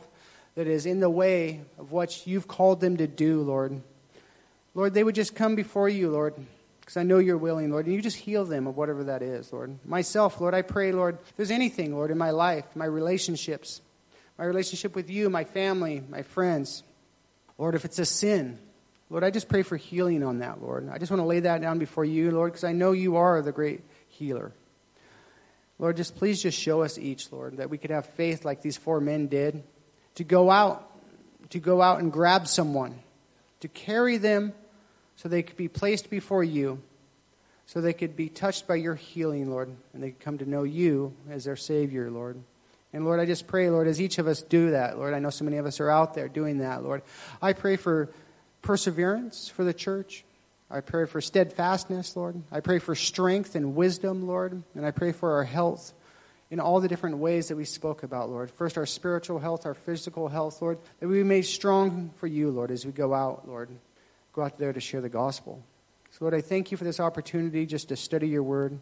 that 0.54 0.66
is 0.66 0.84
in 0.84 1.00
the 1.00 1.08
way 1.08 1.62
of 1.78 1.92
what 1.92 2.26
you've 2.26 2.46
called 2.48 2.82
them 2.82 2.98
to 2.98 3.06
do, 3.06 3.40
Lord, 3.40 3.80
Lord, 4.74 4.92
they 4.92 5.02
would 5.04 5.14
just 5.14 5.34
come 5.34 5.54
before 5.54 5.88
you, 5.88 6.10
Lord, 6.10 6.34
because 6.80 6.98
I 6.98 7.04
know 7.04 7.16
you're 7.18 7.38
willing, 7.38 7.70
Lord, 7.70 7.86
and 7.86 7.94
you 7.94 8.02
just 8.02 8.16
heal 8.18 8.44
them 8.44 8.66
of 8.66 8.76
whatever 8.76 9.04
that 9.04 9.22
is, 9.22 9.50
Lord. 9.50 9.78
Myself, 9.86 10.42
Lord, 10.42 10.52
I 10.52 10.60
pray, 10.60 10.92
Lord, 10.92 11.16
if 11.26 11.36
there's 11.38 11.50
anything, 11.50 11.94
Lord, 11.94 12.10
in 12.10 12.18
my 12.18 12.30
life, 12.32 12.66
my 12.76 12.84
relationships, 12.84 13.80
my 14.38 14.44
relationship 14.44 14.94
with 14.94 15.10
you, 15.10 15.30
my 15.30 15.44
family, 15.44 16.02
my 16.08 16.22
friends. 16.22 16.82
Lord, 17.58 17.74
if 17.74 17.84
it's 17.84 17.98
a 17.98 18.04
sin, 18.04 18.58
Lord, 19.10 19.22
I 19.22 19.30
just 19.30 19.48
pray 19.48 19.62
for 19.62 19.76
healing 19.76 20.24
on 20.24 20.40
that, 20.40 20.60
Lord. 20.62 20.88
I 20.90 20.98
just 20.98 21.10
want 21.10 21.20
to 21.20 21.26
lay 21.26 21.40
that 21.40 21.60
down 21.60 21.78
before 21.78 22.04
you, 22.04 22.30
Lord, 22.30 22.52
because 22.52 22.64
I 22.64 22.72
know 22.72 22.92
you 22.92 23.16
are 23.16 23.40
the 23.42 23.52
great 23.52 23.82
healer. 24.08 24.52
Lord, 25.78 25.96
just 25.96 26.16
please 26.16 26.42
just 26.42 26.58
show 26.58 26.82
us 26.82 26.98
each, 26.98 27.30
Lord, 27.30 27.58
that 27.58 27.70
we 27.70 27.78
could 27.78 27.90
have 27.90 28.06
faith 28.06 28.44
like 28.44 28.62
these 28.62 28.76
four 28.76 29.00
men 29.00 29.26
did 29.28 29.62
to 30.16 30.24
go 30.24 30.50
out, 30.50 30.88
to 31.50 31.58
go 31.58 31.82
out 31.82 32.00
and 32.00 32.10
grab 32.12 32.46
someone, 32.48 32.98
to 33.60 33.68
carry 33.68 34.16
them 34.16 34.52
so 35.16 35.28
they 35.28 35.42
could 35.42 35.56
be 35.56 35.68
placed 35.68 36.10
before 36.10 36.42
you, 36.44 36.80
so 37.66 37.80
they 37.80 37.92
could 37.92 38.16
be 38.16 38.28
touched 38.28 38.66
by 38.66 38.74
your 38.74 38.94
healing, 38.94 39.50
Lord, 39.50 39.70
and 39.92 40.02
they 40.02 40.10
could 40.10 40.20
come 40.20 40.38
to 40.38 40.48
know 40.48 40.62
you 40.64 41.12
as 41.30 41.44
their 41.44 41.56
Savior, 41.56 42.10
Lord. 42.10 42.40
And 42.94 43.04
Lord, 43.04 43.18
I 43.18 43.26
just 43.26 43.48
pray, 43.48 43.68
Lord, 43.70 43.88
as 43.88 44.00
each 44.00 44.18
of 44.18 44.28
us 44.28 44.42
do 44.42 44.70
that, 44.70 44.96
Lord, 44.96 45.14
I 45.14 45.18
know 45.18 45.30
so 45.30 45.44
many 45.44 45.56
of 45.56 45.66
us 45.66 45.80
are 45.80 45.90
out 45.90 46.14
there 46.14 46.28
doing 46.28 46.58
that, 46.58 46.84
Lord. 46.84 47.02
I 47.42 47.52
pray 47.52 47.74
for 47.74 48.08
perseverance 48.62 49.48
for 49.48 49.64
the 49.64 49.74
church. 49.74 50.24
I 50.70 50.80
pray 50.80 51.04
for 51.06 51.20
steadfastness, 51.20 52.16
Lord. 52.16 52.40
I 52.52 52.60
pray 52.60 52.78
for 52.78 52.94
strength 52.94 53.56
and 53.56 53.74
wisdom, 53.74 54.28
Lord. 54.28 54.62
And 54.76 54.86
I 54.86 54.92
pray 54.92 55.10
for 55.10 55.32
our 55.32 55.44
health 55.44 55.92
in 56.52 56.60
all 56.60 56.78
the 56.78 56.86
different 56.86 57.18
ways 57.18 57.48
that 57.48 57.56
we 57.56 57.64
spoke 57.64 58.04
about, 58.04 58.30
Lord. 58.30 58.48
First, 58.48 58.78
our 58.78 58.86
spiritual 58.86 59.40
health, 59.40 59.66
our 59.66 59.74
physical 59.74 60.28
health, 60.28 60.62
Lord, 60.62 60.78
that 61.00 61.08
we 61.08 61.16
be 61.18 61.24
made 61.24 61.42
strong 61.46 62.10
for 62.18 62.28
you, 62.28 62.48
Lord, 62.52 62.70
as 62.70 62.86
we 62.86 62.92
go 62.92 63.12
out, 63.12 63.48
Lord. 63.48 63.70
Go 64.34 64.42
out 64.42 64.56
there 64.56 64.72
to 64.72 64.80
share 64.80 65.00
the 65.00 65.08
gospel. 65.08 65.60
So, 66.12 66.26
Lord, 66.26 66.34
I 66.34 66.40
thank 66.42 66.70
you 66.70 66.76
for 66.76 66.84
this 66.84 67.00
opportunity 67.00 67.66
just 67.66 67.88
to 67.88 67.96
study 67.96 68.28
your 68.28 68.44
word 68.44 68.78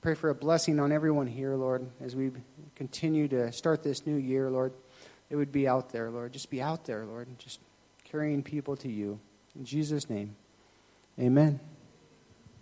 pray 0.00 0.14
for 0.14 0.30
a 0.30 0.34
blessing 0.34 0.80
on 0.80 0.92
everyone 0.92 1.26
here, 1.26 1.54
Lord, 1.54 1.86
as 2.00 2.16
we 2.16 2.30
continue 2.74 3.28
to 3.28 3.52
start 3.52 3.82
this 3.82 4.06
new 4.06 4.16
year, 4.16 4.50
Lord. 4.50 4.72
It 5.28 5.36
would 5.36 5.52
be 5.52 5.68
out 5.68 5.90
there, 5.90 6.10
Lord. 6.10 6.32
Just 6.32 6.50
be 6.50 6.60
out 6.62 6.84
there, 6.86 7.04
Lord. 7.04 7.28
Just 7.38 7.60
carrying 8.04 8.42
people 8.42 8.76
to 8.78 8.88
you. 8.88 9.20
In 9.54 9.64
Jesus' 9.64 10.08
name, 10.10 10.34
amen. 11.20 11.60